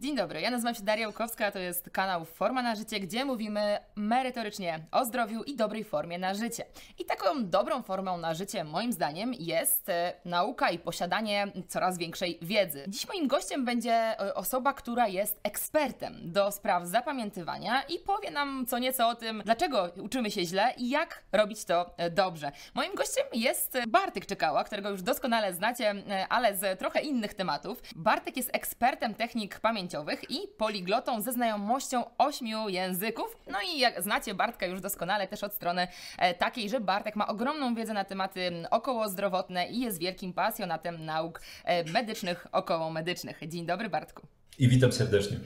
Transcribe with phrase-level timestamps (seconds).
[0.00, 3.78] Dzień dobry, ja nazywam się Daria Łukowska, to jest kanał Forma na Życie, gdzie mówimy
[3.96, 6.64] merytorycznie o zdrowiu i dobrej formie na życie.
[6.98, 12.38] I taką dobrą formą na życie, moim zdaniem, jest e, nauka i posiadanie coraz większej
[12.42, 12.84] wiedzy.
[12.88, 18.66] Dziś moim gościem będzie e, osoba, która jest ekspertem do spraw zapamiętywania i powie nam
[18.66, 22.52] co nieco o tym, dlaczego uczymy się źle i jak robić to e, dobrze.
[22.74, 25.94] Moim gościem jest Bartek Czekała, którego już doskonale znacie,
[26.28, 27.82] ale z trochę innych tematów.
[27.96, 33.36] Bartek jest ekspertem technik pamięci pamięciowych i poliglotą ze znajomością ośmiu języków.
[33.50, 37.28] No i jak znacie Bartka już doskonale też od strony e, takiej, że Bartek ma
[37.28, 43.40] ogromną wiedzę na tematy okołozdrowotne i jest wielkim pasjonatem nauk e, medycznych, około medycznych.
[43.48, 44.26] Dzień dobry Bartku.
[44.58, 45.36] I witam serdecznie.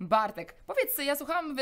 [0.00, 1.56] Bartek, powiedz, ja słuchałam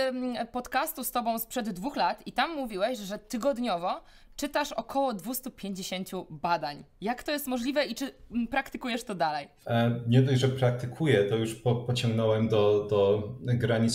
[0.53, 4.05] podcastu z Tobą sprzed dwóch lat i tam mówiłeś, że tygodniowo
[4.37, 6.85] czytasz około 250 badań.
[7.01, 8.15] Jak to jest możliwe i czy
[8.51, 9.49] praktykujesz to dalej?
[9.67, 13.29] E, nie dość, że praktykuję, to już po, pociągnąłem do, do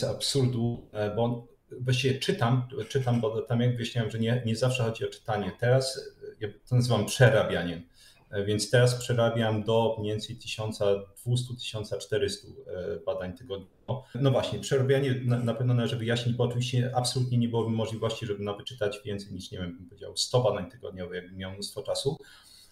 [0.10, 1.48] absurdu, e, bo
[1.80, 5.52] właściwie czytam, czytam, bo tam jak wyjaśniałem, że nie, nie zawsze chodzi o czytanie.
[5.60, 7.84] Teraz ja to nazywam przerabianiem.
[8.30, 14.04] E, więc teraz przerabiam do mniej więcej 1200-1400 e, badań tygodniowo.
[14.16, 18.44] No właśnie, przerabianie na, na, pewno należy wyjaśnić, bo oczywiście absolutnie nie byłoby możliwości, żeby
[18.44, 22.18] nawet czytać więcej niż, nie wiem, bym powiedział, 100 badań tygodniowo, jakbym miał mnóstwo czasu.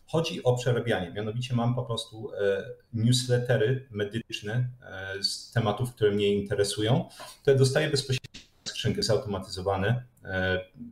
[0.07, 4.69] Chodzi o przerabianie, mianowicie mam po prostu e, newslettery medyczne
[5.21, 7.09] z tematów, które mnie interesują,
[7.41, 10.03] które dostaję bezpośrednio skrzynkę zautomatyzowane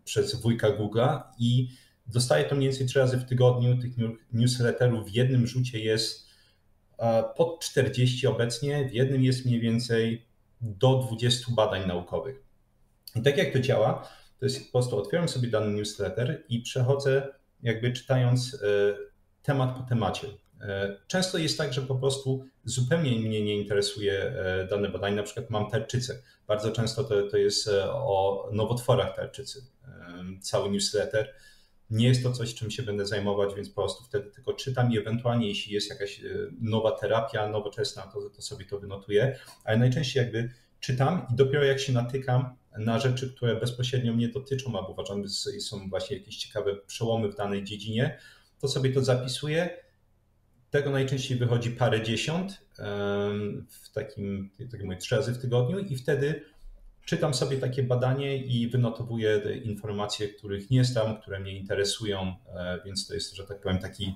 [0.04, 1.70] przez wujka Google'a i
[2.06, 3.78] Dostaję to mniej więcej trzy razy w tygodniu.
[3.78, 3.92] Tych
[4.34, 6.30] newsletterów w jednym rzucie jest
[7.36, 10.26] pod 40 obecnie, w jednym jest mniej więcej
[10.62, 12.44] do 20 badań naukowych.
[13.16, 14.10] I tak jak to działa,
[14.40, 17.28] to jest po prostu otwieram sobie dany newsletter i przechodzę
[17.64, 18.58] jakby czytając e,
[19.44, 20.28] temat po temacie.
[20.62, 25.24] E, często jest tak, że po prostu zupełnie mnie nie interesuje e, dane badanie, na
[25.24, 26.22] przykład mam tarczycę.
[26.48, 29.66] Bardzo często to, to jest o nowotworach tarczycy,
[30.42, 31.34] cały newsletter
[31.90, 34.98] nie jest to coś, czym się będę zajmować, więc po prostu wtedy tylko czytam i
[34.98, 36.24] ewentualnie jeśli jest jakaś e,
[36.62, 40.50] nowa terapia, nowoczesna, to, to sobie to wynotuję, ale najczęściej jakby
[40.80, 45.30] czytam i dopiero jak się natykam na rzeczy, które bezpośrednio mnie dotyczą, albo uważam, że
[45.60, 48.20] są właśnie jakieś ciekawe przełomy w danej dziedzinie,
[48.60, 49.70] to sobie to zapisuję.
[50.70, 52.68] Tego najczęściej wychodzi parę dziesiąt
[53.70, 56.44] w takim, tak jak mówię, trzy razy w tygodniu i wtedy
[57.06, 63.08] czytam sobie takie badanie i wynotowuję informacje, których nie znam, które mnie interesują, e, więc
[63.08, 64.16] to jest, że tak powiem, taki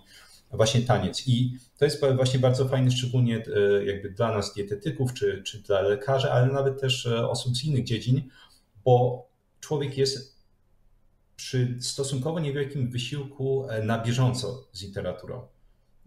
[0.51, 1.27] właśnie taniec.
[1.27, 5.81] I to jest właśnie bardzo fajne, szczególnie e, jakby dla nas dietetyków, czy, czy dla
[5.81, 8.29] lekarzy, ale nawet też e, osób z innych dziedzin,
[8.85, 9.27] bo
[9.59, 10.37] człowiek jest
[11.35, 15.47] przy stosunkowo niewielkim wysiłku na bieżąco z literaturą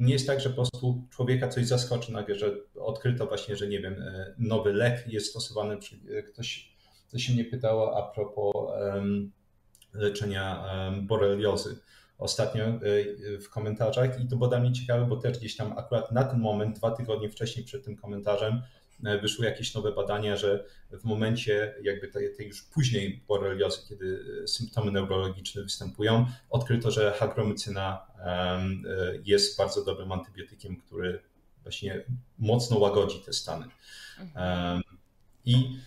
[0.01, 3.81] nie jest tak, że po prostu człowieka coś zaskoczy nagle, że odkryto właśnie, że nie
[3.81, 4.05] wiem,
[4.39, 5.77] nowy lek jest stosowany.
[6.29, 6.70] Ktoś
[7.19, 8.55] się mnie pytał a propos
[9.93, 10.65] leczenia
[11.03, 11.79] boreliozy
[12.19, 12.79] ostatnio e,
[13.39, 16.41] w komentarzach i to było dla mnie ciekawe, bo też gdzieś tam akurat na ten
[16.41, 18.63] moment, dwa tygodnie wcześniej przed tym komentarzem,
[19.05, 24.25] E, wyszły jakieś nowe badania, że w momencie jakby tej, tej już później boreliozy, kiedy
[24.45, 28.07] e, symptomy neurologiczne występują, odkryto, że hagromycyna
[29.25, 31.23] jest bardzo dobrym antybiotykiem, który
[31.63, 32.05] właśnie
[32.39, 33.67] mocno łagodzi te stany.
[34.19, 34.83] Mhm.
[35.45, 35.79] I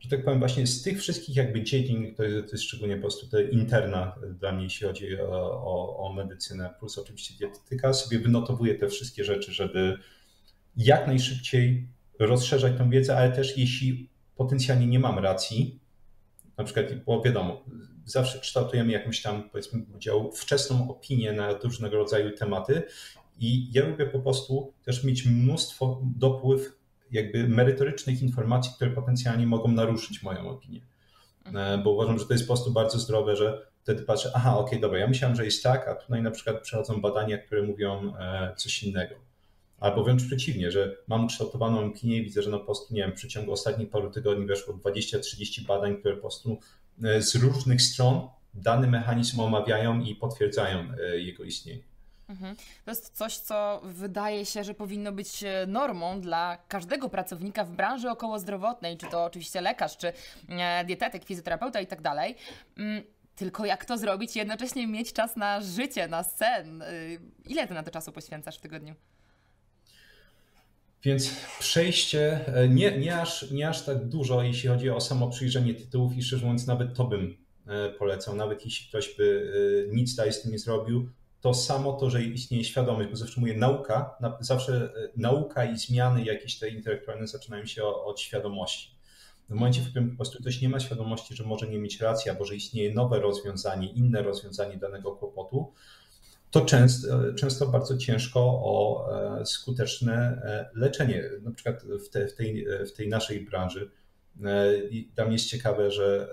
[0.00, 3.00] że tak powiem, właśnie z tych wszystkich jakby dziedzin, to jest, to jest szczególnie po
[3.00, 8.18] prostu to interna dla mnie, jeśli chodzi o, o, o medycynę, plus oczywiście dietetyka, sobie
[8.18, 9.98] wynotowuję te wszystkie rzeczy, żeby
[10.76, 11.88] jak najszybciej
[12.18, 15.80] rozszerzać tą wiedzę, ale też jeśli potencjalnie nie mam racji,
[16.56, 17.64] na przykład, bo wiadomo,
[18.04, 22.82] zawsze kształtujemy jakąś tam, powiedzmy, udział wczesną opinię na różnego rodzaju tematy
[23.38, 26.77] i ja lubię po prostu też mieć mnóstwo dopływ
[27.10, 30.80] jakby merytorycznych informacji, które potencjalnie mogą naruszyć moją opinię.
[31.54, 34.64] E, bo uważam, że to jest po prostu bardzo zdrowe, że wtedy patrzę, aha, okej,
[34.64, 38.12] okay, dobra, ja myślałem, że jest tak, a tutaj na przykład przechodzą badania, które mówią
[38.18, 39.14] e, coś innego.
[39.80, 43.12] Albo wręcz przeciwnie, że mam kształtowaną opinię i widzę, że no po prostu, nie wiem,
[43.12, 46.58] w przeciągu ostatnich paru tygodni weszło 20-30 badań, które po prostu
[47.04, 50.84] e, z różnych stron dany mechanizm omawiają i potwierdzają
[51.16, 51.87] jego istnienie.
[52.28, 52.56] Mhm.
[52.84, 57.70] To jest coś, co wydaje się, że powinno być e, normą dla każdego pracownika w
[57.70, 60.12] branży okołozdrowotnej, czy to oczywiście lekarz, czy
[60.86, 62.36] dietetyk, fizjoterapeuta i tak dalej.
[62.76, 63.02] Mm,
[63.36, 66.84] tylko jak to zrobić, jednocześnie mieć czas na życie, na sen?
[67.44, 68.94] Ile ty na to czasu poświęcasz w tygodniu?
[71.02, 75.74] Więc przejście e, nie, nie, aż, nie aż tak dużo, jeśli chodzi o samo przyjrzenie
[75.74, 77.36] tytułów i szczerze mówiąc nawet to bym
[77.66, 79.52] e, polecał, nawet jeśli ktoś by
[79.90, 81.08] e, nic dalej z tym nie zrobił,
[81.40, 86.58] to samo to, że istnieje świadomość, bo zawsze mówię nauka, zawsze nauka i zmiany jakieś
[86.58, 88.98] te intelektualne zaczynają się od świadomości.
[89.48, 92.30] W momencie, w którym po prostu ktoś nie ma świadomości, że może nie mieć racji,
[92.30, 95.72] albo że istnieje nowe rozwiązanie, inne rozwiązanie danego kłopotu,
[96.50, 99.08] to często, często bardzo ciężko o
[99.40, 101.30] e, skuteczne e, leczenie.
[101.42, 103.90] Na przykład w, te, w, tej, w tej naszej branży.
[104.44, 106.28] E, I dla jest ciekawe, że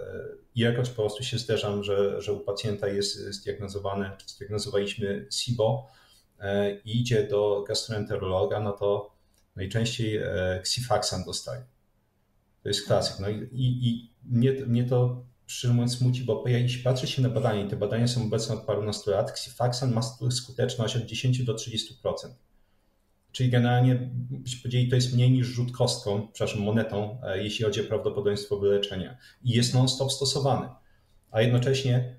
[0.55, 5.87] jakoś po prostu się zderzam, że, że u pacjenta jest zdiagnozowane, czy zdiagnozowaliśmy SIBO
[6.85, 9.15] i idzie do gastroenterologa, no to
[9.55, 10.19] najczęściej
[10.59, 11.65] Xifaxan dostaje.
[12.63, 13.19] To jest klasyk.
[13.19, 17.29] No i, i, i mnie, mnie to szczerze mówiąc smuci, bo jeśli patrzy się na
[17.29, 21.55] badania i te badania są obecne od parunastu lat, Xifaxan ma skuteczność od 10 do
[21.55, 21.83] 30%.
[23.35, 27.81] Czyli generalnie, byśmy powiedzieli, to jest mniej niż rzut kostką, przepraszam, monetą, e, jeśli chodzi
[27.81, 29.17] o prawdopodobieństwo wyleczenia.
[29.43, 30.69] I jest non-stop stosowany.
[31.31, 32.15] A jednocześnie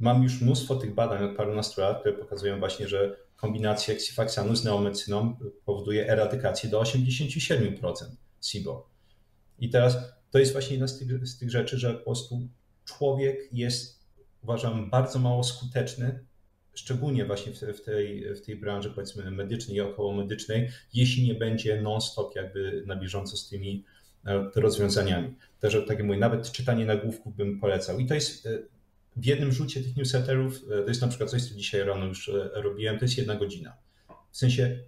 [0.00, 4.64] mam już mnóstwo tych badań od parunastu lat, które pokazują właśnie, że kombinacja Xifaxanu z
[4.64, 7.94] neomecyną powoduje eradykację do 87%
[8.42, 8.88] SIBO.
[9.58, 9.96] I teraz
[10.30, 12.48] to jest właśnie jedna z tych, z tych rzeczy, że po prostu
[12.84, 14.04] człowiek jest,
[14.42, 16.24] uważam, bardzo mało skuteczny,
[16.74, 22.36] szczególnie właśnie w, tej, w tej branży, powiedzmy, medycznej i okołomedycznej, jeśli nie będzie non-stop
[22.36, 23.84] jakby na bieżąco z tymi
[24.26, 25.34] e, rozwiązaniami.
[25.60, 27.98] Także tak jak mówię, nawet czytanie nagłówków bym polecał.
[27.98, 28.58] I to jest e,
[29.16, 32.30] w jednym rzucie tych newsletterów, e, to jest na przykład coś, co dzisiaj rano już
[32.54, 33.76] robiłem, to jest jedna godzina.
[34.30, 34.78] W sensie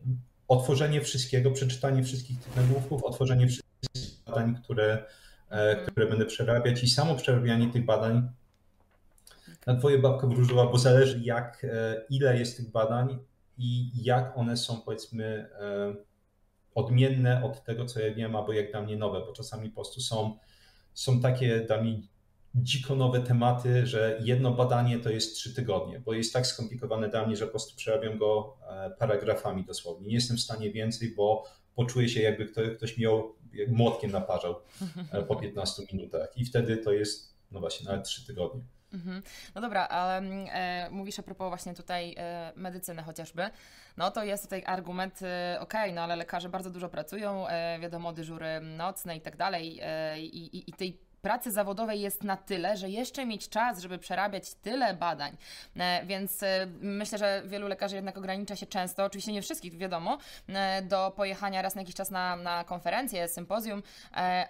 [0.49, 5.05] otworzenie wszystkiego, przeczytanie wszystkich tych nagłówków, otworzenie wszystkich badań, które,
[5.87, 8.29] które będę przerabiać i samo przerabianie tych badań
[9.67, 13.19] na twoje babka wróżyła, bo zależy jak, e, ile jest tych badań
[13.59, 15.95] i jak one są powiedzmy e,
[16.75, 20.01] odmienne od tego, co ja wiem, albo jak dla mnie nowe, bo czasami po prostu
[20.01, 20.39] są,
[20.95, 22.01] są takie dla mnie
[22.55, 27.27] dziko nowe tematy, że jedno badanie to jest trzy tygodnie, bo jest tak skomplikowane dla
[27.27, 30.09] mnie, że po prostu przerabiam go e, paragrafami dosłownie.
[30.09, 32.47] Nie jestem w stanie więcej, bo poczuję się jakby
[32.77, 33.35] ktoś miał
[33.69, 34.55] młotkiem naparzał
[35.29, 38.63] po 15 minutach i wtedy to jest no właśnie nawet 3 tygodnie.
[38.93, 39.23] Mhm.
[39.55, 43.51] No dobra, ale mm, e, mówisz a propos właśnie tutaj e, medycyny chociażby.
[43.97, 47.79] No to jest tutaj argument, e, okej, okay, no ale lekarze bardzo dużo pracują, e,
[47.81, 52.77] wiadomo, dyżury nocne i tak dalej e, i, i tej pracy zawodowej jest na tyle,
[52.77, 55.37] że jeszcze mieć czas, żeby przerabiać tyle badań.
[55.77, 60.19] E, więc e, myślę, że wielu lekarzy jednak ogranicza się często, oczywiście nie wszystkich, wiadomo,
[60.49, 63.83] e, do pojechania raz na jakiś czas na, na konferencję, sympozjum,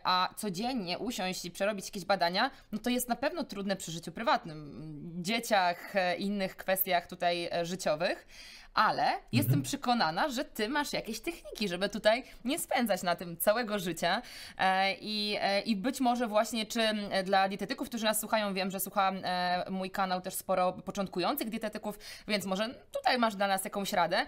[0.05, 4.13] a codziennie usiąść i przerobić jakieś badania, no to jest na pewno trudne przy życiu
[4.13, 8.27] prywatnym, dzieciach, innych kwestiach tutaj życiowych
[8.77, 9.23] ale mhm.
[9.33, 14.23] jestem przekonana, że ty masz jakieś techniki, żeby tutaj nie spędzać na tym całego życia
[14.59, 16.81] e, i, e, i być może właśnie czy
[17.25, 21.99] dla dietetyków, którzy nas słuchają, wiem, że słucha e, mój kanał też sporo początkujących dietetyków,
[22.29, 24.27] więc może tutaj masz dla nas jakąś radę.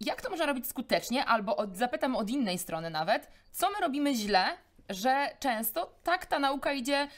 [0.00, 4.14] Jak to można robić skutecznie, albo od, zapytam od innej strony nawet, co my robimy
[4.14, 4.44] źle,
[4.88, 7.08] że często tak ta nauka idzie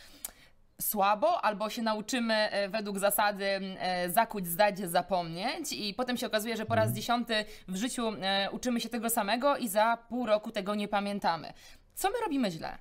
[0.81, 6.57] słabo, albo się nauczymy e, według zasady e, zakuć, zdać, zapomnieć i potem się okazuje,
[6.57, 6.97] że po raz mhm.
[6.97, 7.35] dziesiąty
[7.69, 11.53] w życiu e, uczymy się tego samego i za pół roku tego nie pamiętamy.
[11.95, 12.79] Co my robimy źle?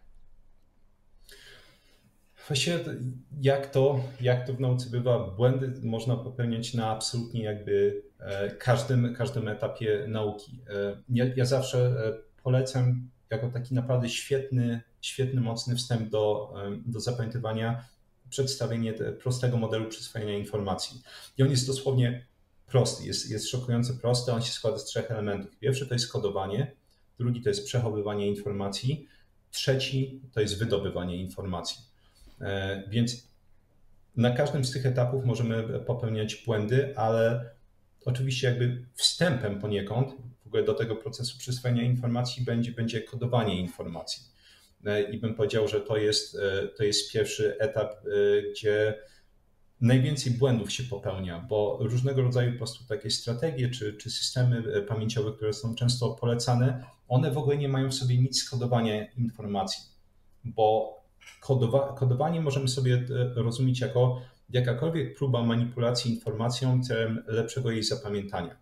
[2.47, 2.79] Właściwie
[3.41, 8.03] jak to, jak to w nauce bywa, błędy można popełniać na absolutnie jakby
[8.59, 10.59] każdym, każdym etapie nauki.
[11.09, 11.95] Ja, ja zawsze
[12.43, 16.53] polecam jako taki naprawdę świetny, świetny, mocny wstęp do,
[16.85, 17.85] do zapamiętywania
[18.33, 21.01] przedstawienie prostego modelu przyswojenia informacji.
[21.37, 22.25] I on jest dosłownie
[22.67, 25.57] prosty, jest, jest szokująco prosty, on się składa z trzech elementów.
[25.59, 26.71] Pierwszy to jest kodowanie,
[27.19, 29.07] drugi to jest przechowywanie informacji,
[29.51, 31.77] trzeci to jest wydobywanie informacji.
[32.41, 33.27] E, więc
[34.15, 37.49] na każdym z tych etapów możemy popełniać błędy, ale
[38.05, 40.11] oczywiście jakby wstępem poniekąd
[40.43, 44.32] w ogóle do tego procesu przyswojenia informacji będzie, będzie kodowanie informacji.
[44.85, 48.99] E, i bym powiedział, że to jest, e, to jest pierwszy etap, e, gdzie
[49.81, 55.31] najwięcej błędów się popełnia, bo różnego rodzaju po prostu takie strategie czy, czy systemy pamięciowe,
[55.31, 59.83] które są często polecane, one w ogóle nie mają w sobie nic z kodowania informacji,
[60.43, 60.95] bo
[61.41, 68.57] kodowa, kodowanie możemy sobie rozumieć jako jakakolwiek próba manipulacji informacją celem lepszego jej zapamiętania.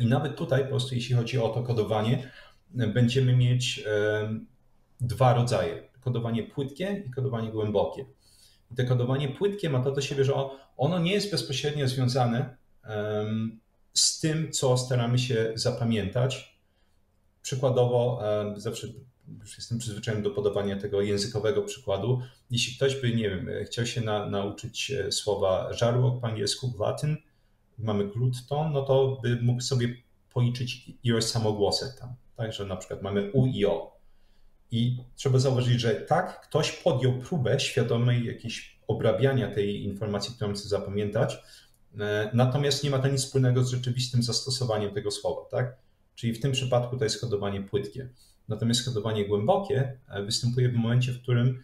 [0.00, 2.30] I nawet tutaj po prostu jeśli chodzi o to kodowanie,
[2.70, 3.84] będziemy mieć
[5.00, 8.06] dwa rodzaje: kodowanie płytkie i kodowanie głębokie.
[8.78, 10.34] I kodowanie płytkie ma to do siebie, że
[10.76, 12.56] ono nie jest bezpośrednio związane
[13.94, 16.60] z tym, co staramy się zapamiętać.
[17.42, 18.22] Przykładowo,
[18.56, 18.86] zawsze
[19.40, 22.20] już jestem przyzwyczajony do podawania tego językowego przykładu.
[22.50, 27.16] Jeśli ktoś by, nie wiem, chciał się na, nauczyć e, słowa żarłok po angielsku, Latin,
[27.78, 29.96] mamy glut-ton, no to by mógł sobie
[30.32, 32.14] policzyć ilość samogłosek tam.
[32.36, 33.89] Także na przykład mamy U i O.
[34.70, 40.68] I trzeba zauważyć, że tak, ktoś podjął próbę świadomej jakiejś obrabiania tej informacji, którą chce
[40.68, 41.38] zapamiętać,
[42.00, 45.76] e, natomiast nie ma to nic wspólnego z rzeczywistym zastosowaniem tego słowa, tak?
[46.14, 48.08] Czyli w tym przypadku to jest kodowanie płytkie.
[48.48, 51.62] Natomiast kodowanie głębokie e, występuje w momencie, w którym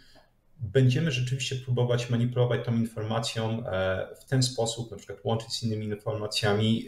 [0.59, 5.87] będziemy rzeczywiście próbować manipulować tą informacją e, w ten sposób, na przykład łączyć z innymi
[5.87, 6.87] informacjami,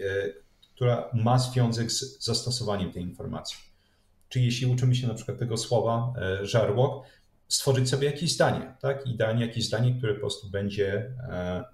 [0.75, 3.68] która ma związek z zastosowaniem tej informacji.
[4.29, 7.07] Czyli jeśli uczymy się na przykład tego słowa żarłok,
[7.49, 9.07] stworzyć sobie jakieś zdanie, tak?
[9.07, 10.95] Idealnie jakieś zdanie, które po prostu będzie
[11.29, 11.65] e,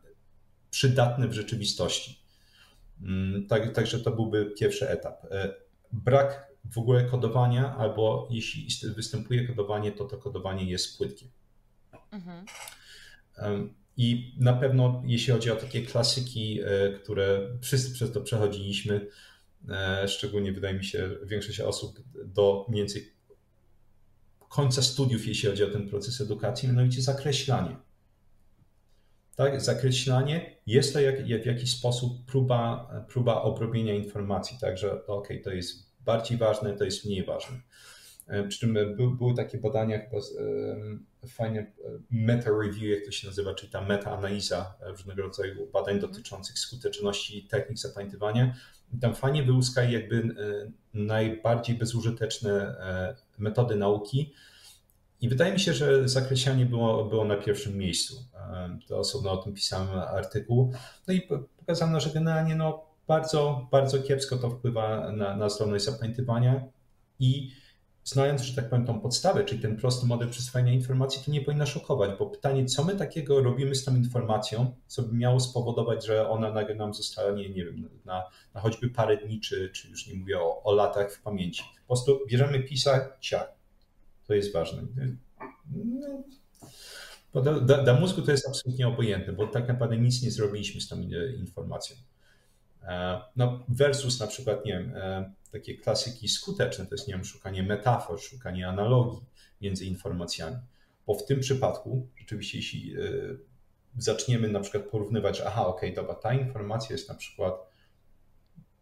[0.71, 2.25] przydatne w rzeczywistości.
[3.03, 5.25] Mm, tak, także to byłby pierwszy etap.
[5.31, 5.55] E,
[5.93, 11.27] brak w ogóle kodowania, albo jeśli występuje kodowanie, to to kodowanie jest płytkie.
[12.13, 12.47] Mhm.
[13.97, 19.07] I na pewno, jeśli chodzi o takie klasyki, e, które wszyscy przez to przechodziliśmy,
[20.07, 23.13] szczególnie wydaje mi się, większość osób do mniej więcej
[24.49, 27.77] końca studiów, jeśli chodzi o ten proces edukacji, mianowicie zakreślanie.
[29.37, 35.29] Tak, zakreślanie jest to jak, jak w jakiś sposób próba, próba obrobienia informacji, także ok,
[35.45, 37.57] to jest bardziej ważne, to jest mniej ważne.
[38.27, 40.23] E, przy czym by, były takie badania, chyba
[41.29, 41.67] fajne e,
[42.11, 47.79] meta-review, jak to się nazywa, czyli ta meta-analiza e, różnego rodzaju badań dotyczących skuteczności technik
[47.79, 48.55] zapamiętywania.
[49.01, 50.35] Tam fajnie wyłuskali jakby
[50.95, 52.75] najbardziej bezużyteczne
[53.39, 54.33] metody nauki.
[55.21, 58.25] I wydaje mi się, że zakreślanie było, było na pierwszym miejscu.
[58.89, 60.73] To osobno o tym pisałem artykuł.
[61.09, 66.65] No i pokazano, że generalnie no, bardzo, bardzo kiepsko to wpływa na, na zdolność zapamiętywania
[67.19, 67.51] i
[68.05, 71.67] znając, że tak powiem, tą podstawę, czyli ten prosty model przyswajania informacji, to nie powinno
[71.67, 76.29] szokować, bo pytanie, co my takiego robimy z tą informacją, co by miało spowodować, że
[76.29, 78.23] ona nagle nam zostanie, nie wiem, na,
[78.55, 81.63] na choćby parę dni, czy, czy już nie mówię o, o latach w pamięci.
[81.87, 83.53] Po prostu bierzemy pisa, ciach.
[84.27, 84.83] To jest ważne.
[85.73, 86.25] No,
[87.35, 87.43] bo
[87.83, 90.97] dla mózgu to jest absolutnie obojętne, bo tak naprawdę nic nie zrobiliśmy z tą
[91.39, 91.97] informacją.
[92.89, 97.25] E, no, versus na przykład, nie wiem, e, takie klasyki skuteczne, to jest, nie wiem,
[97.25, 99.21] szukanie metafor, szukanie analogii
[99.61, 100.57] między informacjami.
[101.07, 103.01] Bo w tym przypadku, rzeczywiście, jeśli e,
[103.99, 107.55] zaczniemy na przykład porównywać, że aha, okej, okay, dobra, ta informacja jest na przykład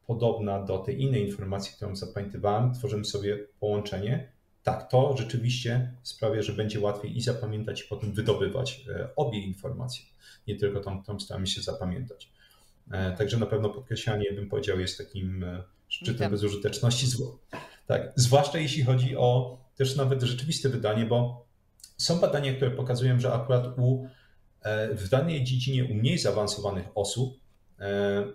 [0.07, 4.33] podobna do tej innej informacji, którą zapamiętywałem, tworzymy sobie połączenie,
[4.63, 8.85] tak, to rzeczywiście sprawia, że będzie łatwiej i zapamiętać, i potem wydobywać
[9.17, 10.05] obie informacje,
[10.47, 12.32] nie tylko tą, którą staramy się zapamiętać.
[12.93, 17.07] E, także na pewno podkreślanie, bym powiedział, jest takim e, szczytem bezużyteczności.
[17.87, 21.47] Tak, zwłaszcza jeśli chodzi o też nawet rzeczywiste wydanie, bo
[21.97, 24.09] są badania, które pokazują, że akurat u,
[24.63, 27.43] e, w danej dziedzinie u mniej zaawansowanych osób,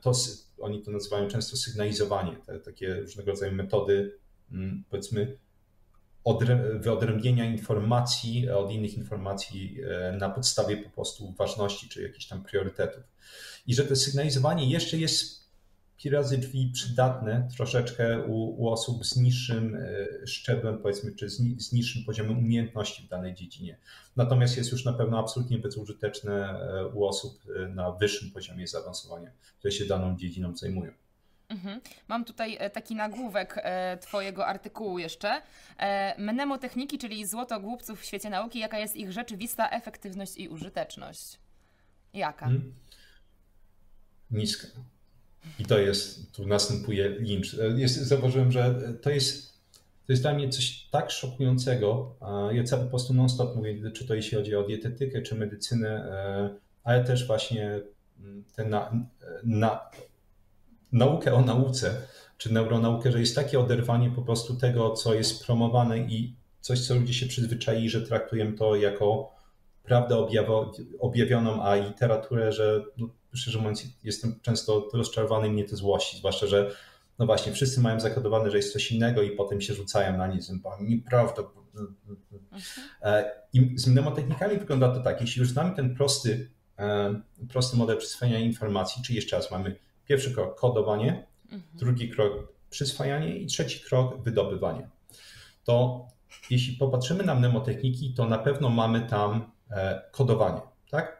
[0.02, 0.12] to
[0.60, 4.18] oni to nazywają często sygnalizowanie, te, takie różnego rodzaju metody,
[4.52, 5.38] mm, powiedzmy,
[6.80, 9.78] wyodrębnienia informacji od innych informacji
[10.20, 13.04] na podstawie po prostu ważności czy jakichś tam priorytetów
[13.68, 15.38] i że to sygnalizowanie jeszcze jest
[16.06, 21.74] razy drzwi przydatne troszeczkę u, u, osób z niższym e, szczeblem, powiedzmy, czy z, z
[21.74, 23.78] niższym poziomem umiejętności w danej dziedzinie.
[24.16, 29.32] Natomiast jest już na pewno absolutnie bezużyteczne e, u osób e, na wyższym poziomie zaawansowania,
[29.60, 30.92] które się daną dziedziną zajmują.
[31.50, 31.82] Mhm.
[32.08, 33.64] Mam tutaj taki nagłówek
[34.02, 35.42] Twojego artykułu jeszcze.
[36.18, 41.40] Mnemotechniki, czyli złoto głupców w świecie nauki, jaka jest ich rzeczywista efektywność i użyteczność?
[42.14, 42.46] Jaka?
[42.46, 42.74] Hmm
[44.32, 44.68] niska.
[45.60, 47.56] I to jest, tu następuje lincz.
[47.76, 49.54] Jest, zauważyłem, że to jest,
[50.06, 52.16] to jest dla mnie coś tak szokującego.
[52.52, 56.50] Ja cały po prostu non-stop mówię, czy to jeśli chodzi o dietetykę, czy medycynę, e,
[56.84, 57.82] ale też właśnie
[58.20, 58.92] mm, tę na,
[59.44, 59.90] na,
[60.92, 62.02] naukę o nauce,
[62.38, 66.96] czy neuronaukę, że jest takie oderwanie po prostu tego, co jest promowane i coś, co
[66.96, 69.38] ludzie się przyzwyczaili, że traktują to jako
[69.84, 70.28] prawdę
[71.00, 76.72] objawioną, a literaturę, że no, szczerze mówiąc, jestem często rozczarowany mnie to złości, zwłaszcza, że
[77.20, 80.52] no właśnie, wszyscy mają zakodowane, że jest coś innego i potem się rzucają na nic,
[80.82, 81.44] nieprawda.
[83.02, 87.98] E, I z mnemotechnikami wygląda to tak, jeśli już znamy ten prosty, e, prosty model
[87.98, 89.76] przyswajania informacji, czyli jeszcze raz mamy
[90.08, 91.64] pierwszy krok kodowanie, mhm.
[91.74, 94.90] drugi krok przyswajanie i trzeci krok wydobywanie.
[95.64, 96.08] To
[96.50, 100.62] jeśli popatrzymy na mnemotechniki, to na pewno mamy tam e, kodowanie,
[100.92, 101.18] tak?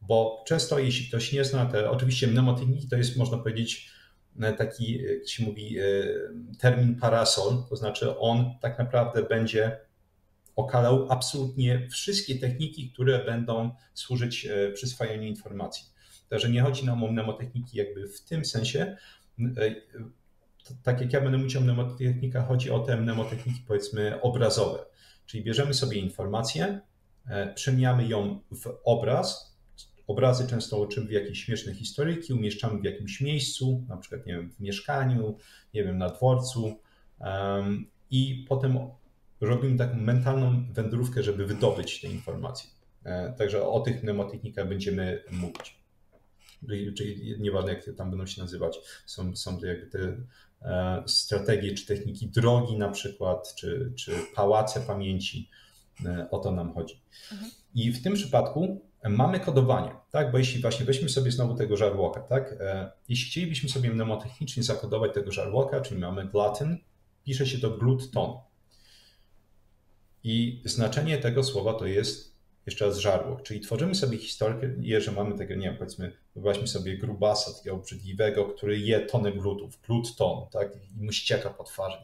[0.00, 3.90] bo często jeśli ktoś nie zna, to oczywiście mnemotechniki to jest można powiedzieć
[4.40, 5.84] e, taki, jak się mówi, e,
[6.58, 9.80] termin parasol, to znaczy on tak naprawdę będzie
[10.56, 15.84] okalał absolutnie wszystkie techniki, które będą służyć e, przyswajaniu informacji.
[16.28, 18.96] Także nie chodzi nam o mnemotechniki jakby w tym sensie.
[20.82, 24.84] Tak jak ja będę mówić o mnemotechnikach, chodzi o te mnemotechniki powiedzmy obrazowe.
[25.26, 26.80] Czyli bierzemy sobie informację,
[27.54, 29.58] przemieniamy ją w obraz,
[30.08, 34.50] Obrazy często uczymy w jakieś śmieszne historyjki, umieszczamy w jakimś miejscu, na przykład nie wiem,
[34.50, 35.36] w mieszkaniu,
[35.74, 36.76] nie wiem, na dworcu
[38.10, 38.78] i potem
[39.40, 42.70] robimy taką mentalną wędrówkę, żeby wydobyć te informacje.
[43.04, 45.77] E, także o tych mnemotechnikach będziemy mówić.
[46.66, 50.16] Czyli, czyli nieważne jak tam będą się nazywać, są, są to jakby te
[50.62, 55.50] e, strategie czy techniki drogi na przykład, czy, czy pałace pamięci.
[56.06, 57.00] E, o to nam chodzi.
[57.32, 57.50] Mhm.
[57.74, 60.32] I w tym przypadku mamy kodowanie, tak?
[60.32, 62.56] Bo jeśli właśnie weźmy sobie znowu tego żarłoka, tak?
[62.60, 66.76] E, jeśli chcielibyśmy sobie mnemotechnicznie zakodować tego żarłoka, czyli mamy glutton,
[67.24, 68.30] pisze się to glutton.
[70.24, 72.37] I znaczenie tego słowa to jest
[72.68, 76.98] jeszcze raz żarłok, czyli tworzymy sobie historię, że mamy tego, nie wiem, powiedzmy, wyobraźmy sobie
[76.98, 81.96] grubasa, takiego obrzydliwego, który je tonę glutów, glut ton, tak, i mu ścieka po twarzy.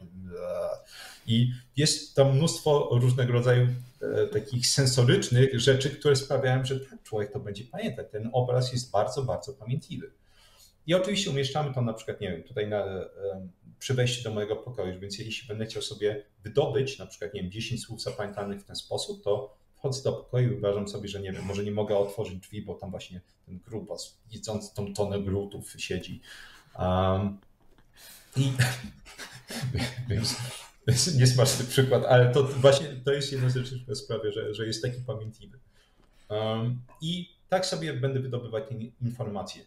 [1.27, 3.67] I jest tam mnóstwo różnego rodzaju
[4.01, 8.07] e, takich sensorycznych rzeczy, które sprawiają, że człowiek to będzie pamiętać.
[8.11, 10.11] Ten obraz jest bardzo, bardzo pamiętliwy.
[10.87, 13.07] I oczywiście umieszczamy to na przykład, nie wiem, tutaj na, e,
[13.79, 17.51] przy wejściu do mojego pokoju, więc jeśli będę chciał sobie wydobyć na przykład, nie wiem,
[17.51, 21.31] 10 słów zapamiętanych w ten sposób, to wchodzę do pokoju i wyobrażam sobie, że nie
[21.31, 25.73] wiem, może nie mogę otworzyć drzwi, bo tam właśnie ten grubas jedzący tą tonę grutów
[25.77, 26.21] siedzi.
[26.79, 27.37] Um,
[28.37, 28.51] I
[30.09, 30.35] więc,
[30.87, 34.67] więc niesmaczny przykład, ale to właśnie to jest jedna z rzeczy, która sprawia, że, że
[34.67, 35.59] jest taki pamiętliwy.
[36.29, 38.63] Um, I tak sobie będę wydobywać
[39.01, 39.63] informacje.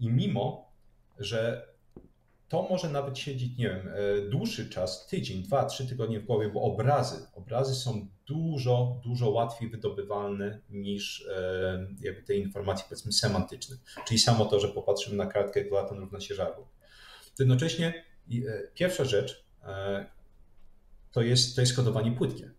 [0.00, 0.68] I mimo,
[1.18, 1.68] że
[2.52, 6.48] to może nawet siedzieć, nie wiem, e, dłuższy czas, tydzień, dwa, trzy tygodnie w głowie,
[6.48, 13.76] bo obrazy, obrazy są dużo, dużo łatwiej wydobywalne niż e, jakby te informacje powiedzmy semantyczne.
[14.06, 16.68] Czyli samo to, że popatrzymy na kartkę Glaton równa się żarłok.
[17.38, 18.34] Jednocześnie e,
[18.74, 19.44] pierwsza rzecz
[21.12, 22.50] to jest, to jest kodowanie płytkie.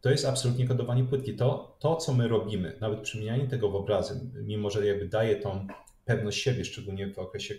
[0.00, 1.34] To jest absolutnie kodowanie płytkie.
[1.34, 5.66] To, to, co my robimy, nawet przemienianie tego w obrazy, mimo że jakby daje tą
[6.10, 7.54] pewność siebie, szczególnie w okresie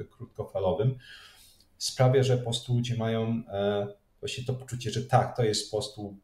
[0.00, 0.98] e, krótkofalowym,
[1.78, 3.86] sprawia, że po prostu ludzie mają e,
[4.20, 6.18] właśnie to poczucie, że tak, to jest po prostu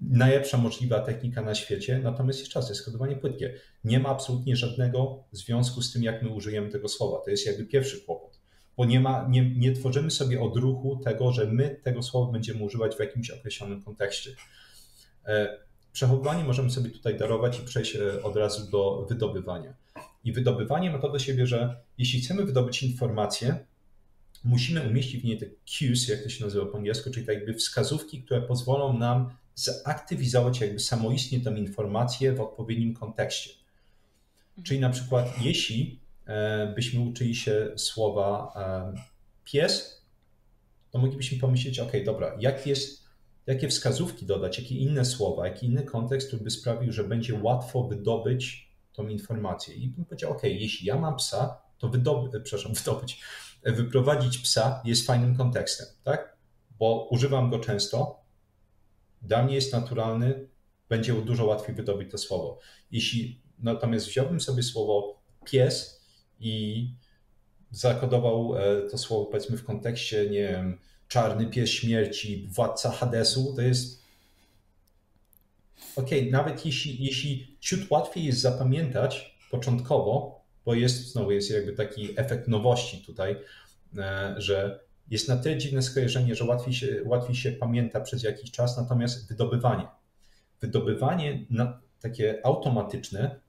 [0.00, 3.54] najlepsza możliwa technika na świecie, natomiast jeszcze raz, jest kodowanie płytkie.
[3.84, 7.24] Nie ma absolutnie żadnego związku z tym, jak my użyjemy tego słowa.
[7.24, 8.40] To jest jakby pierwszy kłopot,
[8.76, 12.96] bo nie, ma, nie, nie tworzymy sobie odruchu tego, że my tego słowa będziemy używać
[12.96, 14.30] w jakimś określonym kontekście.
[15.26, 15.58] E,
[15.92, 19.74] przechowywanie możemy sobie tutaj darować i przejść od razu do wydobywania.
[20.26, 23.66] I wydobywanie ma to do siebie, że jeśli chcemy wydobyć informację,
[24.44, 27.54] musimy umieścić w niej te cues, jak to się nazywa po angielsku, czyli tak jakby
[27.54, 33.50] wskazówki, które pozwolą nam zaktywizować jakby samoistnie tę informację w odpowiednim kontekście.
[34.64, 39.00] Czyli na przykład jeśli e, byśmy uczyli się słowa e,
[39.44, 40.04] pies,
[40.90, 43.04] to moglibyśmy pomyśleć, ok, dobra, jak jest,
[43.46, 47.82] jakie wskazówki dodać, jakie inne słowa, jaki inny kontekst, który by sprawił, że będzie łatwo
[47.82, 48.65] wydobyć
[48.96, 49.74] tą informację.
[49.74, 53.20] I bym powiedział, ok, jeśli ja mam psa, to wydoby, przepraszam, wydobyć,
[53.62, 56.36] wyprowadzić psa jest fajnym kontekstem, tak?
[56.78, 58.20] Bo używam go często,
[59.22, 60.48] dla mnie jest naturalny,
[60.88, 62.58] będzie dużo łatwiej wydobyć to słowo.
[62.90, 66.00] Jeśli natomiast wziąłbym sobie słowo pies
[66.40, 66.90] i
[67.70, 70.78] zakodował e, to słowo powiedzmy w kontekście, nie wiem,
[71.08, 74.05] czarny pies śmierci, władca Hadesu, to jest
[75.96, 82.20] ok, nawet jeśli, jeśli ciut łatwiej jest zapamiętać początkowo, bo jest znowu jest jakby taki
[82.20, 83.36] efekt nowości tutaj,
[83.98, 88.50] e, że jest na tyle dziwne skojarzenie, że łatwiej się, łatwiej się pamięta przez jakiś
[88.50, 89.86] czas, natomiast wydobywanie.
[90.60, 93.40] Wydobywanie na, takie automatyczne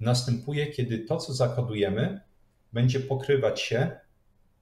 [0.00, 2.20] następuje, kiedy to, co zakodujemy,
[2.72, 3.90] będzie pokrywać się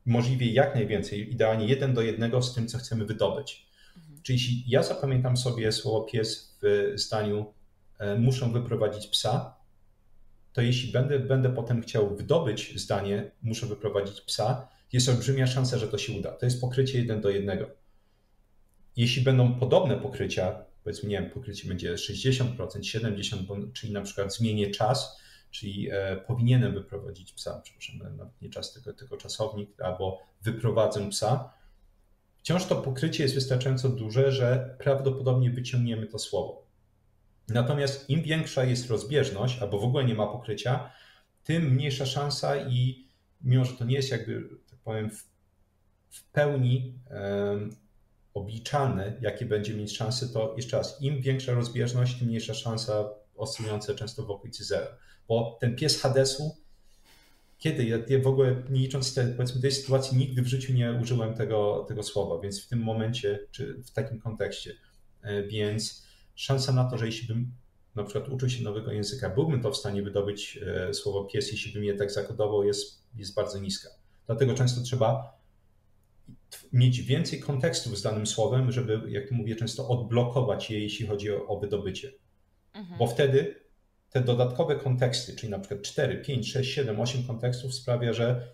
[0.07, 3.66] możliwie jak najwięcej, idealnie jeden do jednego z tym, co chcemy wydobyć.
[4.27, 7.55] Czyli jeśli ja zapamiętam sobie słowo pies w zdaniu
[7.99, 9.57] e, muszą wyprowadzić psa,
[10.53, 15.89] to jeśli będę, będę potem chciał wydobyć zdanie muszę wyprowadzić psa, jest olbrzymia szansa, że
[15.89, 16.33] to się uda.
[16.33, 17.67] To jest pokrycie jeden do jednego.
[18.97, 24.71] Jeśli będą podobne pokrycia, powiedzmy, nie wiem, pokrycie będzie 60%, 70%, czyli na przykład zmienię
[24.71, 31.11] czas, czyli e, powinienem wyprowadzić psa, przepraszam, nawet nie czas, tylko, tylko czasownik, albo wyprowadzę
[31.11, 31.56] psa,
[32.47, 36.67] wciąż to pokrycie jest wystarczająco duże, że prawdopodobnie wyciągniemy to słowo.
[37.49, 40.91] Natomiast im większa jest rozbieżność, albo w ogóle nie ma pokrycia,
[41.45, 43.09] tym mniejsza szansa i
[43.41, 45.29] mimo, że to nie jest jakby, tak powiem, w,
[46.11, 47.77] w pełni um,
[48.35, 53.05] obliczalne, jakie będzie mieć szanse, to jeszcze raz, im większa rozbieżność, tym mniejsza szansa
[53.37, 54.99] oscylujące często w okolicy zera.
[55.29, 56.57] Bo ten pies Hadesu,
[57.59, 61.35] kiedy ja, w ogóle nie licząc te, powiedzmy tej sytuacji, nigdy w życiu nie użyłem
[61.35, 64.75] tego, tego słowa, więc w tym momencie, czy w takim kontekście,
[65.23, 67.53] e, więc szansa na to, że jeśli bym
[67.95, 71.73] na przykład uczył się nowego języka, byłbym to w stanie wydobyć e, słowo pies, jeśli
[71.73, 73.88] bym je tak zakodował, jest, jest bardzo niska.
[74.27, 75.37] Dlatego często trzeba
[76.73, 81.47] mieć więcej kontekstów z danym słowem, żeby, jak mówię często, odblokować je, jeśli chodzi o,
[81.47, 82.12] o wydobycie.
[82.75, 82.99] Mhm.
[82.99, 83.66] Bo wtedy
[84.17, 88.49] te dodatkowe konteksty, czyli na przykład 4, 5, 6, 7, 8 kontekstów sprawia, że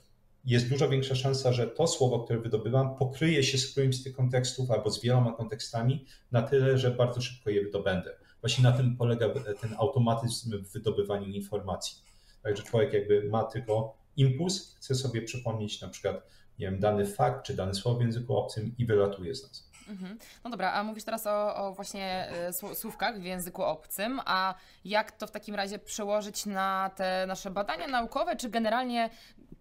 [0.44, 4.16] jest dużo większa szansa, że to słowo, które wydobywam, pokryje się z którymś z tych
[4.16, 8.14] kontekstów albo z wieloma kontekstami na tyle, że bardzo szybko je wydobędę.
[8.40, 9.28] Właśnie na tym polega
[9.60, 12.02] ten automatyzm w wydobywaniu informacji.
[12.42, 16.26] Także człowiek jakby ma tylko impuls, chce sobie przypomnieć na przykład
[16.62, 19.68] nie wiem, dany fakt czy dane słowo w języku obcym i wylatuje z nas.
[19.88, 20.18] Mhm.
[20.44, 22.30] No dobra, a mówisz teraz o, o właśnie
[22.72, 27.50] y, słówkach w języku obcym, a jak to w takim razie przełożyć na te nasze
[27.50, 29.10] badania naukowe, czy generalnie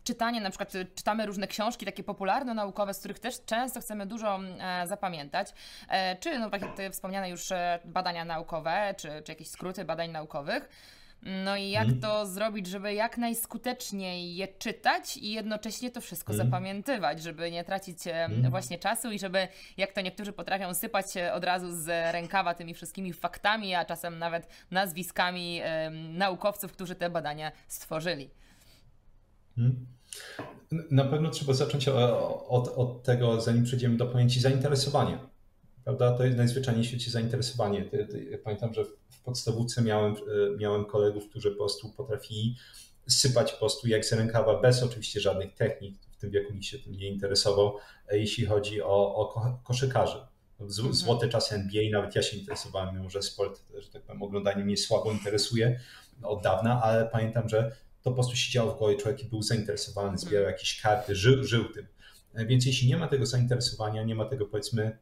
[0.03, 4.87] czytanie, na przykład czytamy różne książki takie popularno-naukowe, z których też często chcemy dużo e,
[4.87, 5.53] zapamiętać,
[5.89, 10.11] e, czy no takie te wspomniane już e, badania naukowe, czy, czy jakieś skróty badań
[10.11, 10.69] naukowych,
[11.23, 12.01] no i jak hmm.
[12.01, 16.47] to zrobić, żeby jak najskuteczniej je czytać i jednocześnie to wszystko hmm.
[16.47, 18.49] zapamiętywać, żeby nie tracić hmm.
[18.49, 22.73] właśnie czasu i żeby, jak to niektórzy potrafią, sypać się od razu z rękawa tymi
[22.73, 25.61] wszystkimi faktami, a czasem nawet nazwiskami
[26.09, 28.29] naukowców, którzy te badania stworzyli.
[30.91, 35.30] Na pewno trzeba zacząć od, od tego, zanim przejdziemy do pojęcia zainteresowania.
[35.83, 36.17] Prawda?
[36.17, 37.85] To jest najzwyczajniej w świecie zainteresowanie.
[38.43, 42.55] Pamiętam, że w podstawówce miałem, e, miałem kolegów, którzy po prostu potrafili
[43.07, 45.95] sypać po prostu jak z rękawa, bez oczywiście żadnych technik.
[46.11, 50.17] W tym wieku nikt się tym nie interesował, e, jeśli chodzi o, o koszykarzy.
[50.59, 50.93] Mhm.
[50.93, 54.77] Złote czasy NBA, nawet ja się interesowałem, mimo że sport, że tak powiem, oglądanie mnie
[54.77, 55.79] słabo interesuje
[56.23, 60.45] od dawna, ale pamiętam, że to po prostu siedziało w głowie, człowiek był zainteresowany, zbierał
[60.45, 60.53] mhm.
[60.53, 61.87] jakieś karty, żył, żył tym.
[62.33, 64.97] E, więc jeśli nie ma tego zainteresowania, nie ma tego powiedzmy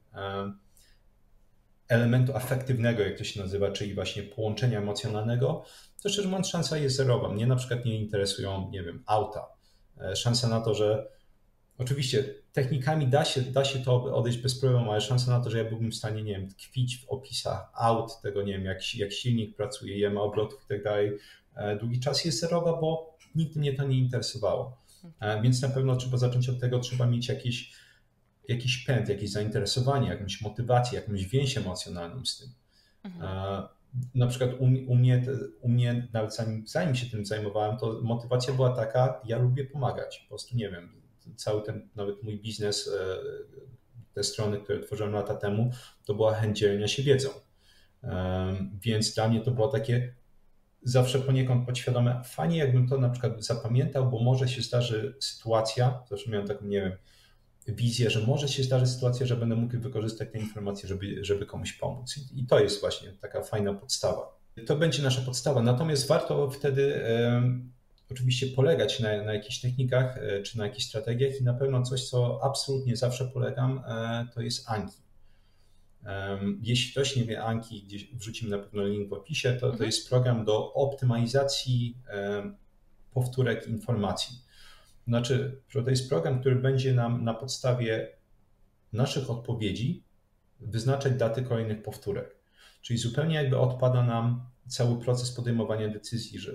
[1.89, 5.65] elementu afektywnego, jak to się nazywa, czyli właśnie połączenia emocjonalnego,
[6.03, 7.29] to szczerze mówiąc szansa jest zerowa.
[7.29, 9.47] Mnie na przykład nie interesują, nie wiem, auta.
[10.01, 11.07] E, szansa na to, że
[11.77, 12.23] oczywiście
[12.53, 15.69] technikami da się, da się to odejść bez problemu, ale szansa na to, że ja
[15.69, 19.55] byłbym w stanie, nie wiem, tkwić w opisach aut, tego, nie wiem, jak, jak silnik
[19.55, 21.11] pracuje, jema obrotów i tak dalej,
[21.55, 24.77] e, długi czas jest zerowa, bo nigdy mnie to nie interesowało.
[25.19, 27.73] E, więc na pewno trzeba zacząć od tego, trzeba mieć jakieś
[28.49, 32.49] jakiś pęd, jakieś zainteresowanie, jakąś motywację, jakąś więź emocjonalną z tym.
[33.03, 33.67] Mhm.
[34.15, 35.23] Na przykład u, u, mnie,
[35.61, 40.19] u mnie, nawet zanim, zanim się tym zajmowałem, to motywacja była taka, ja lubię pomagać.
[40.19, 41.01] Po prostu nie wiem,
[41.35, 43.17] cały ten, nawet mój biznes, e,
[44.13, 45.71] te strony, które tworzyłem lata temu,
[46.05, 47.29] to była chęć dzielenia się wiedzą.
[48.81, 50.15] Więc dla mnie to było takie
[50.83, 56.31] zawsze poniekąd podświadome, fajnie jakbym to na przykład zapamiętał, bo może się zdarzy sytuacja, zawsze
[56.31, 56.91] miałem taką, nie wiem,
[57.71, 61.73] wizję, że może się zdarzyć sytuacja, że będę mógł wykorzystać te informacje, żeby, żeby komuś
[61.73, 62.15] pomóc.
[62.35, 64.39] I, to jest właśnie taka fajna podstawa.
[64.65, 65.61] To będzie nasza podstawa.
[65.61, 67.01] Natomiast warto wtedy
[68.11, 72.09] oczywiście polegać na, na jakichś technikach e, czy na jakichś strategiach i na pewno coś,
[72.09, 74.97] co absolutnie zawsze polegam, e, to jest Anki.
[76.61, 79.85] Jeśli ktoś nie wie Anki, gdzieś wrzucimy na pewno link w opisie, to, to mhm.
[79.85, 81.97] jest program do optymalizacji
[83.13, 84.35] powtórek informacji.
[85.09, 88.07] Znaczy, to jest program, który będzie nam na podstawie
[88.93, 90.03] naszych odpowiedzi
[90.59, 92.35] wyznaczać daty kolejnych powtórek.
[92.81, 96.53] Czyli zupełnie jakby odpada nam cały proces podejmowania decyzji, że,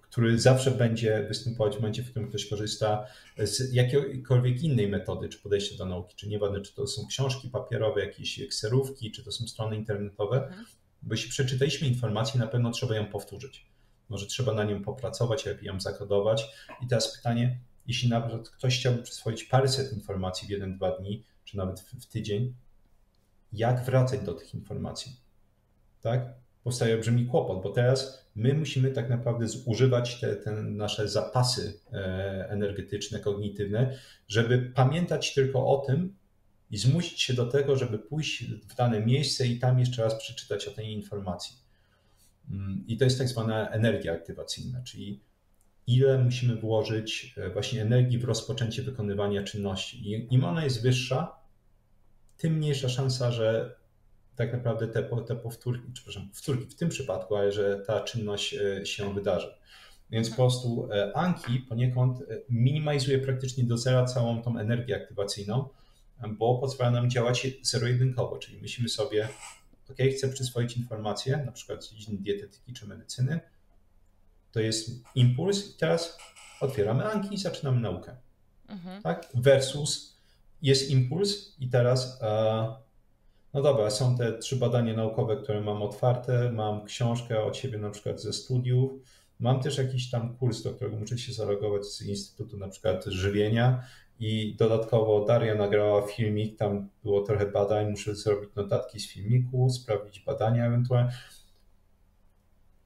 [0.00, 3.06] który zawsze będzie występować w momencie, w którym ktoś korzysta
[3.38, 8.00] z jakiejkolwiek innej metody, czy podejścia do nauki, czy nieważne, czy to są książki papierowe,
[8.00, 10.64] jakieś ekserówki, czy to są strony internetowe, mhm.
[11.02, 13.73] bo jeśli przeczytaliśmy informację, na pewno trzeba ją powtórzyć.
[14.08, 16.46] Może trzeba na nim popracować, lepiej ją zakodować.
[16.82, 21.56] I teraz pytanie, jeśli nawet ktoś chciałby przyswoić paręset informacji w jeden, dwa dni, czy
[21.56, 22.54] nawet w, tydzień,
[23.52, 25.16] jak wracać do tych informacji?
[26.00, 26.34] Tak?
[26.64, 32.46] Powstaje olbrzymi kłopot, bo teraz my musimy tak naprawdę zużywać te, te nasze zapasy e,
[32.50, 36.16] energetyczne, kognitywne, żeby pamiętać tylko o tym
[36.70, 40.68] i zmusić się do tego, żeby pójść w dane miejsce i tam jeszcze raz przeczytać
[40.68, 41.63] o tej informacji.
[42.50, 45.20] Mm, I to jest tak zwana energia aktywacyjna, czyli
[45.86, 50.10] ile musimy włożyć e, właśnie energii w rozpoczęcie wykonywania czynności.
[50.12, 51.36] I im ona jest wyższa,
[52.36, 53.76] tym mniejsza szansa, że
[54.36, 58.86] tak naprawdę te, te powtórki, przepraszam, powtórki w tym przypadku, ale że ta czynność e,
[58.86, 59.54] się wydarzy.
[60.10, 65.68] Więc po prostu e, Anki poniekąd minimalizuje praktycznie do zera całą tą energię aktywacyjną,
[66.28, 69.28] bo pozwala nam działać zero-jedynkowo, czyli myślimy sobie,
[69.90, 73.40] ok, chcę przyswoić informacje, na przykład z dziedziny dietetyki czy medycyny,
[74.52, 76.18] to jest impuls i teraz
[76.60, 78.16] otwieramy Anki i zaczynamy naukę.
[78.68, 79.02] Mhm.
[79.02, 79.28] Tak?
[79.34, 80.16] Versus
[80.62, 82.74] jest impuls i teraz e,
[83.54, 87.90] no dobra, są te trzy badania naukowe, które mam otwarte, mam książkę od siebie na
[87.90, 88.92] przykład ze studiów,
[89.38, 93.84] mam też jakiś tam kurs, do którego muszę się zalogować z Instytutu na przykład żywienia
[94.20, 100.20] i dodatkowo Daria nagrała filmik, tam było trochę badań, muszę zrobić notatki z filmiku, sprawdzić
[100.20, 101.12] badania ewentualnie.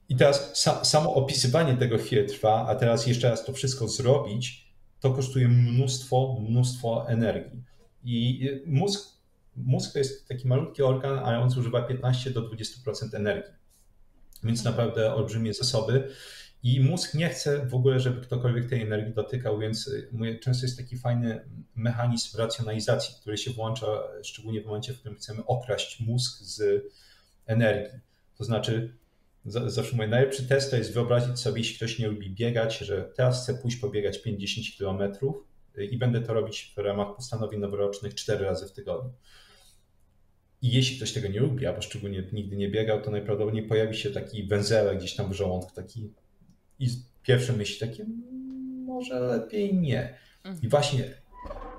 [0.08, 5.10] I teraz samo opisywanie tego chwilę trwa, a teraz jeszcze raz to wszystko zrobić, to
[5.10, 7.62] kosztuje mnóstwo, mnóstwo energii.
[8.04, 9.18] I mózg
[9.64, 13.52] mózg to jest taki malutki organ, ale on zużywa 15 do 20% energii.
[14.44, 16.08] Więc naprawdę olbrzymie zasoby.
[16.62, 20.78] I mózg nie chce w ogóle, żeby ktokolwiek tej energii dotykał, więc mówię, często jest
[20.78, 23.86] taki fajny mechanizm racjonalizacji, który się włącza
[24.22, 26.84] szczególnie w momencie, w którym chcemy okraść mózg z
[27.46, 27.98] energii.
[28.36, 28.96] To znaczy,
[29.44, 33.42] zawsze mówię, najlepszy test to jest wyobrazić sobie, jeśli ktoś nie lubi biegać, że teraz
[33.42, 35.12] chcę pójść pobiegać 50 km
[35.90, 39.12] i będę to robić w ramach postanowień noworocznych 4 razy w tygodniu.
[40.62, 44.10] I jeśli ktoś tego nie lubi, albo szczególnie nigdy nie biegał, to najprawdopodobniej pojawi się
[44.10, 46.12] taki węzełek gdzieś tam w żołądku, taki
[46.78, 46.88] i
[47.22, 48.06] pierwsze myśli takie,
[48.86, 50.18] może lepiej nie.
[50.44, 50.70] I mhm.
[50.70, 51.04] właśnie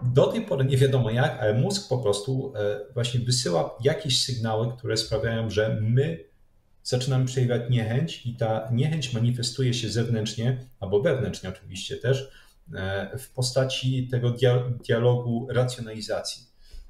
[0.01, 4.73] do tej pory nie wiadomo jak, ale mózg po prostu e, właśnie wysyła jakieś sygnały,
[4.77, 6.23] które sprawiają, że my
[6.83, 12.31] zaczynamy przejawiać niechęć i ta niechęć manifestuje się zewnętrznie, albo wewnętrznie oczywiście też,
[12.73, 14.35] e, w postaci tego
[14.83, 16.48] dialogu racjonalizacji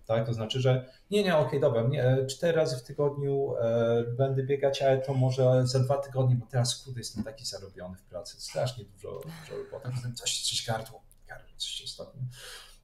[0.09, 0.25] tak?
[0.25, 4.43] To znaczy, że nie, nie, okej, okay, dobra, nie, cztery razy w tygodniu e, będę
[4.43, 8.41] biegać, ale to może za dwa tygodnie, bo teraz kurde jestem taki zarobiony w pracy,
[8.41, 12.21] strasznie dużo, dużo roboty, coś, coś gardło, gardło, coś ostatnio.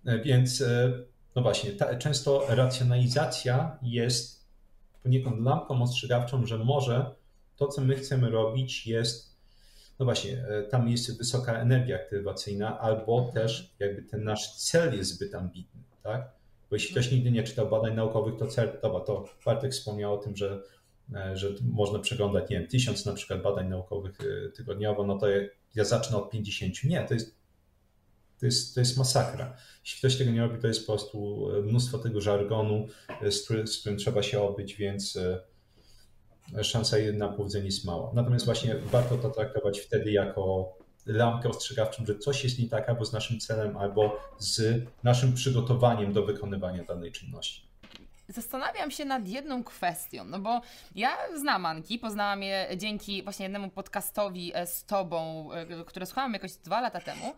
[0.05, 0.91] E, więc e,
[1.35, 4.45] no właśnie, ta, często racjonalizacja jest
[5.03, 7.15] poniekąd lampką ostrzegawczą, że może
[7.55, 9.35] to, co my chcemy robić jest
[9.99, 15.15] no właśnie, e, tam jest wysoka energia aktywacyjna, albo też jakby ten nasz cel jest
[15.15, 16.35] zbyt ambitny, tak?
[16.69, 20.35] Bo jeśli ktoś nigdy nie czytał badań naukowych, to CERT, to Bartek wspomniał o tym,
[20.35, 20.61] że,
[21.15, 25.27] e, że można przeglądać, nie wiem, tysiąc na przykład badań naukowych e, tygodniowo, no to
[25.75, 26.83] ja zacznę od 50.
[26.83, 27.35] Nie, to jest,
[28.39, 29.57] to jest, to jest masakra.
[29.83, 32.87] Jeśli ktoś tego nie robi, to jest po prostu e, mnóstwo tego żargonu,
[33.29, 35.19] z, z którym trzeba się obyć, więc
[36.63, 38.11] szansa na powodzenie jest mała.
[38.13, 40.75] Natomiast właśnie warto to traktować wtedy jako
[41.05, 46.13] lampkę ostrzegawczą, że coś jest nie tak albo z naszym celem, albo z naszym przygotowaniem
[46.13, 47.65] do wykonywania danej czynności.
[48.27, 50.61] Zastanawiam się nad jedną kwestią, no bo
[50.95, 56.33] ja znam Anki, poznałam je dzięki właśnie jednemu podcastowi e, z Tobą, e, które słuchałam
[56.33, 57.33] jakoś dwa lata temu.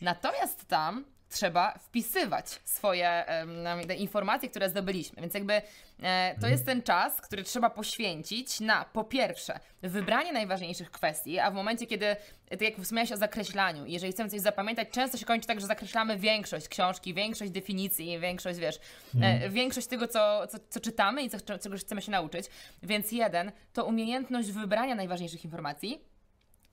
[0.00, 3.24] Natomiast tam trzeba wpisywać swoje
[3.66, 5.22] um, informacje, które zdobyliśmy.
[5.22, 5.62] Więc jakby
[6.02, 11.50] e, to jest ten czas, który trzeba poświęcić na po pierwsze wybranie najważniejszych kwestii, a
[11.50, 12.16] w momencie, kiedy,
[12.50, 16.18] tak jak wspomniałeś o zakreślaniu, jeżeli chcemy coś zapamiętać, często się kończy tak, że zakreślamy
[16.18, 18.78] większość książki, większość definicji, większość, wiesz,
[19.14, 19.52] mm.
[19.52, 22.46] większość tego, co, co, co czytamy i co, czego chcemy się nauczyć.
[22.82, 26.00] Więc jeden, to umiejętność wybrania najważniejszych informacji.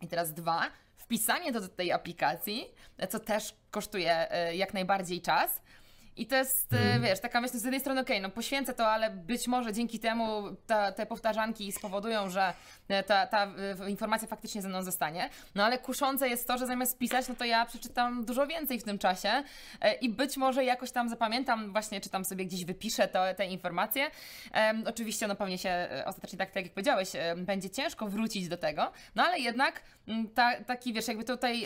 [0.01, 0.71] I teraz dwa,
[1.09, 2.73] wpisanie do tej aplikacji,
[3.09, 5.61] co też kosztuje e, jak najbardziej czas.
[6.19, 7.01] I to jest, mm.
[7.01, 9.99] wiesz, taka myśl z jednej strony, okej, okay, no poświęcę to, ale być może dzięki
[9.99, 12.53] temu ta, te powtarzanki spowodują, że
[12.87, 13.47] e, ta, ta
[13.87, 15.29] informacja faktycznie ze mną zostanie.
[15.55, 18.83] No ale kuszące jest to, że zamiast pisać, no to ja przeczytam dużo więcej w
[18.83, 19.43] tym czasie
[20.01, 24.11] i być może jakoś tam zapamiętam, właśnie czy tam sobie gdzieś wypiszę to, te informacje.
[24.53, 28.91] Um, oczywiście, no pewnie się ostatecznie tak, tak jak powiedziałeś, będzie ciężko wrócić do tego,
[29.15, 29.81] no ale jednak
[30.35, 31.65] ta, taki, wiesz, jakby tutaj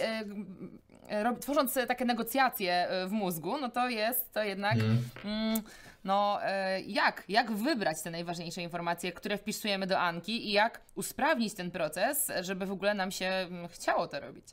[1.42, 4.74] tworząc takie negocjacje w mózgu, no to jest to jednak.
[4.74, 4.98] Mm.
[5.26, 5.62] Mm,
[6.04, 11.54] no, e, jak, jak wybrać te najważniejsze informacje, które wpisujemy do Anki i jak usprawnić
[11.54, 14.46] ten proces, żeby w ogóle nam się mm, chciało to robić?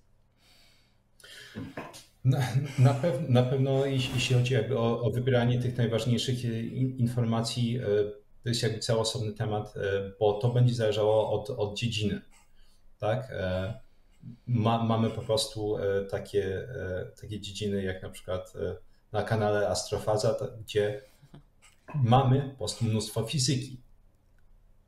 [2.24, 2.38] Na,
[2.78, 6.48] na, pew, na pewno jeśli, chodzi o, o, wybieranie tych najważniejszych e,
[6.98, 7.86] informacji, e,
[8.42, 9.74] to jest jakby cały osobny temat,
[10.20, 12.20] bo to będzie zależało od, od dziedziny.
[12.98, 13.32] Tak?
[14.46, 15.76] Ma, mamy po prostu
[16.10, 16.68] takie,
[17.20, 18.52] takie dziedziny jak na przykład
[19.12, 21.02] na kanale Astrofaza, gdzie
[21.94, 23.80] mamy po prostu mnóstwo fizyki,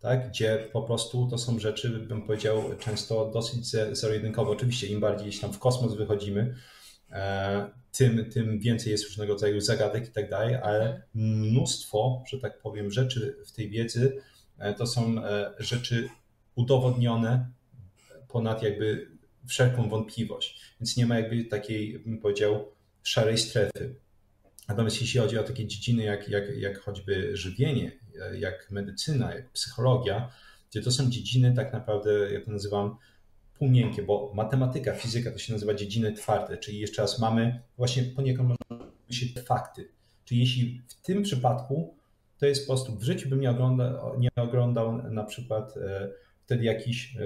[0.00, 0.28] tak?
[0.28, 4.50] gdzie po prostu to są rzeczy, bym powiedział, często dosyć zero-jedynkowe.
[4.50, 6.54] Oczywiście im bardziej gdzieś tam w kosmos wychodzimy,
[7.10, 12.58] e, tym, tym więcej jest różnego rodzaju zagadek i tak dalej, ale mnóstwo, że tak
[12.58, 14.22] powiem, rzeczy w tej wiedzy
[14.58, 16.08] e, to są e, rzeczy
[16.54, 17.50] udowodnione
[18.28, 19.11] ponad jakby
[19.46, 20.60] wszelką wątpliwość.
[20.80, 23.94] Więc nie ma jakby takiej, bym powiedział, szarej strefy.
[24.68, 27.92] Natomiast jeśli chodzi o takie dziedziny jak, jak, jak choćby żywienie,
[28.38, 30.30] jak medycyna, jak psychologia,
[30.70, 32.96] gdzie to są dziedziny tak naprawdę, ja to nazywam
[33.58, 38.48] półmiękkie, bo matematyka, fizyka to się nazywa dziedziny twarde, czyli jeszcze raz mamy właśnie poniekąd
[38.48, 39.88] można powiedzieć fakty.
[40.24, 41.96] Czyli jeśli w tym przypadku
[42.38, 46.10] to jest po prostu, w życiu bym nie oglądał, nie oglądał na przykład e,
[46.52, 47.20] wtedy jakichś e,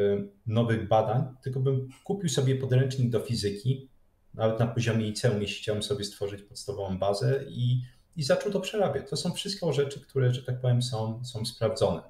[0.46, 3.88] nowych badań, tylko bym kupił sobie podręcznik do fizyki,
[4.34, 7.82] nawet na poziomie liceum, jeśli chciałem sobie stworzyć podstawową bazę i,
[8.16, 9.10] i zaczął to przerabiać.
[9.10, 12.02] To są wszystko rzeczy, które, że tak powiem, są, są sprawdzone.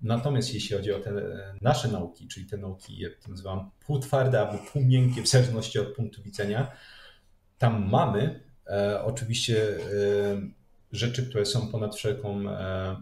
[0.00, 4.40] Natomiast jeśli chodzi o te e, nasze nauki, czyli te nauki, jak to nazywam, półtwarde
[4.40, 6.72] albo półmiękkie, w zależności od punktu widzenia,
[7.58, 9.80] tam mamy e, oczywiście e,
[10.92, 12.96] rzeczy, które są ponad wszelką e,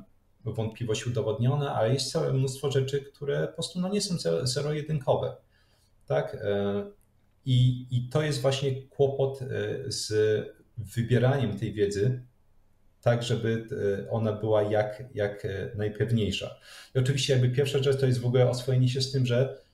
[0.52, 5.36] wątpliwość udowodnione, ale jest całe mnóstwo rzeczy, które po prostu no, nie są zero-jedynkowe.
[6.06, 6.34] Tak?
[6.34, 6.84] E,
[7.46, 9.46] I, I to jest właśnie kłopot e,
[9.86, 10.12] z
[10.78, 12.22] wybieraniem tej wiedzy,
[13.02, 13.68] tak, żeby
[14.04, 16.60] e, ona była jak, jak najpewniejsza.
[16.94, 19.66] I oczywiście jakby pierwsza rzecz to jest w ogóle oswojenie się z tym, że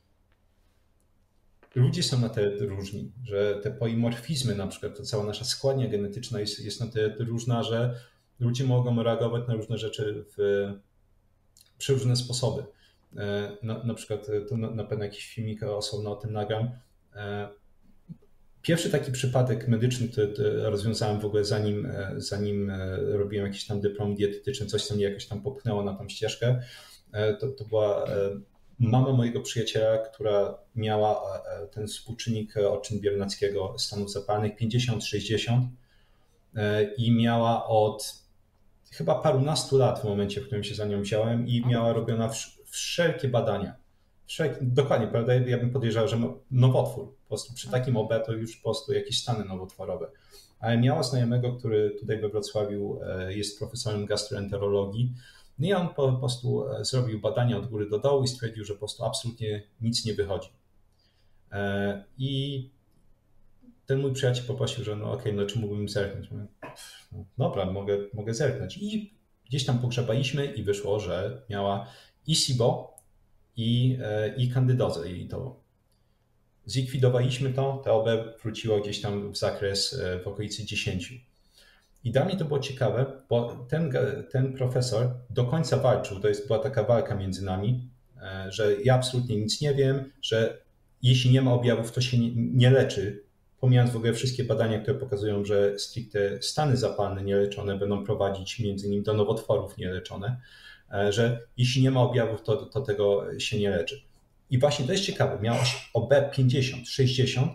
[1.74, 6.40] ludzie są na tyle różni, że te poimorfizmy, na przykład to cała nasza składnia genetyczna
[6.40, 8.00] jest, jest na tyle różna, że
[8.40, 10.68] ludzie mogą reagować na różne rzeczy w
[11.78, 12.64] przeróżne sposoby.
[13.16, 16.70] E, na, na przykład to na, na pewno jakiś filmik osobno o tym nagram
[18.62, 20.22] Pierwszy taki przypadek medyczny to
[20.70, 25.04] rozwiązałem w ogóle zanim, e, zanim e, robiłem jakiś tam dyplom dietetyczny, coś co mnie
[25.04, 26.62] jakoś tam popchnęło na tą ścieżkę.
[27.12, 28.04] E, to, to była
[28.78, 31.42] mama mojego przyjaciela, która miała
[31.72, 35.60] ten współczynnik odczyn biernackiego stanów zapalnych 50-60
[36.96, 38.21] i miała od
[38.92, 42.28] chyba parunastu lat w momencie, w którym się za nią wziąłem i miała robione
[42.70, 43.82] wszelkie badania
[44.60, 45.34] dokładnie, prawda?
[45.34, 46.18] Ja bym podejrzewał, że
[46.50, 47.14] nowotwór.
[47.22, 50.10] Po prostu przy takim OB to już po prostu jakieś stany nowotworowe.
[50.60, 55.12] Ale miała znajomego, który tutaj we Wrocławiu e, jest profesorem gastroenterologii.
[55.58, 58.72] No i on po prostu e, zrobił badania od góry do dołu i stwierdził, że
[58.72, 60.48] po prostu absolutnie nic nie wychodzi.
[61.52, 62.70] E, I
[63.86, 66.28] ten mój przyjaciel poprosił, że no okej, okay, no czy mógłbym zerknąć?
[67.38, 68.78] Dobra, mogę, mogę zerknąć.
[68.78, 69.14] I
[69.46, 71.86] gdzieś tam pogrzebaliśmy i wyszło, że miała
[72.26, 72.92] i SIBO,
[73.56, 75.62] i, e, i kandydozę to
[76.66, 78.08] Zlikwidowaliśmy to, TOB
[78.42, 81.26] wróciło gdzieś tam w zakres e, w okolicy 10.
[82.04, 83.92] I dla mnie to było ciekawe, bo ten,
[84.30, 87.90] ten profesor do końca walczył, to jest, była taka walka między nami,
[88.22, 90.58] e, że ja absolutnie nic nie wiem, że
[91.02, 93.24] jeśli nie ma objawów, to się nie, nie leczy,
[93.62, 98.86] pomijając w ogóle wszystkie badania, które pokazują, że stricte stany zapalne nieleczone będą prowadzić między
[98.86, 100.40] innymi do nowotworów nieleczone.
[100.92, 104.02] E, że jeśli nie ma objawów, to, to tego się nie leczy.
[104.50, 105.38] I właśnie to jest ciekawe.
[105.42, 107.52] Miała OB 50, 60,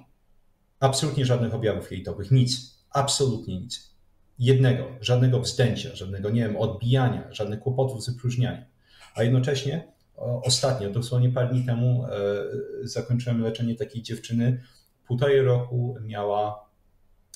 [0.80, 3.94] absolutnie żadnych objawów jelitowych, nic, absolutnie nic.
[4.40, 8.66] Jednego, żadnego wzdęcia, żadnego, nie wiem, odbijania, żadnych kłopotów z wypróżnianiem.
[9.16, 9.88] A jednocześnie
[10.44, 12.10] ostatnio, dosłownie parę dni temu, e,
[12.84, 14.64] zakończyłem leczenie takiej dziewczyny.
[15.08, 16.70] Półtorej roku miała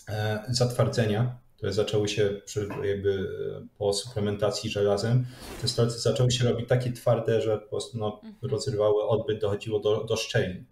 [0.10, 5.26] e, zatwardzenia które zaczęły się przy, jakby e, po suplementacji żelazem,
[5.62, 8.36] te stolce zaczęły się robić takie twarde, że po prostu no, mhm.
[8.42, 10.66] rozrywały odbyt, dochodziło do, do szczelin.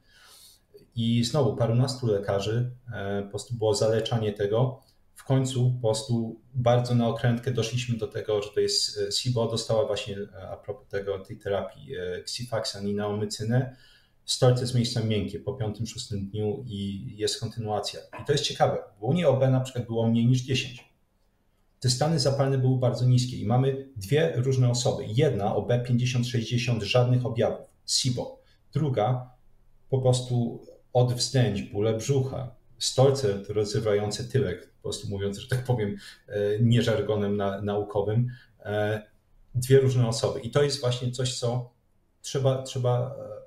[0.95, 4.81] I znowu parunastu lekarzy e, po prostu było zaleczanie tego.
[5.15, 9.87] W końcu po prostu bardzo na okrętkę doszliśmy do tego, że to jest SIBO, dostała
[9.87, 10.17] właśnie
[10.51, 13.75] a propos tego, tej terapii Xifaxan i neomycynę
[14.31, 17.99] stolce z miejscem miękkie po piątym, szóstym dniu i jest kontynuacja.
[18.21, 18.77] I to jest ciekawe.
[18.99, 20.89] W Unii OB na przykład było mniej niż 10.
[21.79, 25.03] Te stany zapalne były bardzo niskie i mamy dwie różne osoby.
[25.07, 28.41] Jedna OB 50-60, żadnych objawów, SIBO.
[28.73, 29.31] Druga
[29.89, 30.61] po prostu
[30.93, 31.13] od
[31.71, 37.61] bóle brzucha, stolce rozrywające tyłek, po prostu mówiąc, że tak powiem, e, nie żargonem na,
[37.61, 38.27] naukowym.
[38.59, 39.01] E,
[39.55, 40.39] dwie różne osoby.
[40.39, 41.73] I to jest właśnie coś, co
[42.21, 43.38] trzeba, trzeba e,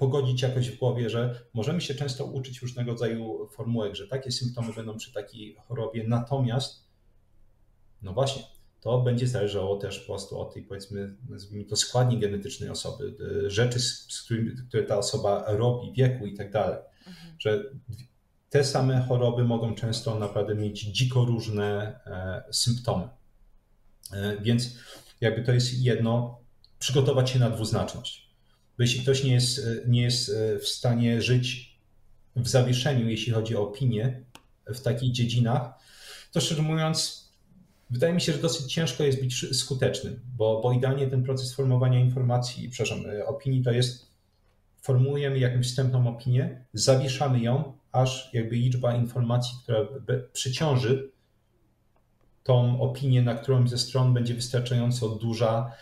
[0.00, 4.72] pogodzić jakoś w głowie, że możemy się często uczyć różnego rodzaju formułek, że takie symptomy
[4.72, 6.86] będą przy takiej chorobie, natomiast,
[8.02, 8.42] no właśnie,
[8.80, 13.14] to będzie zależało też po prostu od tej, powiedzmy, nazwijmy to składni genetycznej osoby,
[13.46, 16.78] y, rzeczy, z którymi, które ta osoba robi, wieku i tak dalej.
[17.06, 17.36] Mhm.
[17.38, 17.64] Że
[18.50, 23.08] te same choroby mogą często naprawdę mieć dziko różne e, symptomy.
[24.12, 24.76] E, więc
[25.20, 26.40] jakby to jest jedno,
[26.78, 28.29] przygotować się na dwuznaczność
[28.80, 31.76] bo jeśli ktoś nie jest, nie jest e, w stanie żyć
[32.36, 34.20] w zawieszeniu, jeśli chodzi o opinię
[34.66, 35.72] w takich dziedzinach,
[36.32, 37.28] to szczerze mówiąc,
[37.90, 42.00] wydaje mi się, że dosyć ciężko jest być skutecznym, bo, bo idealnie ten proces formowania
[42.00, 44.06] informacji, przepraszam, e, opinii to jest
[44.82, 49.78] formułujemy jakąś wstępną opinię, zawieszamy ją, aż jakby liczba informacji, która
[50.32, 51.10] przyciąży
[52.42, 55.72] tą opinię na którąś ze stron będzie wystarczająco duża,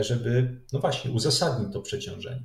[0.00, 2.42] żeby, no właśnie, uzasadnić to przeciążenie.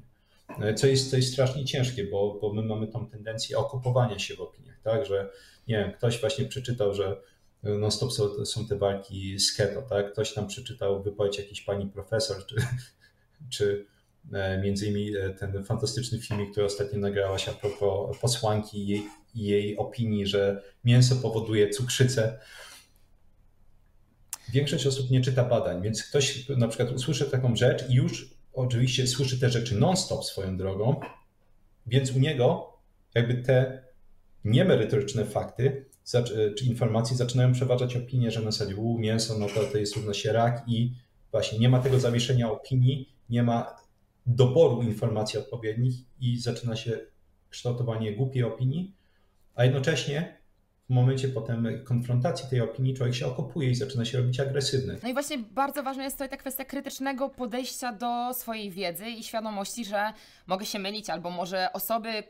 [0.62, 4.36] E, co jest, co jest strasznie ciężkie, bo, bo my mamy tą tendencję okupowania się
[4.36, 5.30] w opiniach, tak, że
[5.68, 7.22] nie wiem, ktoś właśnie przeczytał, że
[7.64, 12.46] non-stop są, są te walki z keto, tak, ktoś tam przeczytał wypowiedź jakiejś pani profesor,
[12.46, 12.56] czy,
[13.54, 13.86] czy
[14.34, 19.04] e, między innymi ten fantastyczny filmik, który ostatnio nagrałaś a propos posłanki i jej,
[19.36, 22.40] jej opinii, że mięso powoduje cukrzycę,
[24.50, 29.08] większość osób nie czyta badań, więc ktoś na przykład usłyszy taką rzecz i już oczywiście
[29.08, 31.00] słyszy te rzeczy non-stop swoją drogą,
[31.88, 32.74] więc u niego
[33.16, 33.84] jakby te
[34.44, 35.86] niemerytoryczne fakty
[36.58, 40.14] czy informacje zaczynają przeważać opinię, że na zasadzie u, mięso, no to, to jest równo
[40.14, 40.94] się rak i
[41.32, 43.76] właśnie nie ma tego zawieszenia opinii, nie ma
[44.26, 47.00] doboru informacji odpowiednich i zaczyna się
[47.50, 48.96] kształtowanie głupiej opinii,
[49.56, 50.38] a jednocześnie
[50.90, 55.00] w momencie potem konfrontacji tej opinii człowiek się okopuje i zaczyna się robić agresywny.
[55.04, 59.24] No i właśnie bardzo ważna jest tutaj ta kwestia krytycznego podejścia do swojej wiedzy i
[59.24, 60.14] świadomości, że
[60.48, 62.24] mogę się mylić, albo może osoby,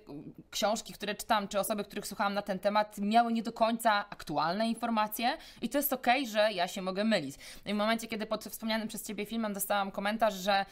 [0.51, 4.67] książki, które czytam, czy osoby, których słuchałam na ten temat, miały nie do końca aktualne
[4.67, 7.35] informacje i to jest okej, okay, że ja się mogę mylić.
[7.65, 10.65] No i w momencie, kiedy pod wspomnianym przez Ciebie filmem dostałam komentarz, że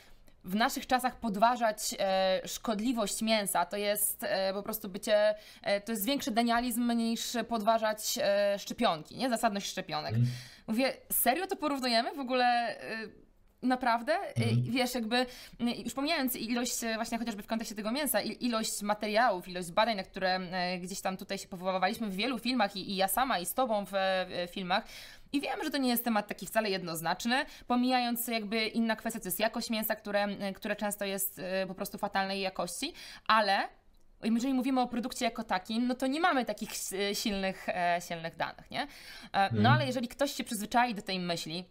[0.44, 5.92] w naszych czasach podważać e, szkodliwość mięsa to jest e, po prostu bycie, e, to
[5.92, 9.30] jest większy denializm niż podważać e, szczepionki, nie?
[9.30, 10.14] Zasadność szczepionek.
[10.16, 10.28] Mm.
[10.68, 12.76] Mówię, serio to porównujemy w ogóle?
[13.64, 14.64] Naprawdę, mm.
[14.64, 15.26] wiesz, jakby
[15.60, 20.40] już pomijając ilość, właśnie chociażby w kontekście tego mięsa, ilość materiałów, ilość badań, na które
[20.82, 23.86] gdzieś tam tutaj się powoływaliśmy w wielu filmach i, i ja sama, i z Tobą
[23.86, 24.84] w, w filmach,
[25.34, 29.28] i wiem, że to nie jest temat taki wcale jednoznaczny, pomijając jakby inna kwestia, to
[29.28, 32.94] jest jakość mięsa, które, które często jest y, po prostu fatalnej jakości,
[33.28, 33.68] ale
[34.24, 38.36] jeżeli mówimy o produkcie jako takim, no to nie mamy takich y, silnych, e, silnych
[38.36, 38.82] danych, nie?
[38.82, 38.88] E,
[39.34, 39.66] no mhm.
[39.66, 41.66] ale jeżeli ktoś się przyzwyczai do tej myśli,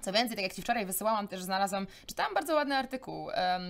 [0.00, 3.30] co więcej, tak jak Ci wczoraj wysyłałam, też znalazłam, czytałam bardzo ładny artykuł.
[3.30, 3.60] E,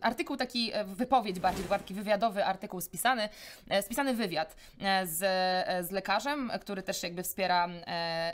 [0.00, 3.28] artykuł taki, e, wypowiedź bardziej, taki wywiadowy artykuł spisany,
[3.68, 4.56] e, spisany wywiad
[5.04, 5.18] z,
[5.86, 7.68] z lekarzem, który też jakby wspiera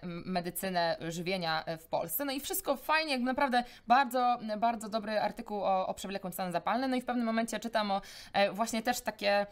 [0.02, 2.24] medycynę żywienia w Polsce.
[2.24, 6.90] No i wszystko fajnie, jakby naprawdę bardzo, bardzo dobry artykuł o, o przewlekłym stanie zapalnym.
[6.90, 8.00] No i w pewnym momencie czytam o
[8.52, 9.46] właśnie też takie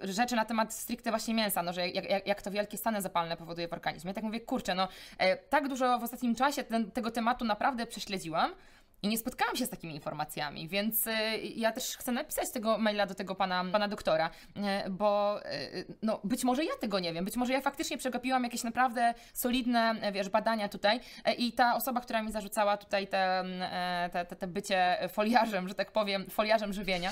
[0.00, 3.36] rzeczy na temat stricte właśnie mięsa, no, że jak, jak, jak to wielkie stany zapalne
[3.36, 4.14] powoduje w organizmie.
[4.14, 8.54] tak mówię, kurczę, no e, tak dużo w ostatnim czasie ten, tego tematu naprawdę prześledziłam,
[9.02, 11.12] i nie spotkałam się z takimi informacjami, więc y,
[11.56, 14.30] ja też chcę napisać tego maila do tego pana, pana doktora,
[14.86, 18.44] y, bo y, no, być może ja tego nie wiem, być może ja faktycznie przegapiłam
[18.44, 21.00] jakieś naprawdę solidne wiesz, badania tutaj
[21.38, 23.44] i ta osoba, która mi zarzucała tutaj te,
[24.12, 27.10] te, te, te bycie foliarzem, że tak powiem, foliarzem żywienia,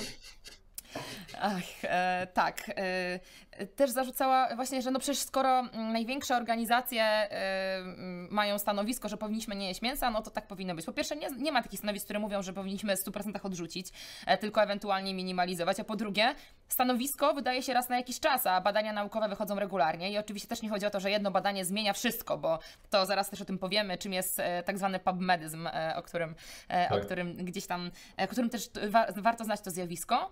[1.41, 2.71] Ach, e, tak.
[2.75, 3.19] E,
[3.67, 7.81] też zarzucała właśnie, że no przecież skoro największe organizacje e,
[8.29, 10.85] mają stanowisko, że powinniśmy nie jeść mięsa, no to tak powinno być.
[10.85, 13.87] Po pierwsze, nie, nie ma takich stanowisk, które mówią, że powinniśmy w 100% odrzucić,
[14.25, 15.79] e, tylko ewentualnie minimalizować.
[15.79, 16.35] A po drugie,
[16.67, 20.11] stanowisko wydaje się raz na jakiś czas, a badania naukowe wychodzą regularnie.
[20.11, 22.59] I oczywiście też nie chodzi o to, że jedno badanie zmienia wszystko, bo
[22.89, 26.35] to zaraz też o tym powiemy, czym jest e, tak zwany pubmedyzm, e, o którym,
[26.67, 26.91] tak.
[26.91, 30.29] o którym gdzieś tam, o którym też wa warto znać to zjawisko.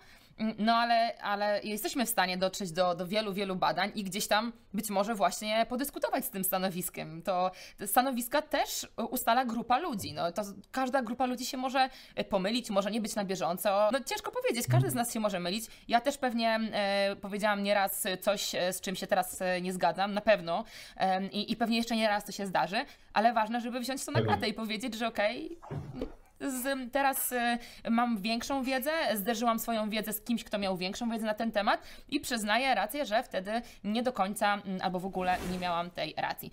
[0.57, 4.53] No ale, ale jesteśmy w stanie dotrzeć do, do wielu, wielu badań i gdzieś tam
[4.73, 7.21] być może właśnie podyskutować z tym stanowiskiem.
[7.21, 7.51] To
[7.85, 10.13] stanowiska też ustala grupa ludzi.
[10.13, 11.89] No, to każda grupa ludzi się może
[12.29, 13.89] pomylić, może nie być na bieżąco.
[13.91, 15.65] No ciężko powiedzieć, każdy z nas się może mylić.
[15.87, 20.13] Ja też pewnie e, powiedziałam nieraz coś, e, z czym się teraz e, nie zgadzam,
[20.13, 20.63] na pewno.
[20.97, 24.21] E, i, pewnie jeszcze nie raz to się zdarzy, ale ważne, żeby wziąć to na
[24.21, 26.07] klatę i powiedzieć, że okej, okay,
[26.39, 31.25] z, teraz y, mam większą wiedzę, zderzyłam swoją wiedzę z kimś, kto miał większą wiedzę
[31.25, 33.51] na ten temat i przyznaję rację, że wtedy
[33.83, 36.51] nie do końca mm, albo w ogóle nie miałam tej racji.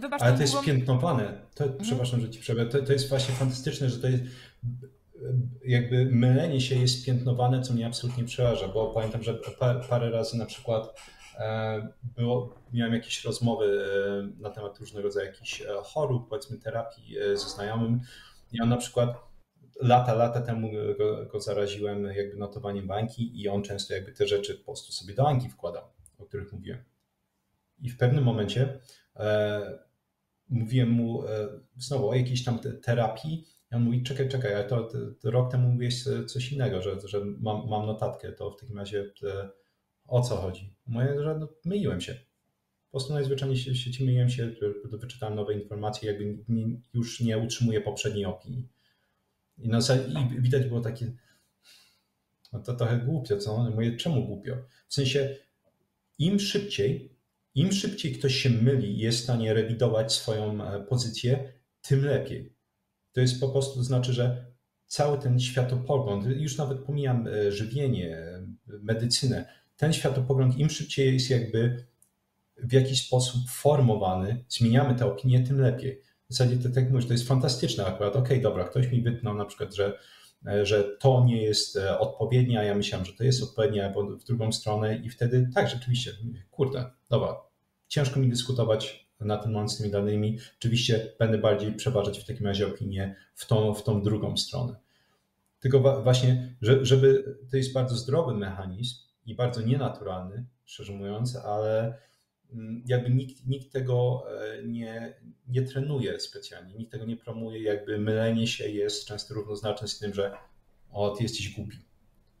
[0.00, 1.32] Wybacz, Ale to jest piętnowane.
[1.54, 1.82] To, mhm.
[1.82, 2.66] Przepraszam, że ci przerwę.
[2.66, 4.22] To, to jest właśnie fantastyczne, że to jest
[5.64, 9.38] jakby mylenie się jest piętnowane, co mnie absolutnie przeraża, bo pamiętam, że
[9.88, 10.94] parę razy na przykład
[11.38, 13.84] e, było, miałem jakieś rozmowy
[14.38, 18.00] e, na temat różnego rodzaju jakichś e, chorób, powiedzmy terapii ze znajomym,
[18.52, 19.32] ja na przykład
[19.80, 24.54] lata, lata temu go, go, zaraziłem jakby notowaniem bańki i on często jakby te rzeczy
[24.54, 25.84] po prostu sobie do Anki wkładał,
[26.18, 26.84] o których mówiłem.
[27.78, 28.80] I w pewnym momencie
[29.16, 29.78] e,
[30.48, 34.82] mówiłem mu e, znowu o jakiejś tam terapii i on mówi, czekaj, czekaj, ale to,
[34.82, 38.78] to, to rok temu mówiłeś coś innego, że, że mam, mam notatkę, to w takim
[38.78, 39.50] razie te,
[40.06, 40.76] o co chodzi?
[40.86, 42.31] Mówię, że no, myliłem się
[42.92, 44.50] po prostu najzwyczajniej w sieci myliłem się,
[44.84, 48.68] wyczytałem nowe informacje, jakby nie, już nie utrzymuję poprzedniej opinii.
[49.58, 49.70] I,
[50.36, 51.12] I widać było takie,
[52.52, 53.70] no to trochę głupio, co?
[53.70, 54.56] Mówię, czemu głupio?
[54.88, 55.36] W sensie,
[56.18, 57.12] im szybciej
[57.54, 62.52] im szybciej ktoś się myli i jest w stanie rewidować swoją pozycję, tym lepiej.
[63.12, 64.46] To jest po prostu, to znaczy, że
[64.86, 68.18] cały ten światopogląd, już nawet pomijam żywienie,
[68.66, 71.84] medycynę, ten światopogląd im szybciej jest jakby
[72.56, 76.02] w jakiś sposób formowany, zmieniamy te opinie, tym lepiej.
[76.30, 78.16] W zasadzie to, tak mówisz, to jest fantastyczne akurat.
[78.16, 79.98] Okej, okay, dobra, ktoś mi wytknął na przykład, że,
[80.62, 84.24] że to nie jest e, odpowiednie, a ja myślałem, że to jest odpowiednie, albo w
[84.24, 86.12] drugą stronę i wtedy tak, rzeczywiście,
[86.50, 87.36] kurde, dobra,
[87.88, 90.38] ciężko mi dyskutować na ten moment z tymi danymi.
[90.58, 94.76] Oczywiście będę bardziej przeważać w takim razie opinię w tą, w tą drugą stronę.
[95.60, 98.96] Tylko właśnie, żeby to jest bardzo zdrowy mechanizm
[99.26, 101.98] i bardzo nienaturalny, szczerze mówiąc, ale
[102.86, 105.14] jakby nikt, nikt tego e, nie,
[105.48, 110.14] nie trenuje specjalnie, nikt tego nie promuje, jakby mylenie się jest często równoznaczne z tym,
[110.14, 110.32] że
[110.90, 111.78] o, ty jesteś głupi.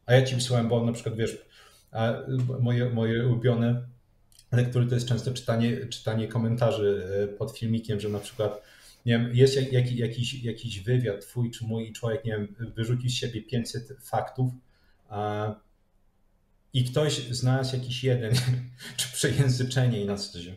[0.06, 1.46] A ja ci wysłałem, bo na przykład wiesz,
[2.60, 3.82] moje, moje ulubione
[4.52, 8.62] lektury to jest często czytanie, czytanie komentarzy e, pod filmikiem, że na przykład
[9.06, 13.10] nie wiem, jest jak, jakiś, jakiś wywiad twój czy mój i człowiek, nie wiem, wyrzucił
[13.10, 14.52] z siebie 500 faktów,
[16.74, 18.34] i ktoś znalazł jakiś jeden,
[18.96, 20.56] czy przejęzyczenie i na zasadzie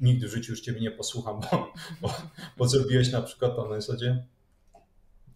[0.00, 2.14] nigdy w życiu już ciebie nie posłucham, bo, bo,
[2.56, 4.24] bo zrobiłeś na przykład to na zasadzie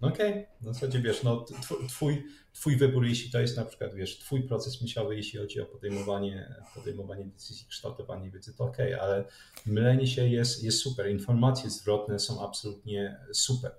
[0.00, 0.46] no okej, okay.
[0.60, 1.44] na zasadzie wiesz, no
[1.88, 5.66] twój, twój wybór, jeśli to jest na przykład, wiesz, twój proces myślowy, jeśli chodzi o
[5.66, 9.24] podejmowanie, podejmowanie decyzji, kształtowanie wiedzy, to okej, okay, ale
[9.66, 13.72] mylenie się jest, jest super, informacje zwrotne są absolutnie super.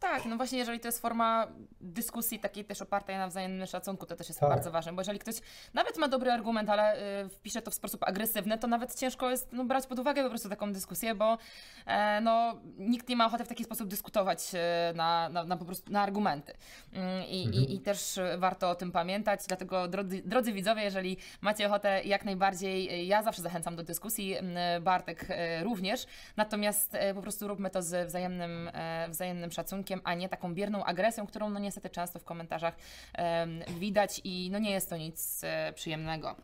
[0.00, 1.46] Tak, no właśnie, jeżeli to jest forma
[1.80, 4.48] dyskusji takiej też opartej na wzajemnym szacunku, to też jest tak.
[4.48, 5.34] bardzo ważne, bo jeżeli ktoś
[5.74, 9.52] nawet ma dobry argument, ale y, wpisze to w sposób agresywny, to nawet ciężko jest
[9.52, 11.38] no, brać pod uwagę po prostu taką dyskusję, bo
[11.86, 15.64] e, no, nikt nie ma ochoty w taki sposób dyskutować e, na, na, na po
[15.64, 16.52] prostu na argumenty.
[16.92, 17.64] Mm, I, mhm.
[17.64, 22.24] i, I, też warto o tym pamiętać, dlatego drodzy, drodzy widzowie, jeżeli macie ochotę jak
[22.24, 24.36] najbardziej, ja zawsze zachęcam do dyskusji,
[24.80, 30.14] Bartek e, również, natomiast e, po prostu róbmy to z wzajemnym, e, wzajemnym szacunkiem, a
[30.14, 32.76] nie taką bierną agresją, którą no niestety często w komentarzach
[33.80, 36.36] widać i no nie jest to nic e, przyjemnego.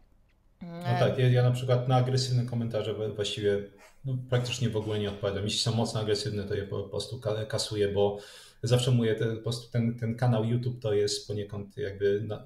[0.62, 3.58] No tak, ja, ja na przykład na agresywne komentarze właściwie
[4.04, 5.44] no, praktycznie w ogóle nie odpowiadam.
[5.44, 8.18] Jeśli są mocno agresywne, to je po prostu kasuję, bo
[8.62, 12.44] zawsze mówię, po prostu ten, ten kanał YouTube to jest poniekąd jakby na,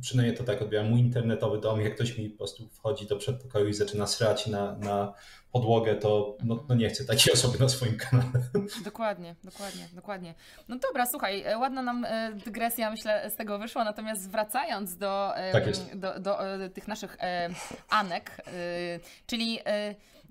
[0.00, 3.68] przynajmniej to tak odbieram, mój internetowy dom, jak ktoś mi po prostu wchodzi do przedpokoju
[3.68, 5.14] i zaczyna srać na, na
[5.52, 8.30] podłogę, to no, no, nie chcę takiej osoby na swoim kanale.
[8.84, 10.34] Dokładnie, dokładnie, dokładnie.
[10.68, 15.32] No dobra, słuchaj, e, ładna nam e, dygresja myślę z tego wyszła, natomiast wracając do,
[15.52, 17.16] tak do, do, e, tych naszych
[17.88, 18.44] anek,
[19.26, 19.58] czyli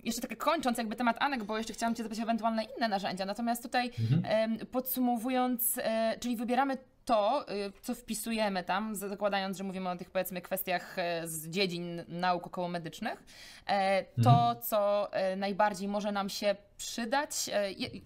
[0.04, 3.26] jeszcze tak kończąc jakby temat Anek, bo jeszcze chciałam Cię zapytać o ewentualne inne narzędzia,
[3.26, 4.58] natomiast tutaj mhm.
[4.68, 5.80] podsumowując,
[6.20, 11.28] czyli wybieramy to, y, co wpisujemy tam, zakładając, że mówimy o tych powiedzmy kwestiach e,
[11.28, 13.24] z dziedzin nauk okołomedycznych,
[13.68, 14.62] e, to, mhm.
[14.62, 17.50] co e, najbardziej może nam się przydać,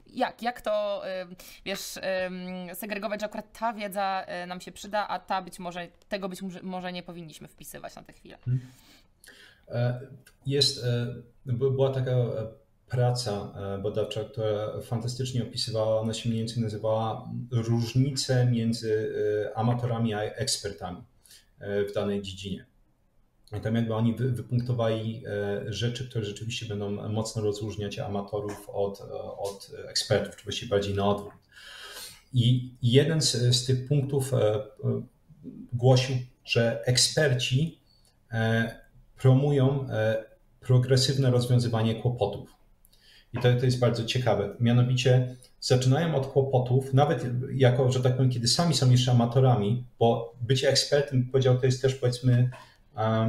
[0.08, 1.02] jak, jak to,
[1.66, 2.00] wiesz,
[2.74, 6.94] segregować, że akurat ta wiedza nam się przyda, a ta być może, tego być może
[6.94, 8.38] nie powinniśmy wpisywać na tę chwilę.
[8.48, 8.72] Mhm.
[10.46, 10.86] Jest,
[11.46, 12.12] była taka
[12.90, 19.14] praca e, badawcza, która fantastycznie opisywała, ona się mniej więcej nazywała różnice między
[19.48, 21.04] e, amatorami a ekspertami
[21.60, 22.66] e, w danej dziedzinie.
[23.58, 25.24] I tam jakby oni wypunktowali
[25.68, 29.02] rzeczy, które rzeczywiście będą mocno rozróżniać amatorów od,
[29.38, 31.34] od ekspertów, czy właściwie bardziej na odwrót.
[32.34, 34.32] I jeden z, z tych punktów
[35.74, 36.16] głosił,
[36.46, 37.80] że eksperci
[39.18, 39.88] promują
[40.60, 42.59] progresywne rozwiązywanie kłopotów.
[43.34, 44.56] I to, to jest bardzo ciekawe.
[44.60, 50.36] Mianowicie zaczynają od kłopotów, nawet jako, że tak powiem, kiedy sami są jeszcze amatorami, bo
[50.42, 52.50] bycie ekspertem, powiedział, to jest też powiedzmy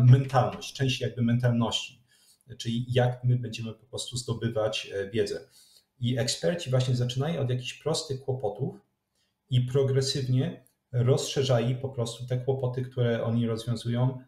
[0.05, 2.03] mentalność, część jakby mentalności,
[2.59, 5.41] czyli jak my będziemy po prostu zdobywać e, wiedzę.
[6.01, 8.81] I eksperci właśnie zaczynają od jakichś prostych kłopotów
[9.51, 14.19] i progresywnie rozszerzali po prostu te kłopoty, które oni rozwiązują,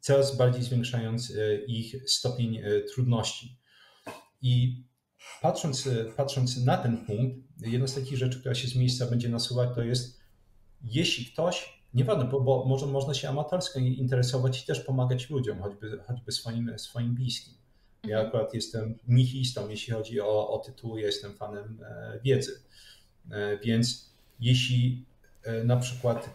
[0.00, 3.58] coraz bardziej zwiększając e, ich stopień e, trudności.
[4.42, 4.84] I
[5.42, 9.68] patrząc, patrząc na ten punkt, jedna z takich rzeczy, która się z miejsca będzie nasuwać,
[9.74, 10.20] to jest,
[10.84, 15.98] jeśli ktoś, nieważne, bo, bo może można się amatorsko interesować i też pomagać ludziom, choćby,
[16.06, 17.54] choćby swoim, swoim bliskim.
[18.04, 18.28] Ja mhm.
[18.28, 22.60] akurat jestem nihilistą, jeśli chodzi o, o tytuł, ja jestem fanem e, wiedzy.
[23.30, 25.04] E, więc jeśli
[25.42, 26.30] e, na przykład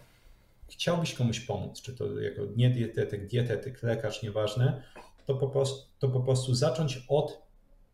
[0.68, 4.82] chciałbyś komuś pomóc, czy to jako nie dietetyk, dietetyk, lekarz, nieważne,
[5.26, 7.47] to po prostu, to po prostu zacząć od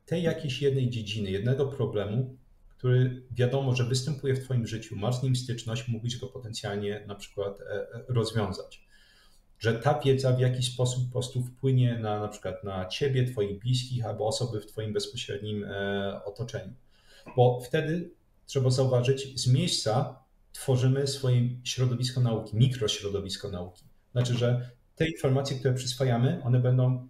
[0.06, 2.36] tej jakiejś jednej dziedziny, jednego problemu,
[2.68, 7.14] który wiadomo, że występuje w Twoim życiu, masz z nim styczność, mógłbyś go potencjalnie na
[7.14, 8.84] przykład e, e, rozwiązać.
[9.58, 13.58] że ta wiedza w jakiś sposób po prostu wpłynie na na przykład na ciebie, twoich
[13.58, 16.74] bliskich albo osoby w twoim bezpośrednim e, otoczeniu.
[17.36, 18.10] Bo wtedy
[18.46, 23.84] trzeba zauważyć, z miejsca tworzymy swoje środowisko nauki, mikrośrodowisko nauki.
[24.12, 27.08] Znaczy, że te informacje, które przyswajamy, one będą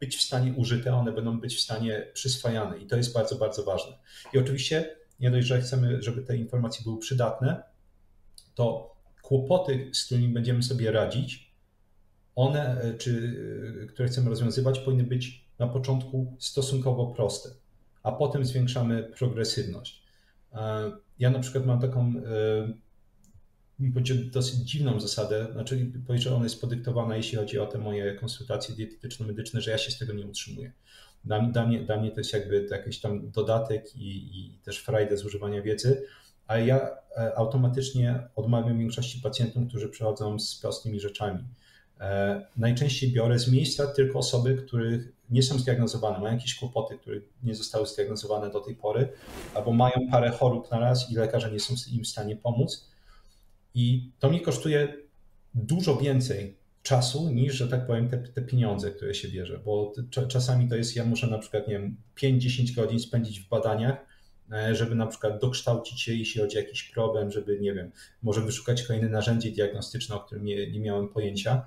[0.00, 3.64] być w stanie użyte, one będą być w stanie przyswajane i to jest bardzo, bardzo
[3.64, 3.92] ważne.
[4.32, 7.62] I oczywiście nie dość, że chcemy, żeby te informacje były przydatne,
[8.54, 11.52] to kłopoty, z którymi będziemy sobie radzić,
[12.34, 13.34] one, e, czy,
[13.82, 17.50] e, które chcemy rozwiązywać, powinny być na początku stosunkowo proste,
[18.02, 20.02] a potem zwiększamy progresywność.
[20.52, 22.12] E, ja na przykład mam taką
[24.30, 28.74] dosyć dziwną zasadę, znaczy powiedzieć, że ona jest podyktowana, jeśli chodzi o te moje konsultacje
[28.74, 30.72] dietetyczno-medyczne, że ja się z tego nie utrzymuję.
[31.24, 35.16] Dla, dla, mnie, dla mnie to jest jakby jakiś tam dodatek i, i też frajdę
[35.16, 36.06] z używania wiedzy,
[36.46, 36.90] a ja
[37.36, 41.44] automatycznie odmawiam większości pacjentów, którzy przychodzą z prostymi rzeczami.
[42.00, 47.20] E, najczęściej biorę z miejsca tylko osoby, których nie są zdiagnozowane, mają jakieś kłopoty, które
[47.42, 49.08] nie zostały zdiagnozowane do tej pory,
[49.54, 52.91] albo mają parę chorób na raz i lekarze nie są im w stanie pomóc.
[53.74, 54.94] I to mi kosztuje
[55.54, 59.92] dużo więcej czasu niż, że tak powiem, te, te pieniądze, które się bierze, bo
[60.28, 64.06] czasami to jest, ja muszę na przykład, nie wiem, 5-10 godzin spędzić w badaniach,
[64.52, 67.90] e, żeby na przykład dokształcić się, jeśli chodzi o jakiś problem, żeby, nie wiem,
[68.22, 71.66] może wyszukać kolejne narzędzie diagnostyczne, o którym nie, nie miałem pojęcia.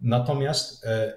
[0.00, 1.16] Natomiast e,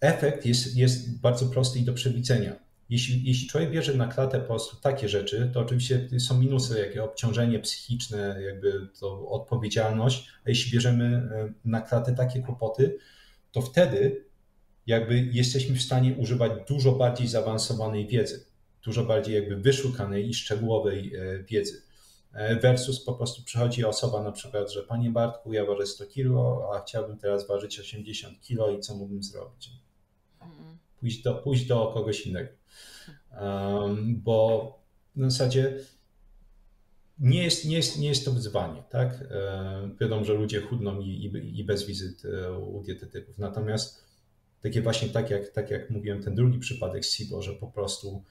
[0.00, 2.65] efekt jest, jest bardzo prosty i do przewidzenia.
[2.90, 7.04] Jeśli, jeśli człowiek bierze na klatę po prostu takie rzeczy, to oczywiście są minusy, jakie
[7.04, 12.98] obciążenie psychiczne, jakby to odpowiedzialność, a jeśli bierzemy e, na klatę takie kłopoty,
[13.52, 14.24] to wtedy
[14.86, 18.46] jakby jesteśmy w stanie używać dużo bardziej zaawansowanej wiedzy,
[18.84, 21.82] dużo bardziej jakby wyszukanej i szczegółowej e, wiedzy.
[22.32, 26.70] E, versus po prostu przychodzi osoba na przykład, że panie Bartku, ja ważę 100 kilo,
[26.74, 29.70] a chciałbym teraz ważyć 80 kilo i co mógłbym zrobić?
[31.00, 32.48] Pójść do, pójść do kogoś innego.
[34.06, 34.78] Bo
[35.16, 35.78] w zasadzie
[37.18, 39.24] nie jest, nie jest, nie jest to wyzwanie, tak?
[40.00, 43.38] Wiadomo, że ludzie chudną i, i, bez wizyt e, u dietetyków.
[43.38, 44.04] Natomiast
[44.62, 48.22] takie właśnie tak jak, tak jak mówiłem, ten drugi przypadek SIBO, że po prostu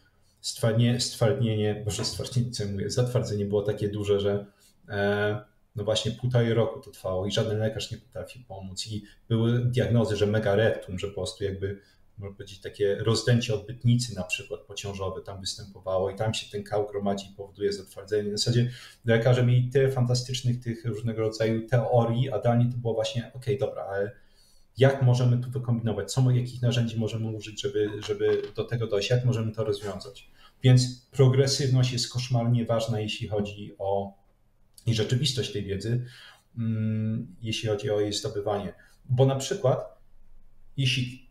[0.41, 4.45] stwardnienie, stwardnienie może stwardnienie, co ja mówię, zatwardzenie było takie duże, że
[4.89, 5.41] e,
[5.76, 10.15] no właśnie półtorej roku to trwało i żaden lekarz nie potrafi pomóc i były diagnozy,
[10.15, 11.82] że megarektum, że po prostu jakby
[12.18, 16.88] można powiedzieć takie rozdęcie odbytnicy na przykład pociążowe tam występowało i tam się ten kał
[16.88, 18.30] gromadzi i powoduje zatwardzenie.
[18.30, 18.72] W zasadzie
[19.05, 23.84] lekarze mieli tyle fantastycznych tych różnego rodzaju teorii, a dalej to było właśnie, ok, dobra,
[23.84, 24.11] ale
[24.78, 29.26] jak możemy tu wykombinować, co, jakich narzędzi możemy użyć, żeby, żeby do tego dojść, jak
[29.26, 30.32] możemy to rozwiązać.
[30.63, 34.13] Więc progresywność jest koszmarnie ważna, jeśli chodzi o
[34.86, 36.05] i rzeczywistość tej wiedzy,
[36.57, 38.74] mm, jeśli chodzi o jej zdobywanie.
[39.05, 39.99] Bo na przykład,
[40.78, 41.24] jeśli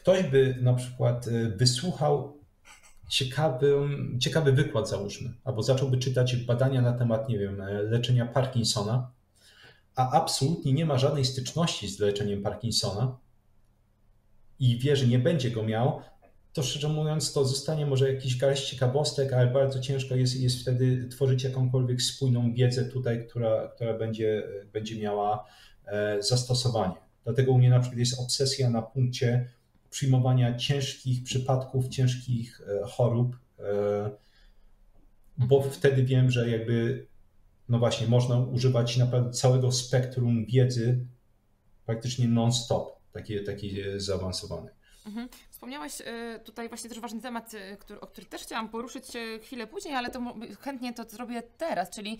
[0.00, 2.40] ktoś by na przykład y, wysłuchał
[3.08, 3.74] ciekawy,
[4.20, 9.10] ciekawy wykład, załóżmy, albo zacząłby czytać badania na temat, nie wiem, leczenia Parkinsona,
[9.96, 13.18] a absolutnie nie ma żadnej styczności z leczeniem Parkinsona
[14.58, 16.02] i wie, że nie będzie go miał,
[16.52, 21.08] to szczerze mówiąc, to zostanie może jakiś garść ciekawostek, ale bardzo ciężko jest, jest wtedy
[21.08, 24.42] tworzyć jakąkolwiek spójną wiedzę tutaj, która, która będzie,
[24.72, 25.46] będzie miała
[25.86, 26.94] e, zastosowanie.
[27.24, 29.50] Dlatego u mnie na przykład jest obsesja na punkcie
[29.90, 34.10] przyjmowania ciężkich przypadków, ciężkich e, chorób, e,
[35.38, 35.74] bo mhm.
[35.74, 37.06] wtedy wiem, że jakby,
[37.68, 41.06] no właśnie, można używać naprawdę całego spektrum wiedzy
[41.86, 44.79] praktycznie non-stop, takiej, takiej zaawansowanej.
[45.06, 45.28] Mhm.
[45.50, 49.40] Wspomniałaś y, tutaj właśnie też ważny temat, y, który, o który też chciałam poruszyć y,
[49.42, 50.20] chwilę później, ale to
[50.60, 52.18] chętnie to zrobię teraz, czyli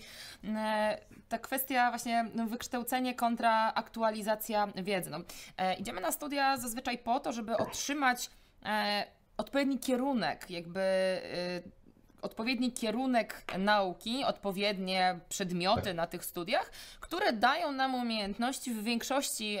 [1.29, 5.09] ta kwestia właśnie no, wykształcenie kontra aktualizacja wiedzy.
[5.09, 5.19] No,
[5.57, 8.29] e, idziemy na studia zazwyczaj po to, żeby otrzymać
[8.65, 9.05] e,
[9.37, 10.81] odpowiedni kierunek, jakby
[12.21, 15.95] odpowiedni kierunek nauki, odpowiednie przedmioty tak.
[15.95, 19.59] na tych studiach, które dają nam umiejętności w większości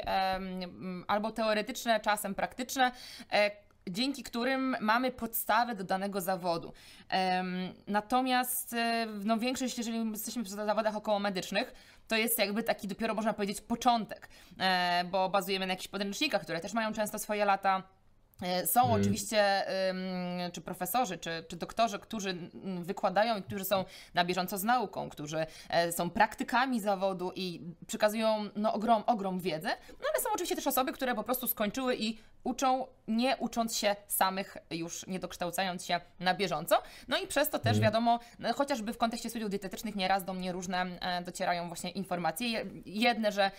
[1.07, 2.91] albo teoretyczne, czasem praktyczne,
[3.31, 3.51] e,
[3.89, 6.73] dzięki którym mamy podstawę do danego zawodu.
[7.87, 11.73] Natomiast e, no, większość, jeżeli jesteśmy w zawodach około medycznych,
[12.07, 16.59] to jest jakby taki dopiero można powiedzieć początek, e, bo bazujemy na jakichś podręcznikach, które
[16.59, 17.83] też mają często swoje lata
[18.65, 19.01] są hmm.
[19.01, 19.65] oczywiście
[20.53, 22.37] czy profesorzy, czy, czy doktorzy, którzy
[22.81, 28.49] wykładają i którzy są na bieżąco z nauką, którzy e, są praktykami zawodu i przekazują
[28.55, 32.17] no, ogrom, ogrom wiedzy, no ale są oczywiście też osoby, które po prostu skończyły i
[32.43, 36.81] uczą, nie ucząc się samych, już nie dokształcając się na bieżąco.
[37.07, 37.83] No i przez to też hmm.
[37.83, 42.65] wiadomo, no, chociażby w kontekście studiów dietetycznych nieraz do mnie różne e, docierają właśnie informacje.
[42.85, 43.51] Jedne, że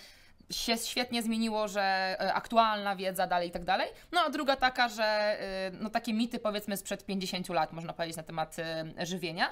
[0.53, 3.87] się świetnie zmieniło, że e, aktualna wiedza dalej i tak dalej.
[4.11, 8.17] No a druga taka, że e, no takie mity powiedzmy sprzed 50 lat można powiedzieć
[8.17, 9.49] na temat e, żywienia.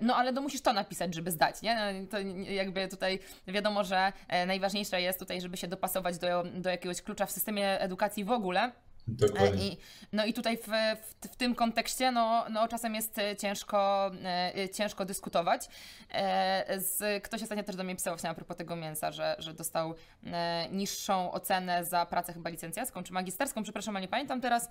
[0.00, 1.74] No ale no musisz to napisać, żeby zdać, nie?
[1.74, 2.18] No, to
[2.52, 4.12] jakby tutaj wiadomo, że
[4.46, 8.72] najważniejsze jest tutaj, żeby się dopasować do, do jakiegoś klucza w systemie edukacji w ogóle.
[9.08, 9.68] Dokładnie.
[9.68, 9.78] I,
[10.12, 10.66] no i tutaj w,
[11.02, 15.68] w, w, tym kontekście no, no czasem jest ciężko, e, ciężko dyskutować.
[16.10, 19.54] E, z, ktoś ostatnio też do mnie pisał właśnie a propos tego mięsa, że, że
[19.54, 19.94] dostał
[20.26, 24.68] e, niższą ocenę za pracę chyba licencjacką czy magisterską, przepraszam, ale nie pamiętam teraz.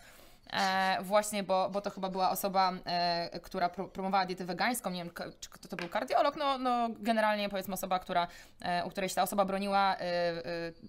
[0.54, 5.04] E, właśnie, bo, bo to chyba była osoba, e, która pro, promowała dietę wegańską, nie
[5.04, 8.28] wiem, czy to, to był kardiolog, no, no generalnie powiedzmy osoba, która,
[8.62, 9.96] e, u której się ta osoba broniła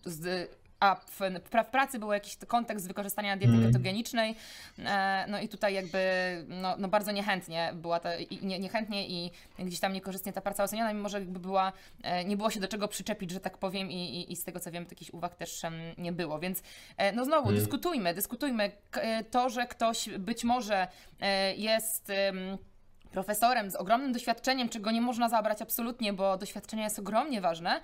[0.05, 3.67] z a w, w, pracy był jakiś kontekst wykorzystania diety mm.
[3.67, 4.37] ketogenicznej,
[4.79, 6.01] e, no i tutaj jakby
[6.49, 10.65] no, no bardzo niechętnie była ta, i, nie, niechętnie i gdzieś tam niekorzystnie ta praca
[10.65, 11.73] oceniana, mimo że jakby była,
[12.03, 14.61] e, nie było się do czego przyczepić, że tak powiem i, i, i z tego
[14.61, 15.63] co wiem, jakichś uwag też
[15.99, 16.63] nie było, więc
[16.97, 17.61] e, no znowu mm.
[17.61, 18.73] dyskutujmy, dyskutujmy.
[19.31, 20.89] To, że ktoś być może
[21.57, 22.13] jest
[23.11, 27.81] profesorem z ogromnym doświadczeniem, czego nie można zabrać absolutnie, bo doświadczenie jest ogromnie ważne,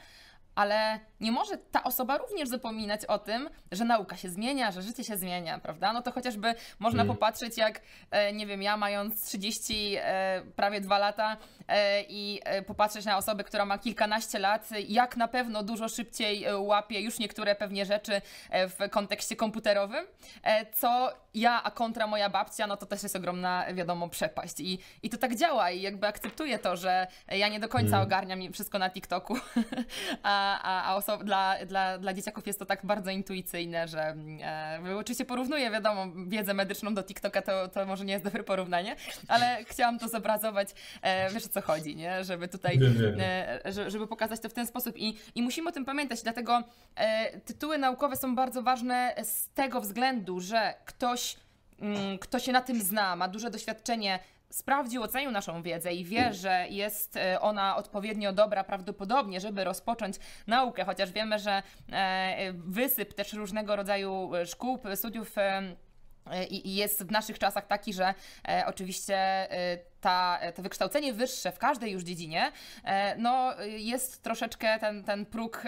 [0.57, 5.05] ale nie może ta osoba również zapominać o tym, że nauka się zmienia, że życie
[5.05, 5.93] się zmienia, prawda?
[5.93, 7.15] No to chociażby można mm.
[7.15, 7.81] popatrzeć, jak,
[8.11, 11.37] e, nie wiem, ja mając 30, e, prawie dwa lata
[11.69, 17.01] e, i popatrzeć na osobę, która ma kilkanaście lat, jak na pewno dużo szybciej łapie
[17.01, 20.07] już niektóre pewnie rzeczy w kontekście komputerowym,
[20.75, 24.61] co ja, a kontra moja babcia, no to też jest ogromna, wiadomo, przepaść.
[24.61, 28.03] I, i to tak działa i jakby akceptuję to, że ja nie do końca mm.
[28.03, 29.37] ogarniam wszystko na TikToku,
[30.23, 34.97] a a, a oso- dla, dla, dla dzieciaków jest to tak bardzo intuicyjne, że e,
[34.97, 38.97] oczywiście porównuję, wiadomo, wiedzę medyczną do TikToka, to, to może nie jest dobre porównanie,
[39.29, 40.69] ale chciałam to zobrazować,
[41.03, 42.25] e, wiesz o co chodzi, nie?
[42.25, 42.79] Żeby tutaj,
[43.65, 46.63] e, żeby pokazać to w ten sposób i, i musimy o tym pamiętać, dlatego
[46.97, 51.37] e, tytuły naukowe są bardzo ważne z tego względu, że ktoś,
[51.81, 54.19] mm, kto się na tym zna, ma duże doświadczenie
[54.51, 60.17] sprawdził, ocenił naszą wiedzę i wie, że jest e, ona odpowiednio dobra prawdopodobnie, żeby rozpocząć
[60.47, 65.75] naukę, chociaż wiemy, że e, wysyp też różnego rodzaju szkół, studiów e,
[66.51, 68.15] i jest w naszych czasach taki, że
[68.67, 69.49] oczywiście
[70.07, 72.53] ta, to wykształcenie wyższe w każdej już dziedzinie,
[72.85, 75.63] e, no jest troszeczkę ten, ten próg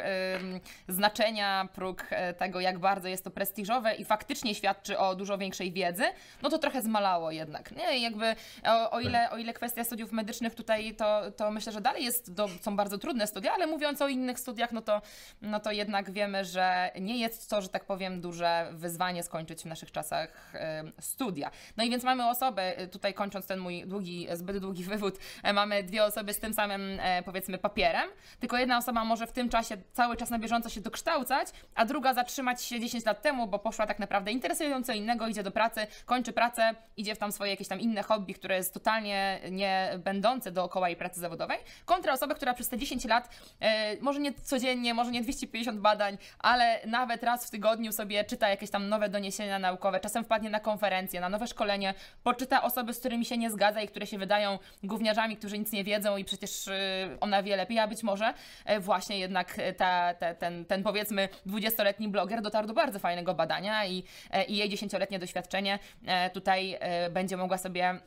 [0.88, 5.72] znaczenia, próg e, tego, jak bardzo jest to prestiżowe i faktycznie świadczy o dużo większej
[5.72, 6.04] wiedzy,
[6.42, 7.72] no to trochę zmalało jednak.
[7.72, 8.36] Nie, jakby
[8.66, 12.34] o, o ile, o ile kwestia studiów medycznych tutaj, to, to myślę, że dalej jest,
[12.34, 15.02] do, są bardzo trudne studia, ale mówiąc o innych studiach, no to,
[15.42, 19.66] no to jednak wiemy, że nie jest to, że tak powiem, duże wyzwanie skończyć w
[19.66, 20.52] naszych czasach
[21.00, 21.50] studia.
[21.76, 25.82] No i więc mamy osobę, tutaj kończąc ten mój długi zbyt długi wywód, e, mamy
[25.82, 28.10] dwie osoby z tym samym, e, powiedzmy, papierem,
[28.40, 32.14] tylko jedna osoba może w tym czasie cały czas na bieżąco się dokształcać, a druga
[32.14, 36.32] zatrzymać się 10 lat temu, bo poszła tak naprawdę interesująco innego, idzie do pracy, kończy
[36.32, 40.88] pracę, idzie w tam swoje jakieś tam inne hobby, które jest totalnie nie będące dookoła
[40.88, 43.28] jej pracy zawodowej, kontra osoba, która przez te 10 lat,
[43.60, 48.48] e, może nie codziennie, może nie 250 badań, ale nawet raz w tygodniu sobie czyta
[48.48, 52.98] jakieś tam nowe doniesienia naukowe, czasem wpadnie na konferencję, na nowe szkolenie, poczyta osoby, z
[52.98, 56.68] którymi się nie zgadza i które się wydają gówniarzami, którzy nic nie wiedzą i przecież
[56.68, 56.72] y,
[57.20, 58.34] ona wie lepiej, a być może
[58.64, 63.86] e, właśnie jednak ta, ta, ten, ten powiedzmy 20-letni bloger dotarł do bardzo fajnego badania
[63.86, 66.78] i, e, i jej 10-letnie doświadczenie e, tutaj
[67.10, 68.00] będzie mogła sobie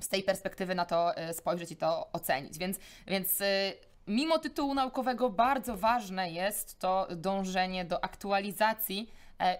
[0.00, 2.58] z tej perspektywy na to spojrzeć i to ocenić.
[2.58, 3.42] Więc, więc
[4.06, 9.10] mimo tytułu naukowego bardzo ważne jest to dążenie do aktualizacji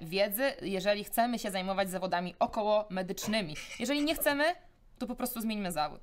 [0.00, 3.54] wiedzy, jeżeli chcemy się zajmować zawodami około medycznymi.
[3.78, 4.44] Jeżeli nie chcemy,
[5.00, 6.00] to po prostu zmieńmy zawód.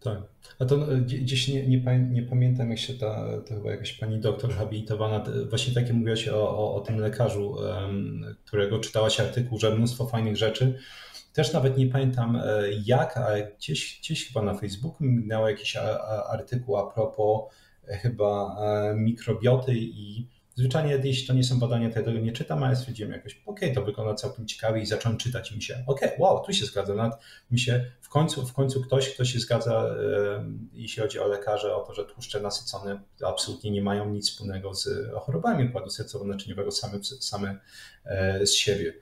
[0.00, 0.18] Tak.
[0.58, 4.20] A to e, gdzieś nie, nie, nie pamiętam, jak się ta, to chyba jakaś pani
[4.20, 7.56] doktor habilitowana, właśnie takie mówiłaś o, o, o tym lekarzu,
[8.44, 10.78] którego czytałaś artykuł, że mnóstwo fajnych rzeczy.
[11.32, 12.42] Też nawet nie pamiętam e,
[12.84, 15.76] jak, ale gdzieś, gdzieś chyba na Facebooku miał jakiś
[16.28, 17.54] artykuł a propos
[17.88, 18.56] e, chyba
[18.96, 23.12] mikrobioty i Zwyczajnie, jeśli to nie są badania, to ja tego nie czytam, ale stwierdziłem
[23.12, 26.44] jakoś, okej, okay, to wygląda całkiem ciekawie i zacząłem czytać i mi się, okay, wow,
[26.44, 26.94] tu się zgadza.
[26.94, 27.18] Nawet
[27.50, 29.94] mi się w końcu, w końcu ktoś, kto się zgadza,
[30.72, 35.10] jeśli chodzi o lekarze, o to, że tłuszcze nasycone absolutnie nie mają nic wspólnego z
[35.20, 37.58] chorobami układu sercowo-naczyniowego same, same
[38.44, 38.94] z siebie.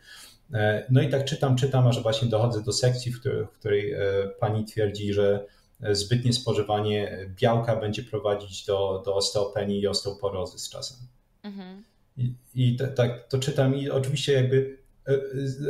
[0.54, 3.92] E, no i tak czytam, czytam, aż właśnie dochodzę do sekcji, w której, w której
[3.92, 3.98] e,
[4.40, 5.46] pani twierdzi, że
[5.90, 10.98] zbytnie spożywanie białka będzie prowadzić do, do osteopenii i osteoporozy z czasem.
[11.42, 11.84] Mhm.
[12.16, 15.18] I, i tak to czytam i oczywiście jakby e,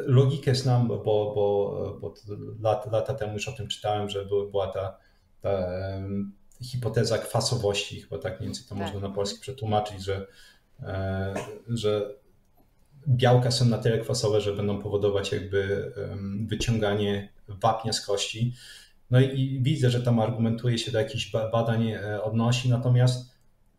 [0.06, 2.14] logikę znam, bo, bo, bo
[2.60, 4.98] lata, lata temu już o tym czytałem, że była ta,
[5.40, 5.68] ta
[6.62, 8.78] hipoteza kwasowości, chyba tak mniej więcej to tak.
[8.78, 10.26] można na polski przetłumaczyć, że
[11.68, 12.14] że
[13.08, 15.92] białka są na tyle kwasowe, że będą powodować jakby
[16.46, 18.54] wyciąganie wapnia z kości.
[19.10, 23.31] No i widzę, że tam argumentuje się do jakichś badań e, odnosi, natomiast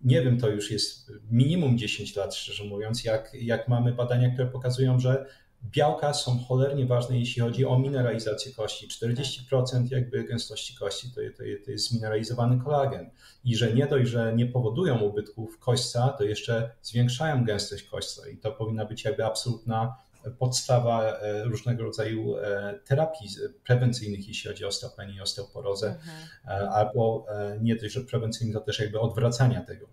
[0.04, 4.48] nie wiem, to już jest minimum 10 lat, szczerze mówiąc, jak, jak mamy badania, które
[4.48, 5.26] pokazują, że
[5.64, 8.88] białka są cholernie ważne, jeśli chodzi o mineralizację kości.
[8.88, 13.10] 40% jakby gęstości kości to, to, to jest zmineralizowany kolagen.
[13.44, 18.30] I że nie dość, że nie powodują ubytków kośćca, to jeszcze zwiększają gęstość kośćca.
[18.30, 19.96] I to powinna być jakby absolutna
[20.32, 23.30] podstawa e, różnego rodzaju e, terapii
[23.66, 26.18] prewencyjnych, jeśli chodzi o osteopenię i osteoporozę, mhm.
[26.48, 27.26] E, albo
[27.62, 29.88] nie że prewencyjnych, to też jakby odwracania tego.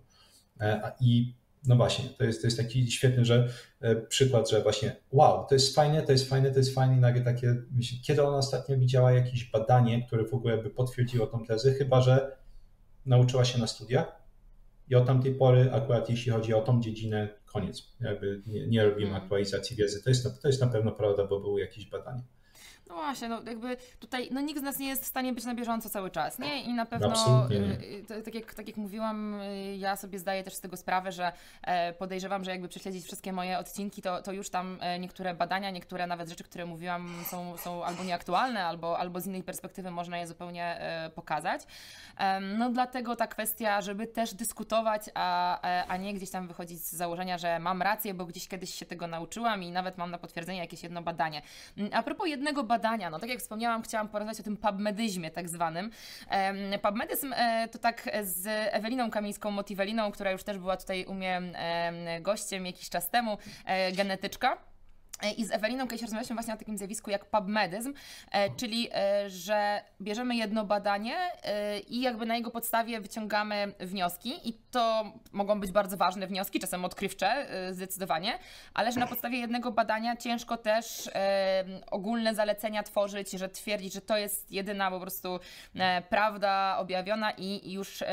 [0.99, 1.35] I
[1.67, 3.47] no właśnie, to jest, to jest taki świetny że,
[4.09, 7.21] przykład, że właśnie wow, to jest fajne, to jest fajne, to jest fajne i nagle
[7.21, 7.55] takie,
[8.03, 12.37] kiedy ona ostatnio widziała jakieś badanie, które w ogóle by potwierdziło tą tezę, chyba że
[13.05, 14.21] nauczyła się na studiach
[14.89, 17.93] i od tamtej pory akurat jeśli chodzi o tą dziedzinę, koniec.
[18.01, 19.23] Jakby nie, nie robimy hmm.
[19.23, 20.03] aktualizacji wiedzy.
[20.03, 22.23] To jest, to jest na pewno prawda, bo były jakieś badania.
[22.91, 25.55] No właśnie, no jakby tutaj no nikt z nas nie jest w stanie być na
[25.55, 26.63] bieżąco cały czas, nie?
[26.63, 30.53] I na pewno, y, y, tak, jak, tak jak mówiłam, y, ja sobie zdaję też
[30.53, 31.31] z tego sprawę, że
[31.61, 35.69] e, podejrzewam, że jakby prześledzić wszystkie moje odcinki, to, to już tam e, niektóre badania,
[35.69, 40.17] niektóre nawet rzeczy, które mówiłam są, są albo nieaktualne, albo, albo z innej perspektywy można
[40.17, 41.61] je zupełnie e, pokazać.
[42.57, 47.37] No dlatego ta kwestia, żeby też dyskutować, a, a nie gdzieś tam wychodzić z założenia,
[47.37, 50.83] że mam rację, bo gdzieś kiedyś się tego nauczyłam i nawet mam na potwierdzenie jakieś
[50.83, 51.41] jedno badanie.
[51.77, 53.09] Mm, a propos jednego badania, badania.
[53.09, 55.91] No tak jak wspomniałam, chciałam porozmawiać o tym pubmedyzmie tak zwanym.
[56.81, 61.41] Pubmedyzm e, to tak z Eweliną Kamińską Motiveliną, która już też była tutaj u mnie
[62.21, 64.70] gościem jakiś czas temu, e, genetyczka.
[65.21, 67.93] E, I z Eweliną kiedyś rozmawialiśmy właśnie o takim zjawisku jak pubmedyzm,
[68.31, 71.15] e, czyli e, że bierzemy jedno badanie
[71.89, 76.85] i jakby na jego podstawie wyciągamy wnioski i to mogą być bardzo ważne wnioski, czasem
[76.85, 78.39] odkrywcze zdecydowanie,
[78.73, 81.09] ale że na podstawie jednego badania ciężko też
[81.91, 85.39] ogólne zalecenia tworzyć, że twierdzić, że to jest jedyna po prostu
[86.09, 88.03] prawda objawiona i już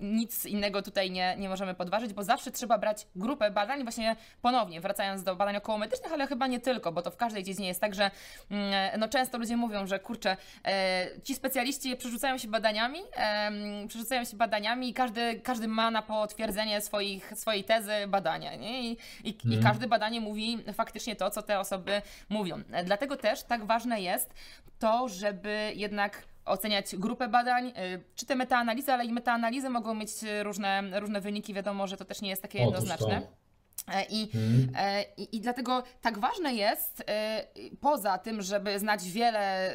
[0.00, 4.80] nic innego tutaj nie, nie możemy podważyć, bo zawsze trzeba brać grupę badań, właśnie ponownie
[4.80, 7.80] wracając do badań około medycznych, ale chyba nie tylko, bo to w każdej dziedzinie jest
[7.80, 8.10] tak, że
[8.50, 13.50] mm, no często ludzie mówią, że kurczę, e, ci specjaliści przerzucają się badaniami, e,
[13.88, 18.82] przerzucają się badaniami i każdy, każdy ma na potwierdzenie swoich, swojej tezy badania, nie?
[18.82, 19.36] I, i, mm.
[19.44, 19.62] i mhm.
[19.62, 22.62] każde badanie mówi faktycznie to, co te osoby mówią.
[22.84, 24.34] Dlatego też tak ważne jest
[24.78, 27.72] to, żeby jednak oceniać grupę badań,
[28.14, 30.10] czy te metaanalizy, ale i metaanalizy mogą mieć
[30.42, 31.54] różne, różne wyniki.
[31.54, 33.16] Wiadomo, że to też nie jest takie jednoznaczne.
[33.16, 33.49] E,
[34.10, 34.72] I, hmm.
[35.16, 37.44] i, I dlatego tak ważne jest, e,
[37.80, 39.74] poza tym, żeby znać wiele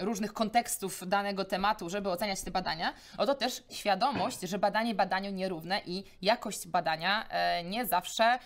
[0.00, 5.80] różnych kontekstów danego tematu, żeby oceniać te badania, oto też świadomość, że badanie badaniu nierówne
[5.86, 7.28] i jakość badania
[7.64, 8.38] nie zawsze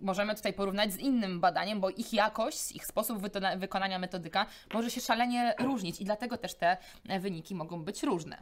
[0.00, 3.18] możemy tutaj porównać z innym badaniem, bo ich jakość, ich sposób
[3.56, 6.76] wykonania metodyka może się szalenie różnić i dlatego też te
[7.20, 8.38] wyniki mogą być różne.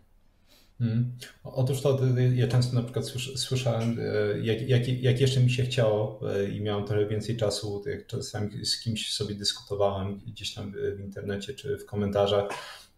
[0.78, 1.12] Hmm.
[1.44, 1.98] Otóż to
[2.34, 3.06] ja często na przykład
[3.36, 7.84] słyszałem, e, jak, jak, jak, jeszcze mi się chciało e, i miałem trochę więcej czasu,
[7.86, 12.48] jak czasami z kimś sobie dyskutowałem gdzieś tam w internecie czy w komentarzach,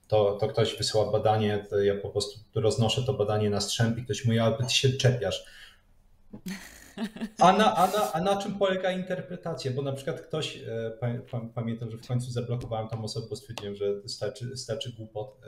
[0.09, 4.05] to, to ktoś wysyła badanie, to ja po prostu roznoszę to badanie na strzęp i
[4.05, 5.45] ktoś mówi, ale ty się czepiasz.
[7.39, 9.71] A na, a, na, a na czym polega interpretacja?
[9.71, 10.93] Bo na przykład ktoś, e,
[11.55, 15.41] pamiętam, że w końcu zablokowałem tą osobę, bo stwierdziłem, że starczy, starczy głupot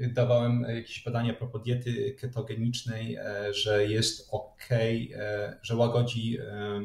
[0.00, 6.80] dawałem jakieś badania a propos diety ketogenicznej, e, że jest ok, e, że łagodzi e,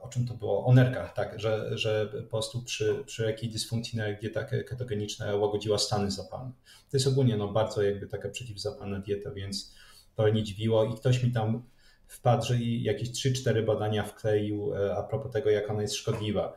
[0.00, 0.64] o czym to było?
[0.64, 6.10] O nerkach, tak, że, że po prostu przy, przy jakiej dysfunkcji dieta ketogeniczna łagodziła stany
[6.10, 6.52] zapalne.
[6.90, 9.74] To jest ogólnie no, bardzo jakby taka przeciwzapalna dieta, więc
[10.14, 11.62] to nie dziwiło i ktoś mi tam
[12.06, 16.52] wpadł, że jakieś 3-4 badania wkleił a propos tego, jak ona jest szkodliwa.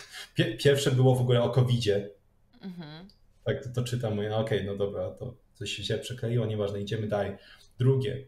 [0.64, 2.10] Pierwsze było w ogóle o COVID-zie.
[2.60, 3.08] Mhm
[3.44, 6.80] tak to, to czytam, mówię, no okej, okay, no dobra, to coś się przekleiło, nieważne,
[6.80, 7.36] idziemy dalej.
[7.78, 8.24] Drugie,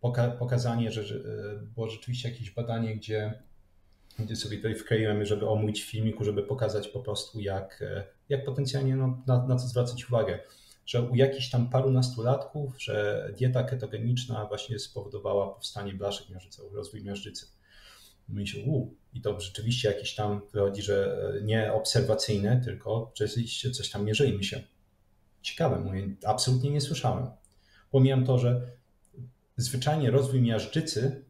[0.00, 3.42] poka pokazanie, że, że e, było rzeczywiście jakieś badanie, gdzie,
[4.18, 8.44] gdzie sobie tutaj wkleiłem, żeby omówić w filmiku, żeby pokazać po prostu, jak, e, jak
[8.44, 10.38] potencjalnie no, na, na co zwracać uwagę.
[10.86, 17.04] Że u jakichś tam paru nastolatków, że dieta ketogeniczna właśnie spowodowała powstanie blaszek miażdżycowych, rozwój
[17.04, 17.46] miażdżycy.
[18.28, 23.90] Myślę, u, i to rzeczywiście jakieś tam wychodzi, że e, nie obserwacyjne, tylko rzeczywiście coś
[23.90, 24.62] tam mierzymy się.
[25.42, 27.26] Ciekawe, mówię, absolutnie nie słyszałem.
[27.90, 28.70] Pomijam to, że
[29.56, 31.24] zwyczajnie rozwój miażdżycy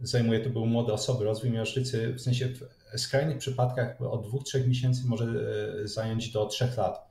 [0.00, 2.48] zajmuje, to były młode osoby, rozwój miażdżycy w sensie
[2.94, 7.10] w skrajnych przypadkach od dwóch, trzech miesięcy może e, zająć do trzech lat.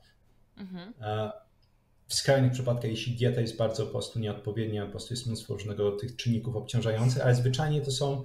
[0.56, 0.92] Mhm.
[2.06, 5.92] W skrajnych przypadkach, jeśli dieta jest bardzo po prostu nieodpowiednia, po prostu jest mnóstwo różnego
[5.92, 8.24] tych czynników obciążających, ale zwyczajnie to są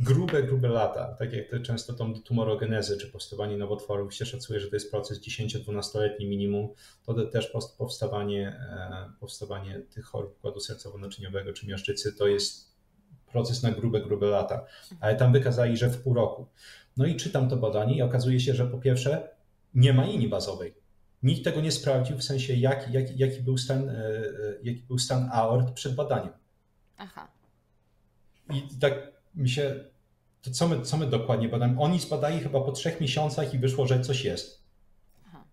[0.00, 4.68] grube, grube lata, tak jak to często tą tumorogenezę czy powstawanie nowotworów się szacuje, że
[4.68, 6.68] to jest proces 10-12-letni minimum,
[7.04, 12.74] to też powstawanie, e, powstawanie tych chorób układu sercowo-naczyniowego czy miażdżycy to jest
[13.32, 14.66] proces na grube, grube lata,
[15.00, 16.46] ale tam wykazali, że w pół roku.
[16.96, 19.28] No i czytam to badanie i okazuje się, że po pierwsze
[19.74, 20.74] nie ma linii bazowej.
[21.22, 24.32] Nikt tego nie sprawdził, w sensie jak, jak, jaki, był stan, e, e,
[24.62, 26.32] jaki był stan aort przed badaniem.
[26.98, 27.28] Aha.
[28.54, 29.84] I tak mi się,
[30.42, 31.80] to co my, co my dokładnie badamy?
[31.80, 34.62] Oni zbadali chyba po trzech miesiącach i wyszło, że coś jest.
[35.26, 35.44] Aha,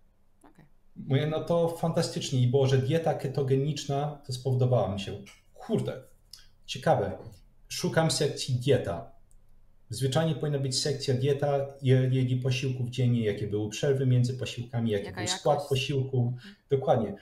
[0.42, 0.64] okay.
[0.96, 5.22] Mówię, no to fantastycznie i było, że dieta ketogeniczna to spowodowała mi się,
[5.54, 6.02] kurde,
[6.66, 7.18] ciekawe,
[7.68, 9.12] szukam sekcji dieta.
[9.90, 15.14] Zwyczajnie powinna być sekcja dieta, jedli posiłków dziennie, jakie były przerwy między posiłkami, jaki Jaka
[15.14, 15.40] był jakość?
[15.40, 16.32] skład posiłku.
[16.34, 16.54] Mhm.
[16.70, 17.14] Dokładnie.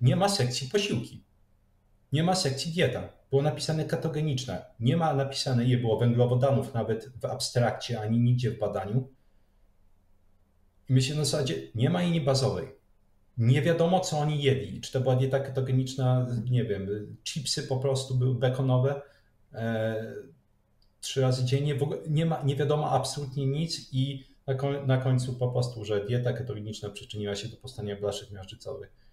[0.00, 1.22] Nie ma sekcji posiłki.
[2.14, 4.64] Nie ma sekcji dieta było napisane katogeniczne.
[4.80, 9.08] Nie ma napisane, nie było węglowodanów nawet w abstrakcie, ani nigdzie w badaniu.
[10.88, 12.68] I myślę na zasadzie, nie ma linii bazowej.
[13.38, 14.80] Nie wiadomo, co oni jedli.
[14.80, 16.88] Czy to była dieta ketogeniczna, nie wiem,
[17.24, 19.02] chipsy po prostu były bekonowe
[19.52, 20.14] e,
[21.00, 21.74] trzy razy dziennie.
[21.82, 26.06] Ogóle nie, ma, nie wiadomo absolutnie nic i na, koń, na końcu po prostu, że
[26.06, 29.03] dieta ketogeniczna przyczyniła się do powstania blaszek miażdżycowych.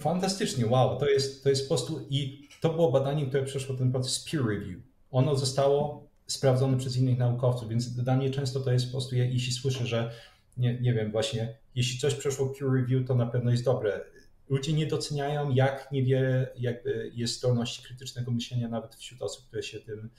[0.00, 3.92] Fantastycznie, wow, to jest, to jest po prostu i to było badanie, które przeszło ten
[3.92, 4.80] proces peer review.
[5.10, 9.52] Ono zostało sprawdzone przez innych naukowców, więc dla mnie często to jest po prostu, jeśli
[9.52, 10.10] słyszę, że
[10.56, 14.00] nie, nie wiem, właśnie, jeśli coś przeszło peer review, to na pewno jest dobre.
[14.48, 19.80] Ludzie nie doceniają, jak niewiele jakby jest zdolności krytycznego myślenia nawet wśród osób, które się
[19.80, 20.10] tym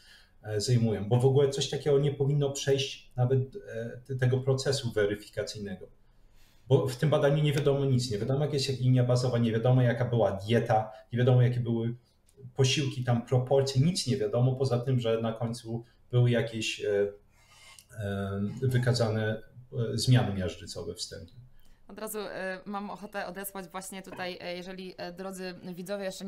[0.44, 3.40] e, zajmują, bo w ogóle coś takiego nie powinno przejść nawet
[4.10, 6.01] e, tego procesu weryfikacyjnego
[6.72, 9.82] bo w tym badaniu nie wiadomo nic, nie wiadomo jaka jest linia bazowa, nie wiadomo
[9.82, 11.96] jaka była dieta, nie wiadomo jakie były
[12.56, 17.14] posiłki, tam proporcje, nic nie wiadomo, poza tym, że na końcu były jakieś e,
[18.00, 19.42] e, wykazane
[19.74, 21.42] e, zmiany miażdżycowe wstępne.
[21.88, 22.20] Od razu
[22.66, 26.26] mam ochotę odesłać właśnie tutaj, jeżeli drodzy widzowie jeszcze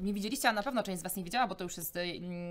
[0.00, 1.98] nie widzieliście, a na pewno część z Was nie widziała, bo to już jest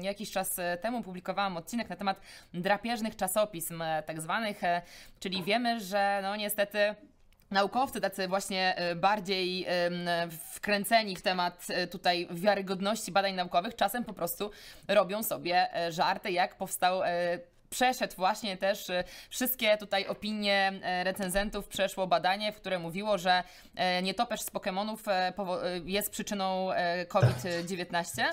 [0.01, 2.21] jakiś czas temu publikowałam odcinek na temat
[2.53, 4.61] drapieżnych czasopism tak zwanych,
[5.19, 6.95] czyli wiemy, że no niestety
[7.51, 9.65] naukowcy, tacy właśnie e, bardziej
[10.53, 14.51] wkręceni w temat e, tutaj wiarygodności badań naukowych, czasem po prostu
[14.87, 17.01] robią sobie e, żarty, jak powstał
[17.69, 18.91] przeszedł właśnie też
[19.29, 23.43] wszystkie tutaj opinie recenzentów, przeszło badanie, w które mówiło, że
[24.03, 24.97] nietoperz z Pokémonów
[25.85, 26.69] jest przyczyną
[27.07, 28.23] COVID-19.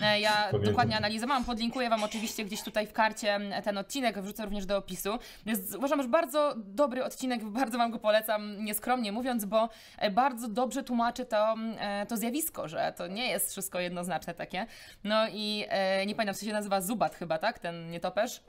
[0.00, 0.70] E, ja Pamiętam.
[0.70, 5.18] dokładnie analizowałam, podlinkuję Wam oczywiście gdzieś tutaj w karcie ten odcinek, wrzucę również do opisu.
[5.46, 9.68] Jest, uważam, że bardzo dobry odcinek, bardzo Wam go polecam, nieskromnie mówiąc, bo
[9.98, 14.66] e, bardzo dobrze tłumaczy to, e, to zjawisko, że to nie jest wszystko jednoznaczne takie.
[15.04, 15.66] No i
[16.06, 17.58] nie pamiętam, co się nazywa Zubat chyba, tak?
[17.58, 18.40] Ten nietoperz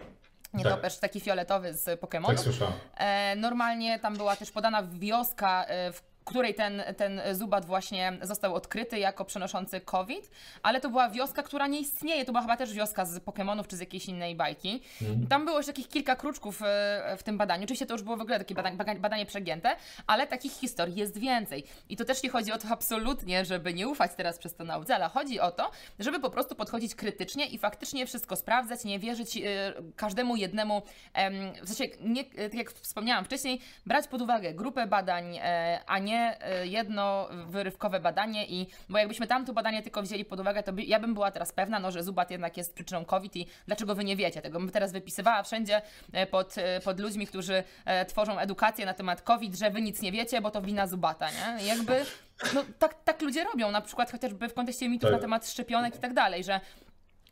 [0.55, 1.01] nietoperz tak.
[1.01, 2.27] taki fioletowy z Pokémon.
[2.27, 2.73] Tak, słyszałam.
[3.37, 9.25] normalnie tam była też podana wioska, w której ten, ten zubat właśnie został odkryty jako
[9.25, 10.31] przenoszący COVID,
[10.63, 12.25] ale to była wioska, która nie istnieje.
[12.25, 14.81] To była chyba też wioska z Pokémonów czy z jakiejś innej bajki.
[15.01, 15.27] Mhm.
[15.27, 17.63] Tam było już takich kilka kruczków e, w tym badaniu.
[17.63, 19.75] Oczywiście to już było w ogóle takie badanie, badanie przegięte,
[20.07, 21.63] ale takich historii jest więcej.
[21.89, 24.95] I to też nie chodzi o to absolutnie, żeby nie ufać teraz przez to nauce,
[24.95, 29.37] ale chodzi o to, żeby po prostu podchodzić krytycznie i faktycznie wszystko sprawdzać, nie wierzyć
[29.37, 29.41] e,
[29.95, 30.81] każdemu jednemu,
[31.63, 36.14] w sensie, nie, tak jak wspomniałam wcześniej, brać pod uwagę grupę badań, e, a nie
[36.15, 40.73] nie y, jedno wyrywkowe badanie i, bo jakbyśmy tamto badanie tylko wzięli pod uwagę, to
[40.73, 43.95] by, ja bym była teraz pewna, no, że Zubat jednak jest przyczyną COVID i dlaczego
[43.95, 44.59] wy nie wiecie tego?
[44.59, 45.81] Bym teraz wypisywała wszędzie
[46.13, 50.01] e, pod, e, pod ludźmi, którzy e, tworzą edukację na temat COVID, że wy nic
[50.01, 51.65] nie wiecie, bo to wina Zubata, nie?
[51.65, 52.05] Jakby,
[52.53, 55.13] no tak, tak ludzie robią, na przykład chociażby w kontekście mitów tak.
[55.13, 56.59] na temat szczepionek i tak dalej, że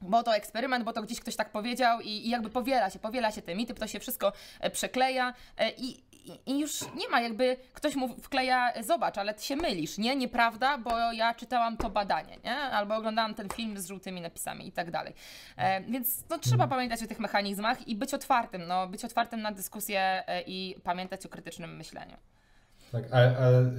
[0.01, 3.31] bo to eksperyment, bo to gdzieś ktoś tak powiedział i, i, jakby powiela się, powiela
[3.31, 4.33] się te mity, to się wszystko
[4.71, 5.33] przekleja
[5.77, 6.03] i,
[6.45, 10.15] i, już nie ma jakby, ktoś mu wkleja, zobacz, ale ty się mylisz, nie?
[10.15, 12.55] Nieprawda, bo ja czytałam to badanie, nie?
[12.55, 15.13] Albo oglądałam ten film z żółtymi napisami i tak dalej.
[15.57, 19.51] E, więc no, trzeba pamiętać o tych mechanizmach i być otwartym, no, być otwartym na
[19.51, 22.17] dyskusję e, i pamiętać o krytycznym myśleniu.
[22.91, 23.71] Tak, ale, ale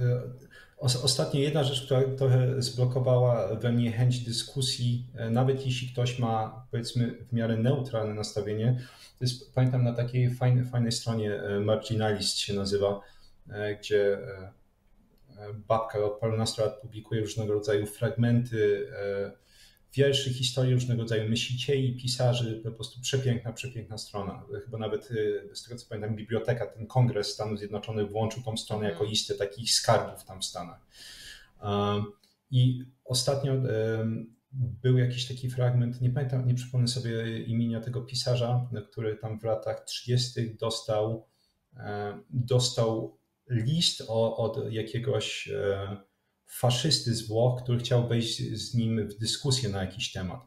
[0.77, 6.65] ostatnio jedna rzecz, która trochę zblokowała we mnie chęć dyskusji, e, nawet jeśli ktoś ma
[6.71, 8.81] powiedzmy w miarę neutralne nastawienie,
[9.19, 13.01] to jest, pamiętam na takiej fajnej, fajnej stronie e, Marginalist się nazywa,
[13.49, 14.17] e, gdzie
[15.67, 18.87] babka od parunastu lat publikuje różnego rodzaju fragmenty
[19.97, 24.45] wierszy, historii różnego rodzaju myślicieli, pisarzy, po prostu przepiękna, przepiękna strona.
[24.65, 25.09] Chyba nawet
[25.53, 29.09] z tego co pamiętam, biblioteka, ten kongres Stanów Zjednoczonych włączył tą stronę jako mhm.
[29.09, 30.87] listę takich skarbów tam w Stanach.
[32.51, 33.53] I ostatnio
[34.55, 39.43] był jakiś taki fragment, nie pamiętam, nie przypomnę sobie imienia tego pisarza, który tam w
[39.43, 40.55] latach 30.
[40.57, 41.27] dostał,
[41.77, 43.17] e, dostał
[43.49, 45.97] list od jakiegoś e,
[46.45, 50.39] faszysty z Włoch, który chciał wejść z nim w dyskusję na jakiś temat.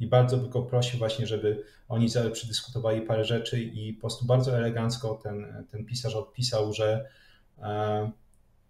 [0.00, 4.56] I bardzo by go prosił właśnie, żeby oni przedyskutowali parę rzeczy i po prostu bardzo
[4.56, 7.08] elegancko ten, ten pisarz odpisał, że,
[7.58, 8.10] e,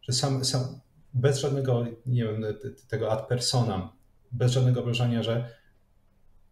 [0.02, 0.80] że sam, sam
[1.14, 2.44] bez żadnego, nie wiem,
[2.88, 3.88] tego ad personam,
[4.32, 5.58] bez żadnego wrażenia, że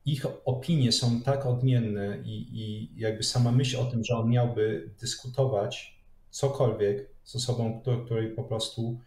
[0.07, 4.91] ich opinie są tak odmienne i, i jakby sama myśl o tym, że on miałby
[5.01, 6.01] dyskutować
[6.31, 9.01] cokolwiek z osobą, której po prostu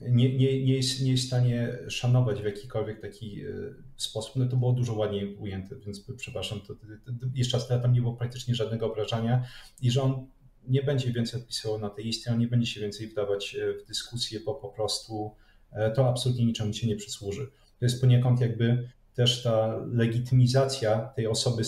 [0.00, 3.52] nie, nie, nie, jest, nie jest w stanie szanować w jakikolwiek taki e,
[3.96, 7.92] sposób, no to było dużo ładniej ujęte, więc przepraszam, to, to, to jeszcze raz tam
[7.92, 9.46] nie było praktycznie żadnego obrażania
[9.82, 10.26] i że on
[10.68, 13.86] nie będzie więcej odpisywał na tej listy, on nie będzie się więcej wdawać e, w
[13.86, 15.34] dyskusję, bo po prostu
[15.72, 17.50] e, to absolutnie niczemu się nie przysłuży.
[17.78, 21.62] To jest poniekąd jakby też ta legitymizacja tej osoby,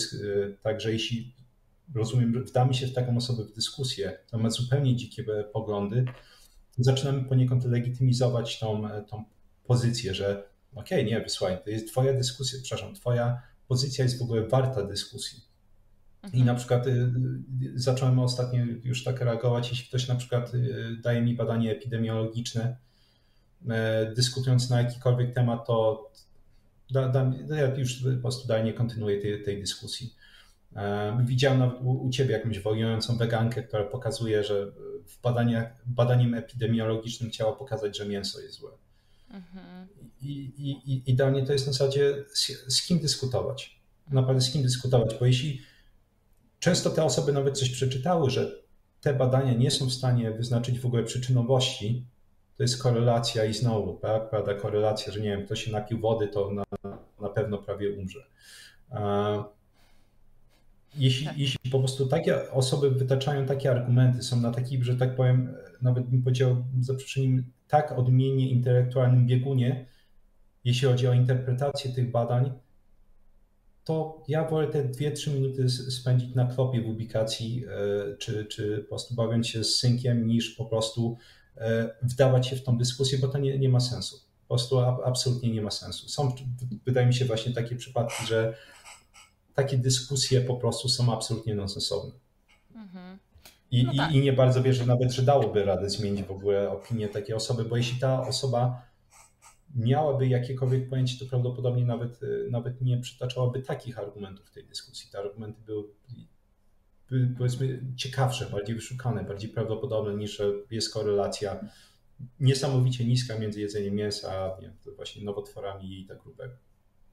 [0.61, 1.33] także jeśli
[1.95, 6.05] rozumiem, wdamy się w taką osobę w dyskusję, to ma zupełnie dzikie poglądy,
[6.79, 9.23] zaczynamy poniekąd legitymizować tą, tą
[9.63, 14.21] pozycję, że okej, okay, nie, wysłuchaj, to jest twoja dyskusja, przepraszam, twoja pozycja jest w
[14.21, 15.49] ogóle warta dyskusji.
[16.23, 16.43] Mhm.
[16.43, 17.11] I na przykład y,
[17.75, 22.77] zacząłem ostatnio już tak reagować, jeśli ktoś na przykład y, daje mi badanie epidemiologiczne,
[24.15, 26.09] dyskutując na jakikolwiek temat, to
[26.91, 30.15] da, da, ja już po prostu dalej nie kontynuuję tej, tej dyskusji.
[31.25, 34.71] Widziałem u, u ciebie jakąś wojującą wegankę, która pokazuje, że
[35.09, 38.71] w badaniach, badaniem epidemiologicznym chciała pokazać, że mięso jest złe.
[39.29, 39.87] Mhm.
[40.21, 43.79] I, i, I dla mnie to jest na zasadzie z, z kim dyskutować.
[44.11, 45.61] Naprawdę z kim dyskutować, bo jeśli
[46.59, 48.51] często te osoby nawet coś przeczytały, że
[49.01, 52.05] te badania nie są w stanie wyznaczyć w ogóle przyczynowości,
[52.57, 56.27] to jest korelacja i znowu, tak, prawda, korelacja, że nie wiem, kto się napił wody,
[56.27, 56.63] to na,
[57.21, 58.25] na pewno prawie umrze.
[60.97, 61.37] Jeśli, tak.
[61.37, 66.05] jeśli po prostu takie osoby wytaczają takie argumenty, są na takim, że tak powiem, nawet
[66.07, 69.85] bym powiedział za przeproszeniem, tak odmiennie intelektualnym biegunie,
[70.63, 72.51] jeśli chodzi o interpretację tych badań,
[73.83, 78.89] to ja wolę te 2-3 minuty spędzić na klopie w ubikacji, e, czy, czy po
[78.89, 81.17] prostu bawiąc się z synkiem, niż po prostu
[81.57, 84.17] e, wdawać się w tą dyskusję, bo to nie, nie ma sensu.
[84.47, 86.09] Po prostu absolutnie nie ma sensu.
[86.09, 86.35] Są,
[86.85, 88.55] wydaje mi się, właśnie takie przypadki, że
[89.61, 92.11] takie dyskusje po prostu są absolutnie nonsensowne.
[92.75, 93.19] Mhm.
[93.71, 94.11] I, no tak.
[94.11, 97.65] i, I nie bardzo wierzę nawet, że dałoby radę zmienić w ogóle opinię takiej osoby,
[97.65, 98.81] bo jeśli ta osoba
[99.75, 102.19] miałaby jakiekolwiek pojęcie, to prawdopodobnie nawet,
[102.51, 105.11] nawet nie przytaczałaby takich argumentów w tej dyskusji.
[105.11, 105.83] Te argumenty były,
[107.09, 111.59] były powiedzmy ciekawsze, bardziej wyszukane, bardziej prawdopodobne niż że jest korelacja
[112.39, 116.53] niesamowicie niska między jedzeniem mięsa a nie, właśnie nowotworami i tak grubego.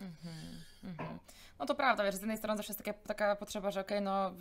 [0.01, 0.37] Mhm,
[0.87, 1.19] mhm.
[1.59, 4.05] No to prawda, wiesz, z jednej strony zawsze jest taka, taka potrzeba, że okej, okay,
[4.05, 4.33] no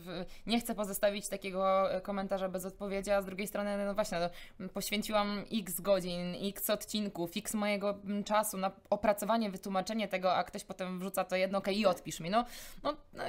[0.45, 4.29] nie chcę pozostawić takiego e, komentarza bez odpowiedzi, a z drugiej strony, no właśnie,
[4.59, 10.63] no, poświęciłam x godzin, x odcinków, x mojego czasu na opracowanie, wytłumaczenie tego, a ktoś
[10.63, 12.45] potem wrzuca to jedno, okej, okay, i odpisz mi, no,
[12.83, 13.23] no, no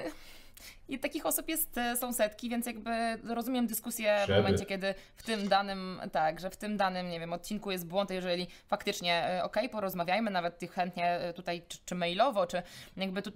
[0.89, 2.91] i takich osób jest, e, są setki, więc jakby
[3.25, 7.33] rozumiem dyskusję w momencie, kiedy w tym danym, tak, że w tym danym, nie wiem,
[7.33, 11.95] odcinku jest błąd, jeżeli faktycznie, e, okej, okay, porozmawiajmy nawet chętnie e, tutaj, czy, czy,
[11.95, 12.63] mailowo, czy
[12.97, 13.33] jakby tu,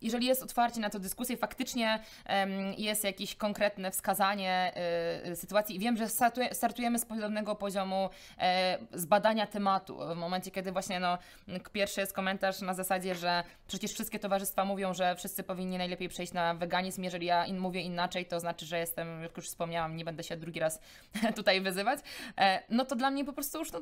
[0.00, 2.00] jeżeli jest otwarcie na tę dyskusję, faktycznie
[2.76, 4.72] jest jakieś konkretne wskazanie
[5.34, 8.10] sytuacji i wiem, że startuje, startujemy z podobnego poziomu
[8.92, 11.18] zbadania tematu, w momencie, kiedy właśnie, no,
[11.72, 16.32] pierwszy jest komentarz na zasadzie, że przecież wszystkie towarzystwa mówią, że wszyscy powinni najlepiej przejść
[16.32, 17.02] na weganizm.
[17.02, 20.36] Jeżeli ja in, mówię inaczej, to znaczy, że jestem, jak już wspomniałam, nie będę się
[20.36, 20.80] drugi raz
[21.36, 22.00] tutaj wyzywać.
[22.38, 23.80] E, no to dla mnie po prostu już no,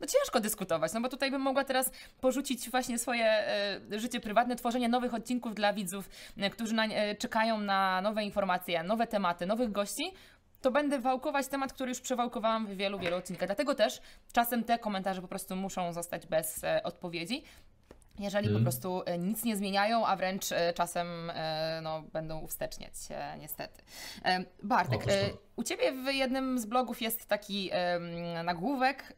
[0.00, 1.90] no ciężko dyskutować, no bo tutaj bym mogła teraz
[2.20, 6.84] porzucić właśnie swoje e, życie prywatne, tworzenie nowych odcinków dla widzów, e, którzy na,
[7.18, 10.12] czekają na nowe informacje, nowe tematy, nowych gości
[10.60, 13.48] to będę wałkować temat, który już przewałkowałam w wielu, wielu odcinkach.
[13.48, 14.00] Dlatego też
[14.32, 17.44] czasem te komentarze po prostu muszą zostać bez odpowiedzi
[18.18, 18.62] jeżeli hmm.
[18.62, 22.92] po prostu e, nic nie zmieniają, a wręcz e, czasem e, no, będą uwsteczniać
[23.38, 23.82] niestety.
[24.62, 25.04] Bartek,
[25.56, 27.70] u Ciebie w jednym z blogów jest taki
[28.44, 29.16] nagłówek,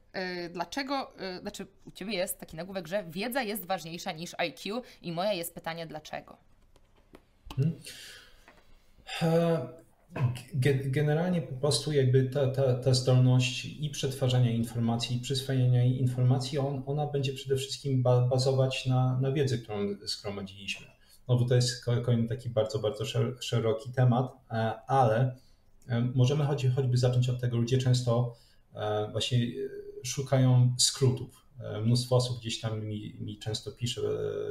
[0.50, 5.34] dlaczego, znaczy u Ciebie jest taki nagłówek, że wiedza jest ważniejsza niż IQ i moje
[5.34, 6.36] jest pytanie dlaczego?
[7.56, 7.80] Hmm.
[10.84, 16.82] Generalnie po prostu jakby ta, ta, ta zdolność i przetwarzania informacji, i przyswajania informacji, on,
[16.86, 20.86] ona będzie przede wszystkim bazować na, na wiedzy, którą zgromadziliśmy.
[21.28, 23.04] No bo to jest kolejny taki bardzo, bardzo
[23.40, 24.54] szeroki temat, e,
[24.86, 25.36] ale
[25.88, 28.36] e, możemy choć, choćby zacząć od tego, ludzie często
[28.74, 29.38] e, właśnie
[30.04, 31.46] szukają skrótów.
[31.82, 34.00] Mnóstwo osób gdzieś tam mi, mi często pisze,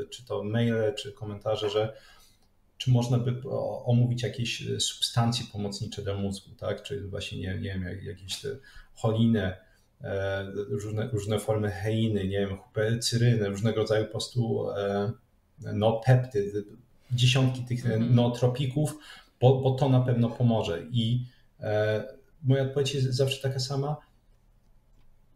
[0.10, 1.94] czy to maile, czy komentarze, że
[2.77, 3.41] czy można by
[3.85, 6.84] omówić jakieś substancje pomocnicze dla mózgu, tak?
[6.84, 8.49] Czy właśnie, nie, nie wiem, jakieś te
[8.93, 9.57] cholinę,
[10.69, 14.65] różne, różne formy heiny, nie wiem, hupercyrynę, różnego rodzaju po prostu
[15.60, 16.65] no, pepty,
[17.11, 18.15] dziesiątki tych mm.
[18.15, 18.97] nootropików,
[19.41, 20.84] bo, bo to na pewno pomoże.
[20.91, 21.26] I
[21.60, 22.03] e,
[22.43, 23.97] moja odpowiedź jest zawsze taka sama.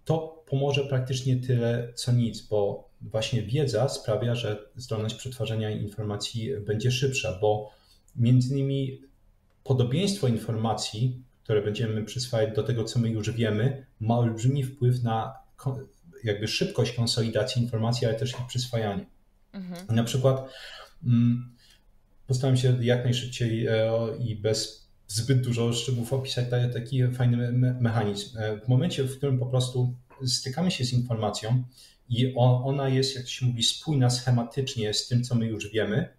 [0.05, 6.91] To pomoże praktycznie tyle, co nic, bo właśnie wiedza sprawia, że zdolność przetwarzania informacji będzie
[6.91, 7.71] szybsza, bo
[8.15, 9.01] między innymi
[9.63, 15.33] podobieństwo informacji, które będziemy przyswajać do tego, co my już wiemy, ma olbrzymi wpływ na
[16.23, 19.05] jakby szybkość konsolidacji informacji, ale też ich przyswajanie.
[19.53, 19.95] Mhm.
[19.95, 20.49] Na przykład
[21.03, 21.55] mm,
[22.27, 27.51] postaram się jak najszybciej e, i bez zbyt dużo szczegółów opisać taki fajny
[27.81, 28.37] mechanizm.
[28.37, 29.93] E, w momencie, w którym po prostu
[30.27, 31.63] stykamy się z informacją
[32.09, 36.09] i ona jest, jak się mówi, spójna schematycznie z tym, co my już wiemy,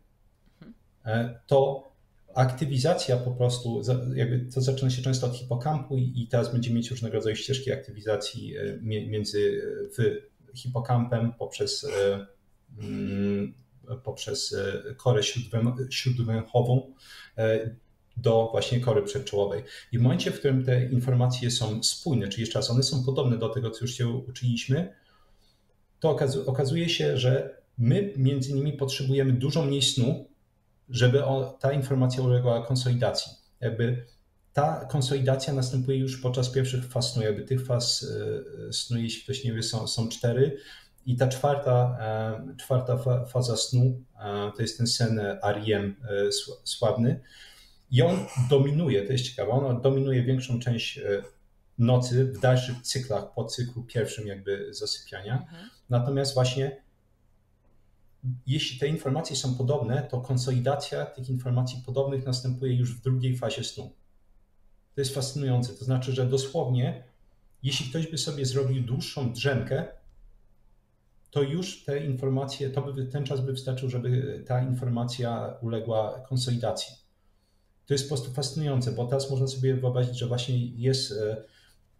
[1.04, 1.90] e, to
[2.34, 3.82] aktywizacja po prostu,
[4.14, 8.54] jakby to zaczyna się często od hipokampu i teraz będziemy mieć różnego rodzaju ścieżki aktywizacji
[8.82, 9.62] między
[10.54, 11.86] hipokampem poprzez
[12.78, 13.54] Mm,
[14.04, 15.22] poprzez e, korę
[15.90, 16.94] śródwęchową
[17.38, 17.70] e,
[18.20, 19.64] do właśnie kory przedczołowej.
[19.92, 23.38] I w momencie, w którym te informacje są spójne, czyli jeszcze raz, one są podobne
[23.38, 24.94] do tego, co już się uczyliśmy,
[26.00, 26.16] to
[26.46, 30.28] okazuje się, że my między innymi potrzebujemy dużo mniej snu,
[30.88, 31.22] żeby
[31.60, 33.32] ta informacja uległa konsolidacji.
[33.60, 34.06] Jakby
[34.52, 37.22] ta konsolidacja następuje już podczas pierwszych faz snu.
[37.22, 38.06] Jakby tych faz
[38.68, 40.56] e, snu, jeśli ktoś nie wie, są, są cztery.
[41.06, 45.96] I ta czwarta, e, czwarta faza snu e, to jest ten sen REM
[46.64, 47.20] sławny.
[47.90, 51.00] I on dominuje, to jest ciekawe, on dominuje większą część
[51.78, 55.38] nocy w dalszych cyklach po cyklu pierwszym jakby zasypiania.
[55.40, 55.70] Mhm.
[55.90, 56.82] Natomiast właśnie
[58.46, 63.64] jeśli te informacje są podobne, to konsolidacja tych informacji podobnych następuje już w drugiej fazie
[63.64, 63.92] snu.
[64.94, 65.74] To jest fascynujące.
[65.74, 67.04] To znaczy, że dosłownie,
[67.62, 69.88] jeśli ktoś by sobie zrobił dłuższą drzemkę,
[71.30, 76.96] to już te informacje, to by, ten czas by wystarczył, żeby ta informacja uległa konsolidacji.
[77.90, 81.44] To jest po prostu fascynujące, bo teraz można sobie wyobrazić, że właśnie jest, e,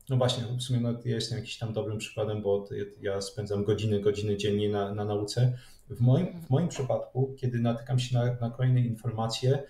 [0.08, 2.68] no właśnie, w sumie no, ja jestem jakiś tam dobrym przykładem, bo
[3.00, 5.58] ja spędzam godziny, godziny dziennie na, na nauce.
[5.88, 9.62] W moim, w moim przypadku, kiedy natykam się na, na kolejne informacje,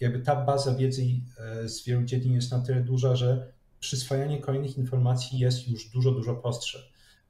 [0.00, 1.02] jakby, ta baza wiedzy
[1.38, 6.10] e, z wielu dziedzin jest na tyle duża, że przyswajanie kolejnych informacji jest już dużo,
[6.10, 6.78] dużo prostsze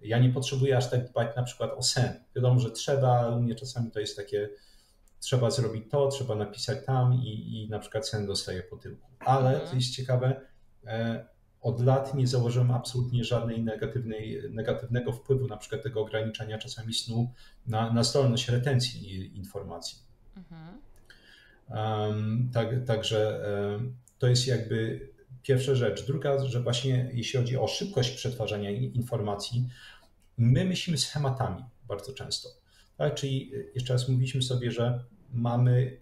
[0.01, 2.25] ja nie potrzebuję aż tak dbać na przykład o sen.
[2.37, 4.49] Wiadomo, że trzeba, ale u mnie czasami to jest takie,
[5.21, 9.11] trzeba zrobić to, trzeba napisać tam i, i na przykład sen dostaje po tyłku.
[9.19, 9.69] Ale mhm.
[9.69, 10.41] to jest ciekawe,
[10.87, 11.27] e,
[11.61, 17.33] od lat nie założyłem absolutnie żadnej negatywnej, negatywnego wpływu, na przykład tego ograniczania czasami snu
[17.67, 19.99] na, na zdolność retencji informacji.
[20.37, 20.81] Mhm.
[21.71, 23.41] Um, tak, także
[23.77, 25.11] um, to jest jakby
[25.43, 26.07] Pierwsza rzecz.
[26.07, 29.69] Druga, że właśnie jeśli chodzi o szybkość przetwarzania informacji,
[30.39, 32.49] my myślimy schematami bardzo często.
[33.01, 33.15] Tak?
[33.15, 36.01] Czyli jeszcze raz mówiliśmy sobie, że mamy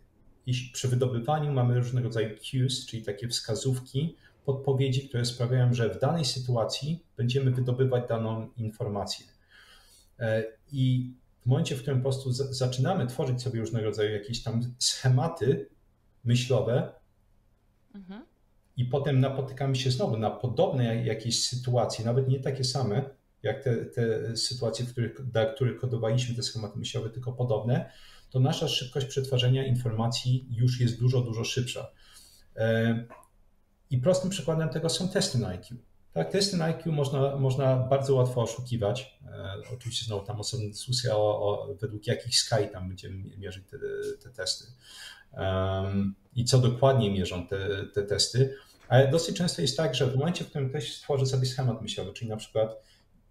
[0.72, 6.24] przy wydobywaniu mamy różnego rodzaju cues, czyli takie wskazówki, podpowiedzi, które sprawiają, że w danej
[6.24, 9.26] sytuacji będziemy wydobywać daną informację.
[10.18, 14.74] E, I w momencie, w którym po prostu zaczynamy tworzyć sobie różnego rodzaju jakieś tam
[14.78, 15.68] schematy
[16.24, 16.92] myślowe,
[17.94, 18.28] mhm
[18.78, 23.10] i potem napotykamy się znowu na podobne jakieś sytuacje, nawet nie takie same,
[23.42, 27.90] jak te, te sytuacje, w których, dla których kodowaliśmy te schematy myślowe, tylko podobne,
[28.30, 31.90] to nasza szybkość przetwarzania informacji już jest dużo, dużo szybsza.
[32.56, 33.04] E,
[33.90, 35.76] I prostym przykładem tego są testy na IQ.
[36.12, 39.18] Tak, testy na IQ można, można bardzo łatwo oszukiwać.
[39.26, 43.78] E, oczywiście znowu tam osobna dyskusja o, o według jakich skali tam będziemy mierzyć te,
[44.22, 44.64] te testy.
[45.32, 48.54] Um, I co dokładnie mierzą te, te testy.
[48.88, 52.12] Ale dosyć często jest tak, że w momencie, w którym ktoś stworzy sobie schemat myślowy,
[52.12, 52.82] czyli na przykład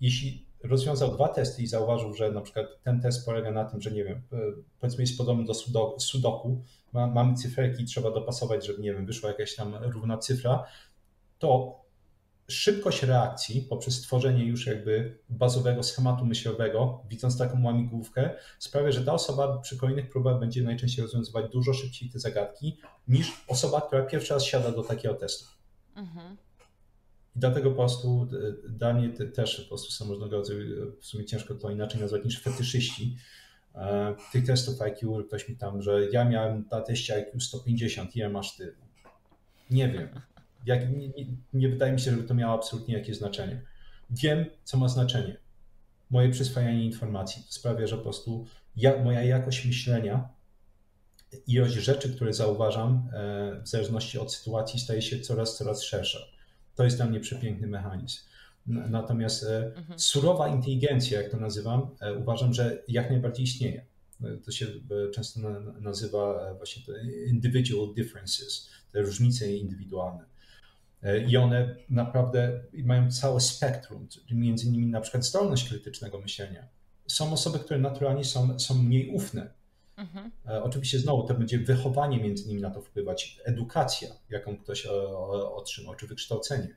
[0.02, 3.92] jeśli rozwiązał dwa testy i zauważył, że na przykład ten test polega na tym, że
[3.92, 4.38] nie wiem, e,
[4.80, 6.64] powiedzmy jest podobny do sudoku,
[6.94, 10.64] ma, mamy cyferki i trzeba dopasować, żeby nie wiem, wyszła jakaś tam równa cyfra,
[11.40, 11.82] to
[12.48, 18.30] szybkość reakcji poprzez stworzenie już jakby bazowego schematu myślowego, widząc taką łamigłówkę,
[18.60, 23.46] sprawia, że ta osoba przy kolejnych próbach będzie najczęściej rozwiązywać dużo szybciej te zagadki niż
[23.48, 25.46] osoba, która pierwszy raz siada do takiego testu.
[25.96, 26.38] Mhm.
[27.38, 28.28] I dlatego po prostu
[28.66, 32.26] e, dla mnie też po prostu są różnego rodzaju, w sumie ciężko to inaczej nazwać
[32.26, 33.18] niż fetyszyści,
[33.76, 38.30] e, tych testów IQ, ktoś mi tam, że ja miałem na teście IQ 150, ile
[38.30, 38.76] masz ty?
[39.72, 40.10] Nie wiem.
[40.66, 43.62] Jak, nie, nie, nie, wydaje mi się, żeby to miało absolutnie jakieś znaczenie.
[44.10, 45.38] Wiem, co ma znaczenie.
[46.10, 48.46] Moje przyswajanie informacji sprawia, że po prostu
[48.76, 50.30] ja, moja jakość myślenia,
[51.48, 56.37] ilość rzeczy, które zauważam e, w zależności od sytuacji, staje się coraz, coraz szersza.
[56.78, 58.20] To jest dla mnie przepiękny mechanizm.
[58.68, 60.00] Natomiast e, mhm.
[60.00, 63.86] surowa inteligencja, jak to nazywam, e, uważam, że jak najbardziej istnieje.
[64.46, 64.66] To się
[65.14, 65.40] często
[65.82, 66.84] nazywa właśnie
[67.28, 70.26] individual differences, te różnice indywidualne.
[71.04, 76.68] E, I one naprawdę mają całe spektrum, między innymi na przykład zdolność krytycznego myślenia.
[77.08, 79.50] Są osoby, które naturalnie są, są mniej ufne.
[79.98, 80.32] Mhm.
[80.48, 84.92] E, oczywiście znowu to będzie wychowanie między innymi na to wpływać, edukacja, jaką ktoś e,
[85.56, 86.76] otrzymał, czy wykształcenie.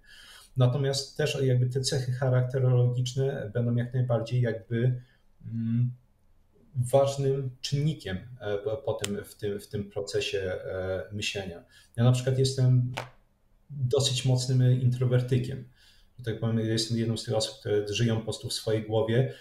[0.56, 5.00] Natomiast też jakby te cechy charakterologiczne będą jak najbardziej jakby
[5.46, 5.90] mm,
[6.76, 8.18] ważnym czynnikiem
[8.84, 10.52] potem w tym, w tym procesie
[11.12, 11.64] myślenia.
[11.96, 12.92] Ja na przykład jestem
[13.70, 15.64] dosyć mocnym introwertykiem.
[16.24, 19.34] Tak powiem, jestem jedną z tych osób, które żyją po prostu w swojej głowie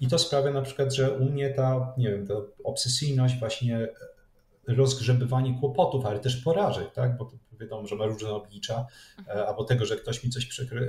[0.00, 2.34] i to sprawia na przykład, że u mnie ta, nie wiem, ta
[2.64, 3.88] obsesyjność, właśnie
[4.68, 7.16] rozgrzebywanie kłopotów, ale też porażek, tak?
[7.16, 8.86] bo to wiadomo, że ma różne oblicza,
[9.18, 9.48] mhm.
[9.48, 10.48] albo tego, że ktoś mi coś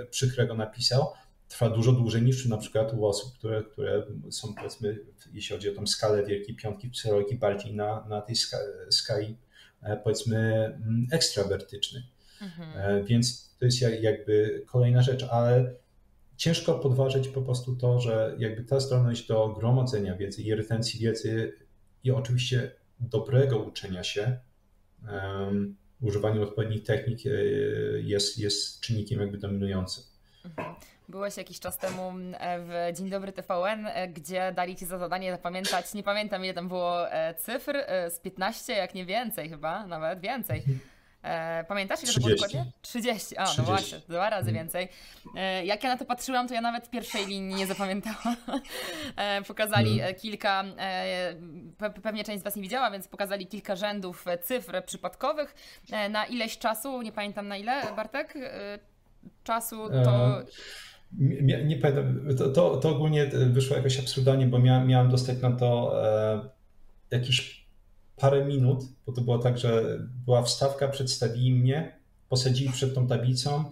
[0.10, 1.07] przykrego napisał,
[1.48, 4.99] trwa dużo dłużej niż na przykład u osób, które, które są powiedzmy,
[5.34, 8.36] jeśli chodzi o tą skalę Wielkiej Piątki psychologii, bardziej na, na tej
[8.90, 9.38] skali
[9.82, 12.03] e, powiedzmy mm, ekstrawertycznej.
[12.41, 12.69] Mhm.
[12.77, 15.73] E, więc to jest jakby kolejna rzecz, ale
[16.37, 21.53] ciężko podważyć po prostu to, że jakby ta zdolność do gromadzenia wiedzy i retencji wiedzy
[22.03, 24.37] i oczywiście dobrego uczenia się,
[25.11, 27.29] um, używaniem odpowiednich technik e,
[27.99, 30.03] jest, jest czynnikiem jakby dominującym.
[30.45, 30.75] Mhm.
[31.09, 35.93] Byłeś jakiś czas temu e, w Dzień Dobry TVN, gdzie dali Ci za zadanie zapamiętać,
[35.93, 36.97] nie pamiętam ile tam było
[37.37, 37.77] cyfr,
[38.09, 40.57] z 15, jak nie więcej chyba, nawet więcej.
[40.59, 40.79] Mhm.
[41.26, 42.22] E, pamiętasz ile 30.
[42.22, 42.72] to było dokładnie?
[42.81, 43.38] 30.
[43.38, 43.61] A, 30.
[43.61, 44.64] no właśnie, dwa razy mm.
[44.64, 44.88] więcej.
[45.35, 48.35] E, jak ja na to patrzyłam, to ja nawet pierwszej linii nie zapamiętałam.
[49.15, 50.15] E, pokazali mm.
[50.15, 50.64] kilka,
[51.77, 55.56] pe pewnie część z Was nie widziała, więc pokazali kilka rzędów cyfr przypadkowych
[56.10, 58.34] na ileś czasu, nie pamiętam na ile, Bartek?
[59.43, 60.41] Czasu to...
[61.19, 65.52] Nie, nie pamiętam, to, to, to, ogólnie wyszło jakoś absurdalnie, bo miałem, miałem dostać na
[65.52, 66.49] to e,
[67.11, 67.64] jakiś
[68.15, 73.63] parę minut, bo to było tak, że była wstawka, przedstawili mnie, posadzili przed tą tablicą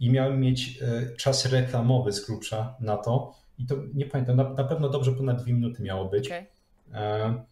[0.00, 3.34] i miałem mieć e, czas reklamowy z grubsza na to.
[3.58, 6.26] I to nie pamiętam, na, na pewno dobrze ponad dwie minuty miało być.
[6.26, 6.46] Okay.
[6.94, 7.44] E,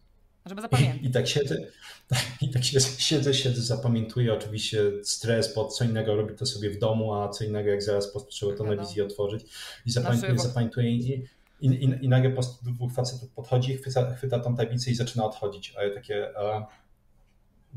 [0.45, 1.01] Żeby zapamiętać.
[1.03, 1.57] I, I, tak siedzę,
[2.41, 6.79] i tak siedzę, siedzę, siedzę, zapamiętuję oczywiście stres, bo co innego robię to sobie w
[6.79, 9.45] domu, a co innego jak zaraz trzeba to na wizji otworzyć
[9.85, 11.23] i zapamiętuję, zapamiętuję i,
[11.63, 15.25] i, i, i nagle po prostu dwóch facetów podchodzi, chwyta, chwyta tą tablicę i zaczyna
[15.25, 15.73] odchodzić.
[15.77, 16.67] A ja takie, a,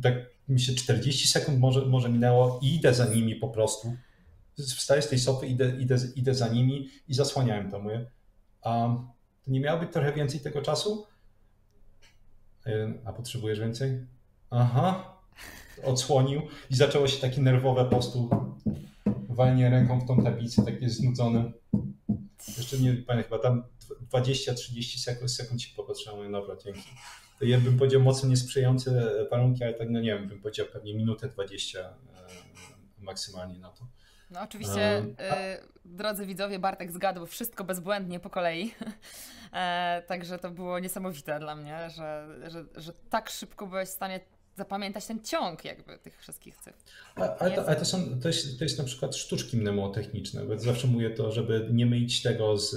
[0.02, 0.14] tak
[0.48, 3.96] mi się 40 sekund może, może minęło i idę za nimi po prostu.
[4.58, 7.78] Wstaję z tej sofy, idę, idę, idę za nimi i zasłaniałem to.
[7.78, 8.06] Mówię,
[8.62, 8.96] a
[9.44, 11.06] to nie miało być trochę więcej tego czasu?
[13.04, 14.06] A potrzebujesz więcej?
[14.50, 15.16] Aha.
[15.84, 18.30] Odsłonił i zaczęło się takie nerwowe po prostu
[19.28, 21.52] walenie ręką w tą tablicę, takie znudzone.
[22.58, 23.62] Jeszcze nie pamiętam, chyba tam
[24.12, 26.90] 20-30 sekund, sekund ci popatrzyłem, no dobra, dzięki.
[27.38, 30.94] To ja bym powiedział mocno niesprzyjające warunki, ale tak, no nie wiem, bym powiedział pewnie
[30.94, 31.94] minutę 20 e,
[32.98, 33.86] maksymalnie na to.
[34.30, 35.16] No oczywiście, um,
[35.84, 38.74] drodzy widzowie, Bartek zgadł wszystko bezbłędnie po kolei.
[39.52, 44.20] E, także to było niesamowite dla mnie, że, że, że tak szybko byłeś w stanie
[44.56, 46.78] zapamiętać ten ciąg jakby tych wszystkich cyfr.
[47.14, 50.86] Ale, to, ale to, są, to, jest, to jest na przykład sztuczki mnemotechniczne, bo zawsze
[50.86, 52.74] mówię to, żeby nie mylić tego z,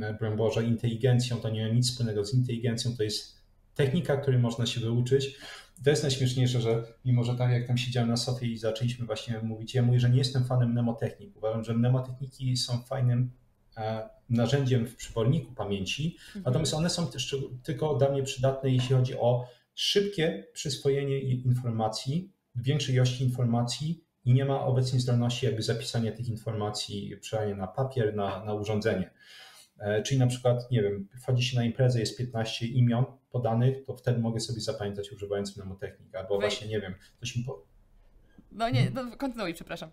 [0.00, 3.36] e, broń Boże, inteligencją, to nie ma nic wspólnego z inteligencją, to jest
[3.74, 5.36] technika, której można się wyuczyć.
[5.84, 9.40] To jest najśmieszniejsze, że mimo, że tak jak tam siedziałem na sofie i zaczęliśmy właśnie
[9.42, 11.36] mówić, ja mówię, że nie jestem fanem mnemotechnik.
[11.36, 13.30] Uważam, że mnemotechniki są fajnym
[13.76, 16.44] e, narzędziem w przyborniku pamięci, mhm.
[16.44, 22.94] natomiast one są też tylko dla mnie przydatne, jeśli chodzi o szybkie przyswojenie informacji, większej
[22.94, 28.44] ilości informacji i nie ma obecnie zdolności jakby zapisania tych informacji, przelania na papier, na,
[28.44, 29.10] na urządzenie.
[29.78, 33.96] E, czyli na przykład, nie wiem, wchodzi się na imprezę, jest 15 imion podanych, to
[33.96, 36.40] wtedy mogę sobie zapamiętać używając mnemotechnik, albo Wej.
[36.40, 37.66] właśnie, nie wiem, coś mi po...
[38.52, 39.90] No nie, no kontynuuj, przepraszam.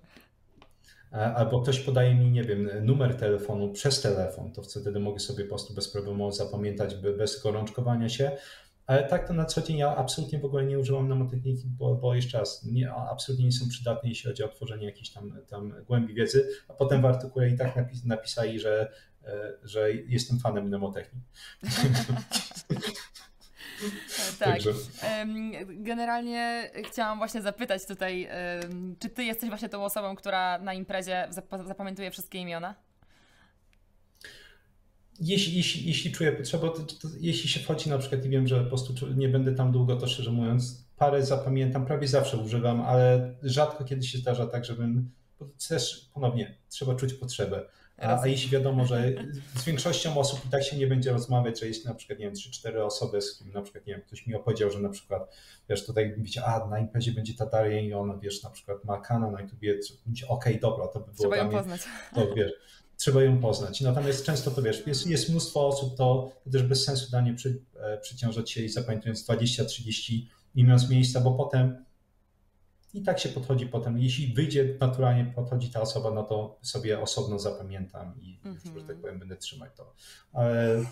[1.12, 5.50] albo ktoś podaje mi, nie wiem, numer telefonu przez telefon, to wtedy mogę sobie po
[5.50, 8.32] prostu bez problemu zapamiętać, bez gorączkowania się.
[8.88, 12.16] Ale tak to na co dzień ja absolutnie w ogóle nie używam mnemotechniki, bo, bo
[12.16, 16.14] jeszcze raz, nie, absolutnie nie są przydatne, jeśli chodzi o tworzenie jakiejś tam, tam głębi
[16.14, 18.92] wiedzy, a potem w artykule i tak napis, napisali, że,
[19.26, 21.28] e, że jestem fanem mnemotechniki.
[24.40, 24.60] tak.
[25.68, 28.30] Generalnie chciałam właśnie zapytać tutaj,
[29.00, 31.28] czy ty jesteś właśnie tą osobą, która na imprezie
[31.66, 32.76] zapamiętuje wszystkie imiona?
[35.20, 38.64] Jeśli, jeśli, jeśli czuję potrzebę, to, to, jeśli się wchodzi na przykład i wiem, że
[38.64, 43.36] po prostu nie będę tam długo, to szczerze mówiąc, parę zapamiętam, prawie zawsze używam, ale
[43.44, 45.12] rzadko kiedy się zdarza tak, żebym,
[45.70, 47.66] też ponownie trzeba czuć potrzebę.
[47.98, 49.14] A, a, jeśli wiadomo, że
[49.56, 52.34] z większością osób i tak się nie będzie rozmawiać, że jest na przykład, nie wiem,
[52.34, 55.36] 3-4 osoby, z kim na przykład, nie wiem, ktoś mi opowiedział, że na przykład,
[55.70, 59.02] wiesz, tutaj wiecie, a na imprezie będzie ta Daria i ona, wiesz, na przykład ma
[59.02, 61.82] kanał na YouTube, okej, okay, dobra, to by było Trzeba ją mnie, poznać.
[62.16, 62.52] To, wiesz,
[63.04, 63.82] trzeba ją poznać.
[63.82, 67.98] Natomiast często to wiesz, jest, jest mnóstwo osób, to, też bez sensu danie przy, e,
[67.98, 70.26] przyciążać się i zapamiętując 20-30
[70.56, 71.86] imion z miejsca, bo potem
[72.94, 74.00] i tak się podchodzi potem.
[74.00, 78.64] Jeśli wyjdzie naturalnie, podchodzi ta osoba, no to sobie osobno zapamiętam i, mm -hmm.
[78.64, 79.02] że tak mhm.
[79.02, 79.94] powiem, będę trzymać to.
[80.34, 80.84] Ale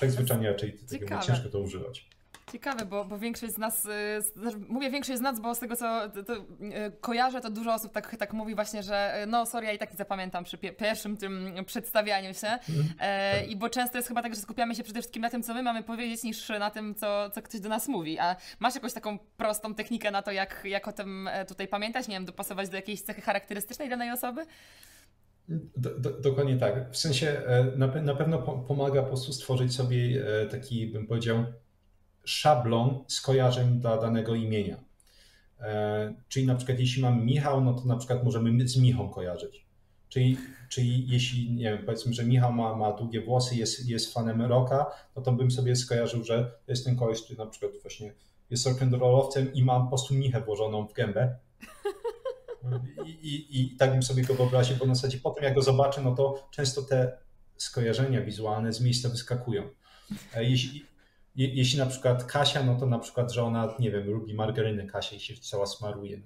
[0.00, 0.78] tak zwyczajnie raczej
[1.26, 2.08] ciężko to używać.
[2.52, 3.88] Ciekawe, bo, bo większość z nas, y,
[4.68, 6.42] mówię większość z nas, bo z tego co to, to, y,
[7.00, 9.96] kojarzę, to dużo osób tak, tak mówi właśnie, że y, no sorry, ja i tak
[9.96, 12.46] zapamiętam przy pierwszym tym przedstawianiu się.
[12.46, 12.86] Mhm.
[13.00, 13.50] E, tak.
[13.50, 15.62] I bo często jest chyba tak, że skupiamy się przede wszystkim na tym, co my
[15.62, 18.18] mamy powiedzieć, niż na tym, co, co ktoś do nas mówi.
[18.18, 22.08] A masz jakąś taką prostą technikę na to, jak, jak o tym e, tutaj pamiętać?
[22.08, 24.46] Nie wiem, dopasować do jakiejś cechy charakterystycznej danej osoby?
[25.76, 26.90] Do, do, dokładnie tak.
[26.90, 31.44] W sensie e, na, na pewno pomaga po prostu stworzyć sobie taki, bym powiedział,
[32.26, 34.76] szablon skojarzeń dla danego imienia.
[35.60, 39.66] E, czyli na przykład jeśli mamy Michał, no to na przykład możemy z Michą kojarzyć.
[40.08, 40.36] Czyli,
[40.68, 44.86] czyli jeśli, nie wiem, powiedzmy, że Michał ma, ma długie włosy, jest, jest fanem rocka,
[45.16, 48.12] no to bym sobie skojarzył, że to jest ten koleś, który na przykład właśnie
[48.50, 51.36] jest rock'n'rollowcem i mam po prostu Michę włożoną w gębę.
[53.04, 56.02] I, i, I tak bym sobie go wyobraził, bo na zasadzie potem jak go zobaczę,
[56.02, 57.18] no to często te
[57.56, 59.62] skojarzenia wizualne z miejsca wyskakują.
[60.34, 60.44] E,
[61.36, 64.86] jeśli, jeśli na przykład Kasia, no to na przykład, że ona, nie wiem, lubi margarynę
[64.86, 66.24] Kasia i się cała smaruje no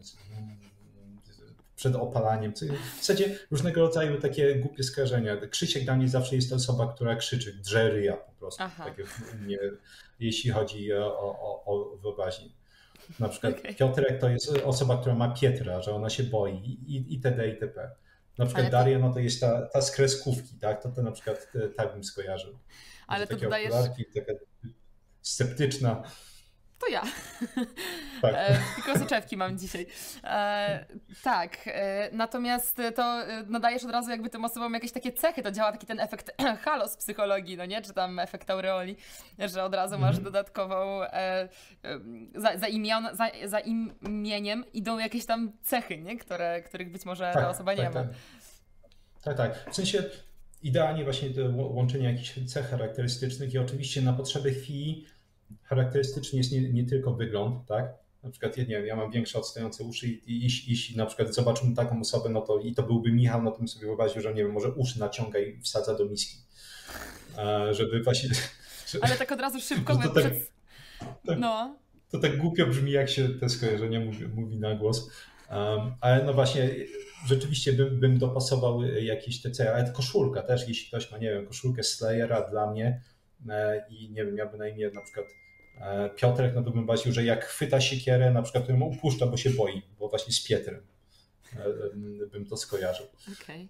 [1.81, 2.53] przed opalaniem.
[2.53, 5.37] W zasadzie różnego rodzaju takie głupie skojarzenia.
[5.37, 8.59] Krzysiek dla mnie zawsze jest to osoba, która krzyczy, drze ryja po prostu.
[8.59, 8.95] Tak
[10.20, 12.49] jeśli chodzi o, o, o wyobraźnię.
[13.19, 13.74] Na przykład okay.
[13.74, 16.55] Piotrek to jest osoba, która ma Pietra, że ona się boi
[16.87, 17.49] i, itd.
[17.49, 17.91] itp.
[18.39, 20.82] Na przykład Ale Daria, no to jest ta, ta z kreskówki, tak?
[20.82, 22.59] To, to na przykład tak bym skojarzył.
[23.07, 23.73] Ale to dodajesz...
[24.15, 24.32] Taka
[25.22, 26.02] sceptyczna.
[26.80, 27.02] To ja.
[28.22, 28.34] Tak.
[28.36, 29.86] E, tylko soczewki mam dzisiaj.
[30.24, 30.84] E,
[31.22, 31.59] tak.
[31.66, 35.42] E, natomiast to e, nadajesz od razu jakby tym osobom jakieś takie cechy.
[35.42, 37.82] To działa taki ten efekt halo z psychologii, no nie?
[37.82, 38.97] Czy tam efekt aureoli,
[39.38, 40.24] że od razu masz mm.
[40.24, 41.48] dodatkową e, e,
[42.34, 46.18] za, za, imion, za, za, imieniem idą jakieś tam cechy, nie?
[46.18, 48.02] Które, których być może tak, ta osoba nie tak, ma.
[48.02, 48.10] Tak.
[49.22, 49.72] tak, tak.
[49.72, 50.02] W sensie
[50.62, 55.07] idealnie właśnie to łączenie jakichś cech charakterystycznych i oczywiście na potrzeby chwili
[55.62, 57.93] charakterystyczny jest nie, nie tylko wygląd, tak?
[58.23, 61.74] Na przykład, ja nie wiem, ja mam większe odstające uszy i jeśli, na przykład zobaczymy
[61.74, 64.43] taką osobę, no to i to byłby Michał, no to bym sobie wyobraził, że nie
[64.43, 66.37] wiem, może uszy naciąga i wsadza do miski.
[67.70, 68.31] Żeby właśnie...
[69.03, 69.97] Ale tak od razu szybko...
[70.03, 70.32] To, tak,
[71.27, 71.77] tak, no.
[72.11, 75.11] to tak głupio brzmi, jak się te skojarzenia mówi, mówi na głos.
[75.51, 76.70] Um, ale no właśnie,
[77.26, 81.47] rzeczywiście bym, bym dopasował jakieś te cechy, ale koszulka też, jeśli ktoś ma, nie wiem,
[81.47, 83.01] koszulkę Slayera dla mnie
[83.48, 85.26] e, i nie wiem, miałby na imię na przykład
[85.80, 89.26] e, Piotrek, no to bym bawił, że jak chwyta siekierę, na przykład to ją upuszcza,
[89.26, 90.82] bo się boi, bo właśnie z Pietrem
[91.56, 93.06] e, bym to skojarzył.
[93.42, 93.68] Okay.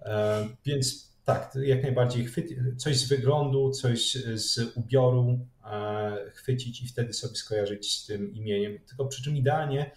[0.66, 2.28] Więc tak, jak najbardziej
[2.76, 5.46] coś z wyglądu, coś z ubioru
[6.34, 8.78] chwycić i wtedy sobie skojarzyć z tym imieniem.
[8.88, 9.90] Tylko przy czym idealnie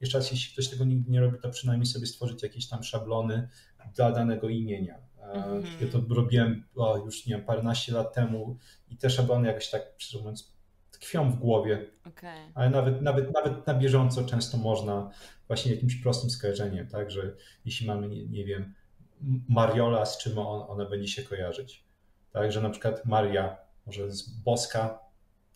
[0.00, 3.48] jeszcze raz, jeśli ktoś tego nigdy nie robi, to przynajmniej sobie stworzyć jakieś tam szablony
[3.94, 4.98] dla danego imienia.
[5.34, 5.66] Mm -hmm.
[5.80, 8.56] Ja to robiłem o, już nie wiem, paręnaście lat temu
[8.90, 10.58] i te szablony jakoś tak, szczerze mówiąc,
[10.90, 11.90] tkwią w głowie.
[12.04, 12.52] Okay.
[12.54, 15.10] Ale nawet, nawet, nawet na bieżąco często można
[15.46, 17.34] właśnie jakimś prostym skojarzeniem, tak, że
[17.64, 18.74] jeśli mamy, nie, nie wiem,
[19.48, 21.84] Mariola, z czym on, ona będzie się kojarzyć.
[22.32, 23.56] Tak, że na przykład Maria
[23.86, 25.07] może z boska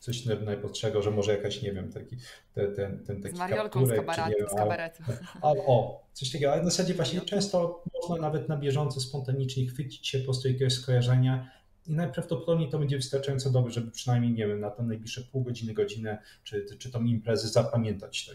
[0.02, 2.16] coś najprostszego, że może jakaś, nie wiem, taki,
[2.54, 5.02] ten, ten, ten taki z Mariolką kapturek, z, kabaret, nie z kabaretu.
[5.42, 10.08] A, o, coś takiego, ale w zasadzie właśnie często można nawet na bieżąco, spontanicznie chwycić
[10.08, 11.50] się po prostu jakiegoś skojarzenia
[11.86, 15.74] i najprawdopodobniej to będzie wystarczająco dobre, żeby przynajmniej, nie wiem, na te najbliższe pół godziny,
[15.74, 18.32] godzinę, czy, czy tą imprezę zapamiętać to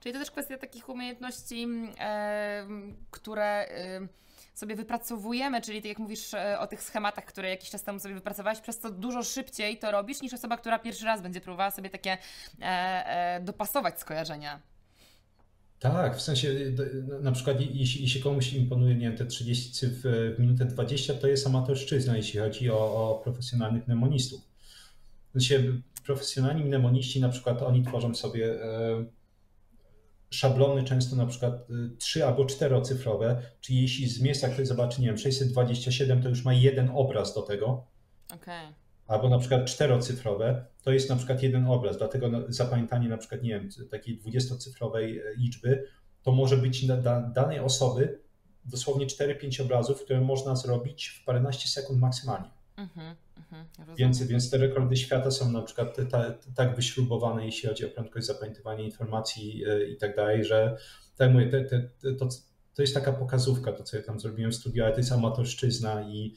[0.00, 1.66] Czyli to też kwestia takich umiejętności,
[2.00, 2.66] e,
[3.10, 3.68] które
[4.58, 8.14] sobie wypracowujemy, czyli tak jak mówisz e, o tych schematach, które jakiś czas temu sobie
[8.14, 11.90] wypracowałeś, przez to dużo szybciej to robisz niż osoba, która pierwszy raz będzie próbowała sobie
[11.90, 12.18] takie
[12.60, 14.60] e, e, dopasować skojarzenia.
[15.78, 16.48] Tak, w sensie
[17.20, 21.28] na przykład jeśli, jeśli komuś imponuje, nie wiem, te 30 cyfr w minutę 20, to
[21.28, 24.40] jest amatorszczyzna, jeśli chodzi o, o profesjonalnych mnemonistów.
[25.28, 25.62] W sensie
[26.06, 29.04] profesjonalni mnemoniści na przykład oni tworzą sobie e,
[30.30, 31.66] szablony często na przykład
[31.98, 36.52] 3 albo 4-cyfrowe, czyli jeśli z miejsca ktoś zobaczy, nie wiem, 627, to już ma
[36.52, 37.86] jeden obraz do tego.
[38.34, 38.74] Okay.
[39.06, 43.50] Albo na przykład czterocyfrowe, to jest na przykład jeden obraz, dlatego zapamiętanie na przykład, nie
[43.50, 45.84] wiem, takiej dwudziestocyfrowej e, liczby,
[46.22, 48.20] to może być dla danej osoby
[48.64, 52.50] dosłownie 4-5 obrazów, które można zrobić w paręnaście sekund maksymalnie.
[52.76, 53.14] Mm-hmm,
[53.52, 55.96] mm-hmm, więc, więc te rekordy świata są na przykład
[56.54, 60.76] tak wyśrubowane, jeśli chodzi o prędkość zapamiętywania informacji e, i tak dalej, że
[61.16, 61.88] tak mówię, te, te,
[62.18, 62.28] to,
[62.74, 66.02] to jest taka pokazówka, to co ja tam zrobiłem w studiu, ale to jest amatorszczyzna
[66.02, 66.34] i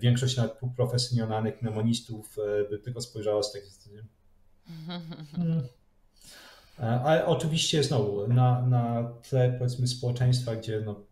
[0.00, 4.04] większość nawet półprofesjonalnych mnemonistów e, by tylko spojrzała z takiej strony.
[5.36, 5.62] Hmm.
[6.78, 11.04] Ale oczywiście znowu, na, na tle powiedzmy społeczeństwa, gdzie no,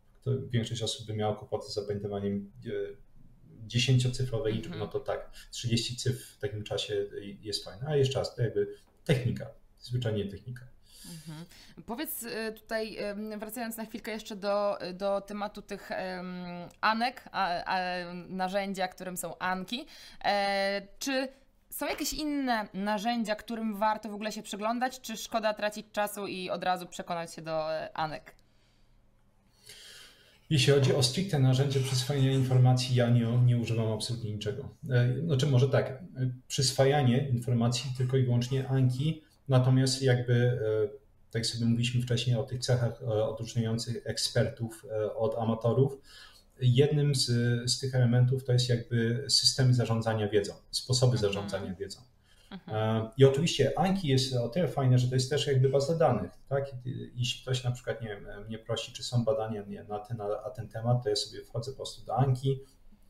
[0.50, 2.52] większość osób by miała kłopoty z zapamiętywaniem
[3.66, 4.86] e, dziesięciocyfrowej liczby, mm -hmm.
[4.86, 7.06] no to tak, 30 cyfr w takim czasie
[7.42, 7.86] jest fajne.
[7.88, 8.74] A jeszcze raz, to jakby
[9.04, 9.46] technika,
[9.78, 10.66] zwyczajnie technika.
[11.10, 11.46] Mhm.
[11.86, 12.98] Powiedz y, tutaj,
[13.38, 15.90] wracając na chwilkę jeszcze do, do tematu tych
[16.80, 17.78] anek, a, a,
[18.28, 19.86] narzędzia, którym są anki,
[20.24, 21.28] e, czy
[21.70, 26.50] są jakieś inne narzędzia, którym warto w ogóle się przyglądać, czy szkoda tracić czasu i
[26.50, 28.34] od razu przekonać się do e, anek?
[30.50, 34.68] Jeśli chodzi o stricte narzędzie przyswajania informacji, ja nie, nie używam absolutnie niczego.
[34.90, 36.04] E, znaczy może tak,
[36.48, 40.88] przyswajanie informacji tylko i wyłącznie Anki, natomiast jakby, e,
[41.30, 44.86] tak jak sobie mówiliśmy wcześniej o tych cechach e, odróżniających ekspertów
[45.16, 45.98] od amatorów,
[46.60, 47.26] jednym z,
[47.70, 51.32] z tych elementów to jest jakby systemy zarządzania wiedzą, sposoby mhm.
[51.32, 52.00] zarządzania wiedzą.
[52.50, 53.08] Mhm.
[53.16, 56.30] I oczywiście Anki jest o tyle fajne, że to jest też jakby baza danych.
[56.48, 56.70] Tak?
[57.14, 60.68] Jeśli ktoś na przykład nie wiem, mnie prosi, czy są badania na, ten, na ten
[60.68, 62.60] temat, to ja sobie wchodzę po prostu do Anki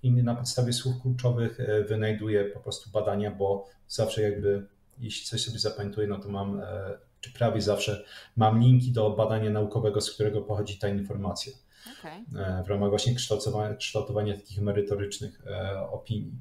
[0.03, 4.67] i na podstawie słów kluczowych e, wynajduję po prostu badania, bo zawsze jakby
[4.99, 8.05] jeśli coś sobie zapamiętuję, no to mam, e, czy prawie zawsze
[8.37, 11.53] mam linki do badania naukowego, z którego pochodzi ta informacja.
[11.99, 12.65] Okay.
[12.65, 15.43] W ramach właśnie kształtowania, kształtowania takich merytorycznych
[15.91, 16.41] opinii.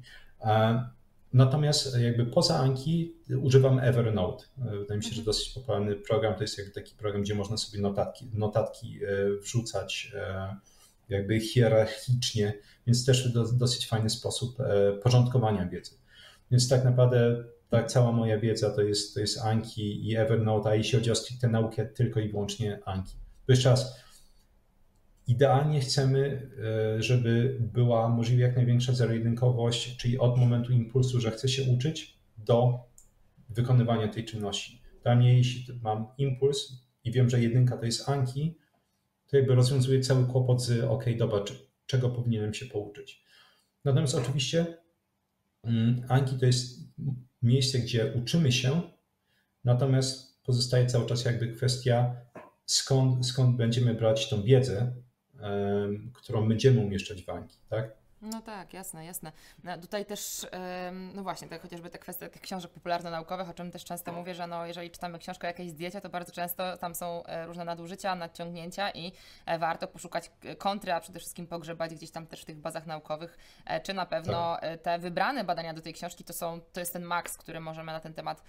[1.36, 4.44] Natomiast jakby poza Anki używam Evernote.
[4.56, 5.24] Wydaje mi się, że mhm.
[5.24, 10.12] dosyć popularny program to jest jakby taki program, gdzie można sobie notatki, notatki e, wrzucać
[10.14, 10.56] e,
[11.08, 15.90] jakby hierarchicznie, więc też do, dosyć fajny sposób e, porządkowania wiedzy.
[16.50, 20.74] Więc tak naprawdę ta cała moja wiedza to jest, to jest Anki i Evernote, a
[20.74, 23.16] jeśli chodzi o stricte naukę, tylko i wyłącznie Anki.
[23.48, 24.00] Jeszcze raz,
[25.26, 26.50] Idealnie chcemy,
[26.96, 32.16] e, żeby była możliwie jak największa zero-jedynkowość, czyli od momentu impulsu, że chcę się uczyć,
[32.38, 32.78] do
[33.48, 34.82] wykonywania tej czynności.
[35.02, 36.72] Dla mnie, jeśli mam impuls
[37.04, 38.58] i wiem, że jedynka to jest Anki,
[39.26, 41.44] to jakby rozwiązuje cały kłopot z ok, dobra,
[41.86, 43.24] czego powinienem się pouczyć.
[43.84, 44.66] Natomiast oczywiście
[45.64, 46.80] mm, Anki to jest
[47.42, 48.80] miejsce, gdzie uczymy się,
[49.64, 52.16] natomiast pozostaje cały czas jakby kwestia,
[52.66, 54.92] skąd, skąd będziemy brać tą wiedzę,
[56.12, 58.05] którą będziemy umieszczać w Anki, tak?
[58.22, 59.32] No tak, jasne, jasne.
[59.64, 60.46] No, tutaj też,
[61.14, 64.46] no właśnie, tak chociażby te kwestie tych książek popularno-naukowych, o czym też często mówię, że
[64.46, 68.14] no, jeżeli czytamy książkę o jakiejś diecie, to bardzo często tam są e, różne nadużycia,
[68.14, 69.12] nadciągnięcia i
[69.46, 73.38] e, warto poszukać kontry, a przede wszystkim pogrzebać gdzieś tam też w tych bazach naukowych,
[73.66, 74.82] e, czy na pewno tak.
[74.82, 78.00] te wybrane badania do tej książki to są, to jest ten maks, który możemy na
[78.00, 78.42] ten temat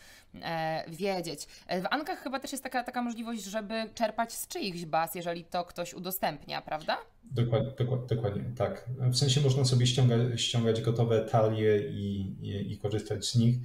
[0.87, 1.47] wiedzieć.
[1.81, 5.65] W Ankach chyba też jest taka, taka możliwość, żeby czerpać z czyichś baz, jeżeli to
[5.65, 6.97] ktoś udostępnia, prawda?
[7.31, 8.85] Dokładnie, dokładnie, dokładnie tak.
[8.99, 13.57] W sensie można sobie ściągać, ściągać gotowe talie i, i, i, korzystać z nich.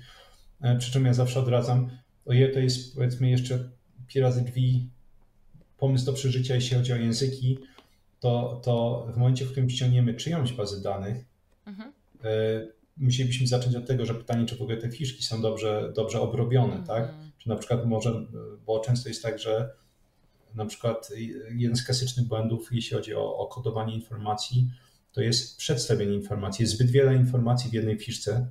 [0.60, 1.90] E, przy czym ja zawsze odradzam,
[2.24, 3.70] to jest powiedzmy jeszcze
[4.09, 4.89] pi razy drzwi
[5.78, 7.59] pomysł do przeżycia, jeśli chodzi o języki,
[8.20, 11.24] to, to w momencie, w którym ściągniemy czyjąś bazę danych,
[11.66, 11.93] mhm.
[12.24, 16.20] y, musielibyśmy zacząć od tego, że pytanie, czy w ogóle te fiszki są dobrze, dobrze
[16.20, 16.85] obrobione, mhm.
[16.85, 17.14] tak?
[17.39, 18.27] Czy na przykład może,
[18.66, 19.70] bo często jest tak, że
[20.55, 21.10] na przykład
[21.56, 24.70] jeden z klasycznych błędów, jeśli chodzi o, o kodowanie informacji,
[25.12, 26.62] to jest przedstawienie informacji.
[26.62, 28.47] Jest zbyt wiele informacji w jednej fiszce,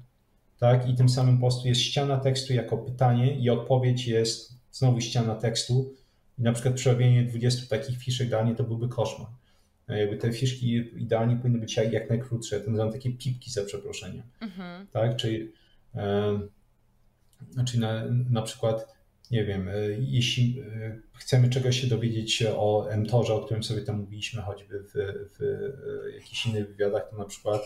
[0.59, 0.89] tak?
[0.89, 5.35] I tym samym po prostu jest ściana tekstu jako pytanie i odpowiedź jest znowu ściana
[5.35, 5.95] tekstu.
[6.39, 9.27] I na przykład przerobienie 20 takich fiszek danie to byłby koszmar.
[9.87, 13.65] E, jakby te fiszki idealnie powinny być jak, jak najkrótsze, to nazywam takie pipki za
[13.65, 14.23] przeproszeniem.
[14.41, 14.87] Mhm.
[14.87, 15.15] Tak?
[15.15, 15.51] Czyli,
[15.95, 16.39] e,
[17.65, 19.00] czyli na, na przykład
[19.31, 20.63] nie wiem, jeśli
[21.13, 24.93] chcemy czegoś się dowiedzieć o mTorze, o którym sobie tam mówiliśmy, choćby w,
[25.37, 25.39] w
[26.13, 27.61] jakichś innych wywiadach, to na przykład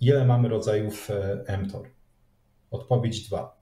[0.00, 1.08] ile mamy rodzajów
[1.62, 1.90] mTor?
[2.70, 3.58] Odpowiedź dwa.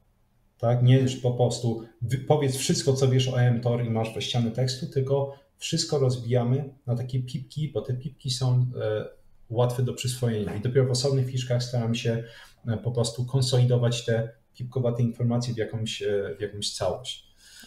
[0.58, 0.82] Tak?
[0.82, 1.86] Nie po prostu
[2.28, 7.22] powiedz wszystko, co wiesz o mTor i masz ściany tekstu, tylko wszystko rozbijamy na takie
[7.22, 9.04] pipki, bo te pipki są e,
[9.48, 12.24] łatwe do przyswojenia i dopiero w osobnych fiszkach staram się
[12.66, 17.26] e, po prostu konsolidować te pipkowate informacje w jakąś, e, w jakąś całość.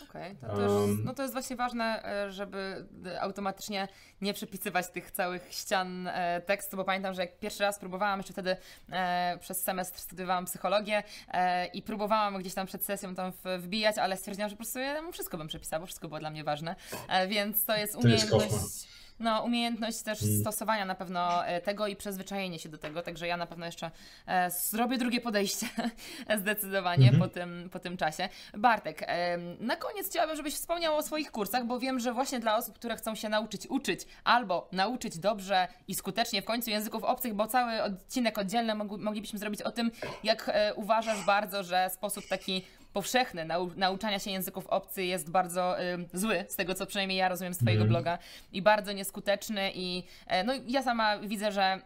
[0.09, 2.85] Okej, okay, to, no to jest właśnie ważne, e, żeby
[3.19, 3.87] automatycznie
[4.21, 8.33] nie przepisywać tych całych ścian e, tekstu, bo pamiętam, że jak pierwszy raz próbowałam, jeszcze
[8.33, 8.57] wtedy
[8.91, 14.17] e, przez semestr studiowałam psychologię e, i próbowałam gdzieś tam przed sesją tam wbijać, ale
[14.17, 16.75] stwierdziłam, że po prostu ja wszystko bym przepisała, bo wszystko było dla mnie ważne,
[17.09, 18.49] e, więc to jest umiejętność...
[18.49, 20.39] To jest no, umiejętność też mm.
[20.39, 23.91] stosowania na pewno e, tego i przyzwyczajenie się do tego, także ja na pewno jeszcze
[24.27, 25.67] e, zrobię drugie podejście
[26.41, 27.23] zdecydowanie mm -hmm.
[27.23, 28.29] po, tym, po tym czasie.
[28.57, 32.57] Bartek, e, na koniec chciałabym, żebyś wspomniał o swoich kursach, bo wiem, że właśnie dla
[32.57, 37.33] osób, które chcą się nauczyć uczyć albo nauczyć dobrze i skutecznie w końcu języków obcych,
[37.33, 39.91] bo cały odcinek oddzielny moglibyśmy zrobić o tym,
[40.23, 45.81] jak e, uważasz bardzo, że sposób taki powszechny nau nauczania się języków obcych jest bardzo
[45.83, 47.89] y, zły, z tego co przynajmniej ja rozumiem z Twojego mm.
[47.89, 48.17] bloga,
[48.51, 49.71] i bardzo nieskuteczny.
[49.75, 51.81] I y, no, ja sama widzę, że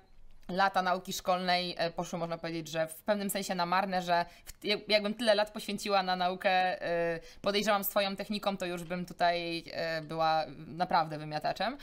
[0.50, 4.26] lata nauki szkolnej e, poszły, można powiedzieć, że w pewnym sensie na marne, że
[4.88, 6.50] jakbym tyle lat poświęciła na naukę,
[6.82, 11.78] e, podejrzewam swoją techniką, to już bym tutaj e, była naprawdę wymiataczem.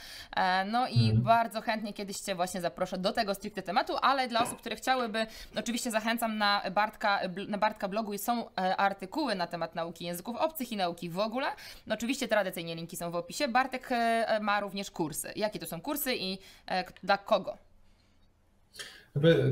[0.65, 1.21] No i mhm.
[1.21, 5.27] bardzo chętnie kiedyś Cię właśnie zaproszę do tego stricte tematu, ale dla osób, które chciałyby,
[5.55, 10.77] oczywiście zachęcam na Bartka, na Bartka blogu są artykuły na temat nauki języków obcych i
[10.77, 11.47] nauki w ogóle.
[11.87, 13.47] No oczywiście tradycyjnie linki są w opisie.
[13.47, 13.89] Bartek
[14.41, 15.33] ma również kursy.
[15.35, 16.37] Jakie to są kursy i
[17.03, 17.57] dla kogo?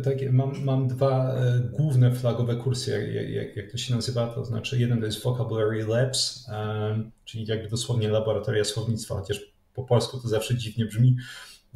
[0.03, 4.45] Takie, mam, mam dwa e, główne flagowe kursy, jak, jak, jak, to się nazywa, to
[4.45, 10.19] znaczy jeden to jest Vocabulary Labs, um, czyli jakby dosłownie laboratoria słownictwa, chociaż po polsku
[10.19, 11.15] to zawsze dziwnie brzmi,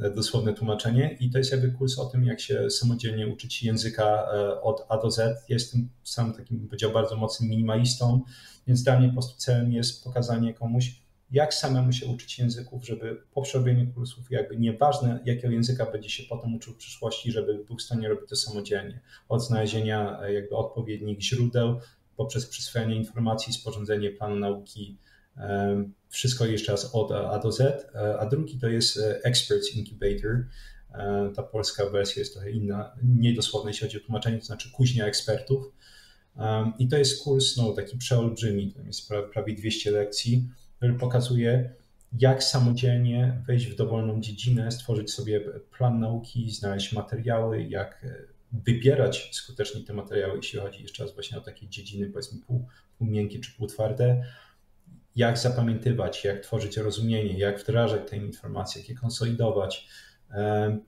[0.00, 4.04] e, dosłowne tłumaczenie i to jest jakby kurs o tym, jak się samodzielnie uczyć języka
[4.04, 5.44] e, od A do Z.
[5.48, 8.20] Jestem sam takim, bym powiedział, bardzo mocnym minimalistą,
[8.66, 11.03] więc dla mnie po prostu celem jest pokazanie komuś,
[11.34, 16.22] jak samemu się uczyć języków, żeby po przerobieniu kursów, jakby nieważne jakiego języka będzie się
[16.28, 19.00] potem uczył w przyszłości, żeby był w stanie robić to samodzielnie.
[19.28, 21.80] Od znalezienia e, jakby odpowiednich źródeł,
[22.16, 24.98] poprzez przyswojenie informacji, sporządzenie planu nauki,
[25.36, 27.60] e, wszystko jeszcze raz od A do Z,
[27.94, 30.46] e, a drugi to jest Experts Incubator.
[31.36, 35.06] Ta polska wersja jest trochę inna, mniej dosłowna, jeśli chodzi o tłumaczenie, to znaczy kuźnia
[35.06, 35.72] ekspertów.
[36.78, 40.48] I to jest kurs no, taki przeolbrzymi, to jest prawie 200 lekcji
[40.84, 41.70] który pokazuje,
[42.18, 45.40] jak samodzielnie wejść w dowolną dziedzinę, stworzyć sobie
[45.78, 48.14] plan nauki, znaleźć materiały, jak e,
[48.52, 52.66] wybierać skutecznie te materiały, jeśli chodzi jeszcze raz właśnie o takie dziedziny, powiedzmy pół,
[52.98, 54.24] pół miękkie czy półtwarde,
[55.16, 59.88] jak zapamiętywać, jak tworzyć rozumienie, jak wdrażać te informacje, jak je konsolidować.
[60.30, 60.78] E,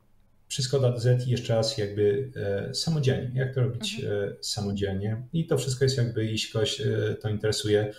[0.49, 4.37] wszystko do Z jeszcze raz jakby e, samodzielnie, jak to robić mhm.
[4.41, 5.23] samodzielnie.
[5.33, 6.83] I to wszystko jest jakby, jeśli kogoś
[7.21, 7.93] to interesuje,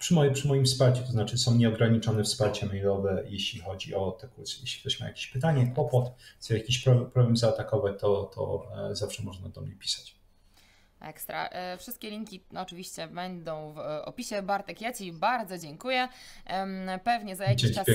[0.00, 4.28] przy, moim, przy moim wsparciu, to znaczy są nieograniczone wsparcie mailowe, jeśli chodzi o te
[4.28, 4.58] kursy.
[4.60, 6.78] Jeśli ktoś ma jakieś pytanie, kłopot, chce jakiś
[7.12, 10.19] problem zaatakować, to, to e, zawsze można do mnie pisać.
[11.00, 11.48] Ekstra.
[11.48, 14.42] E, wszystkie linki no, oczywiście będą w e, opisie.
[14.42, 16.08] Bartek, ja Ci bardzo dziękuję.
[17.04, 17.86] Pewnie za jakiś czas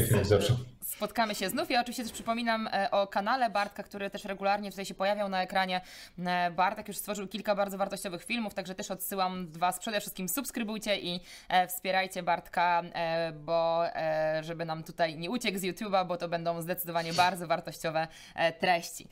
[0.82, 1.72] spotkamy się znów.
[1.72, 5.44] Ja oczywiście też przypominam e, o kanale Bartka, który też regularnie tutaj się pojawiał na
[5.44, 5.82] ekranie.
[6.56, 11.20] Bartek już stworzył kilka bardzo wartościowych filmów, także też odsyłam Was przede wszystkim subskrybujcie i
[11.68, 12.82] wspierajcie Bartka,
[13.34, 13.84] bo
[14.42, 18.08] żeby nam tutaj nie uciekł z YouTube'a, bo to będą zdecydowanie bardzo wartościowe
[18.60, 19.08] treści.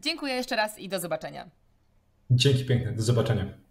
[0.00, 1.48] Dziękuję jeszcze raz i do zobaczenia.
[2.30, 3.58] Dzięki piękne, do zobaczenia.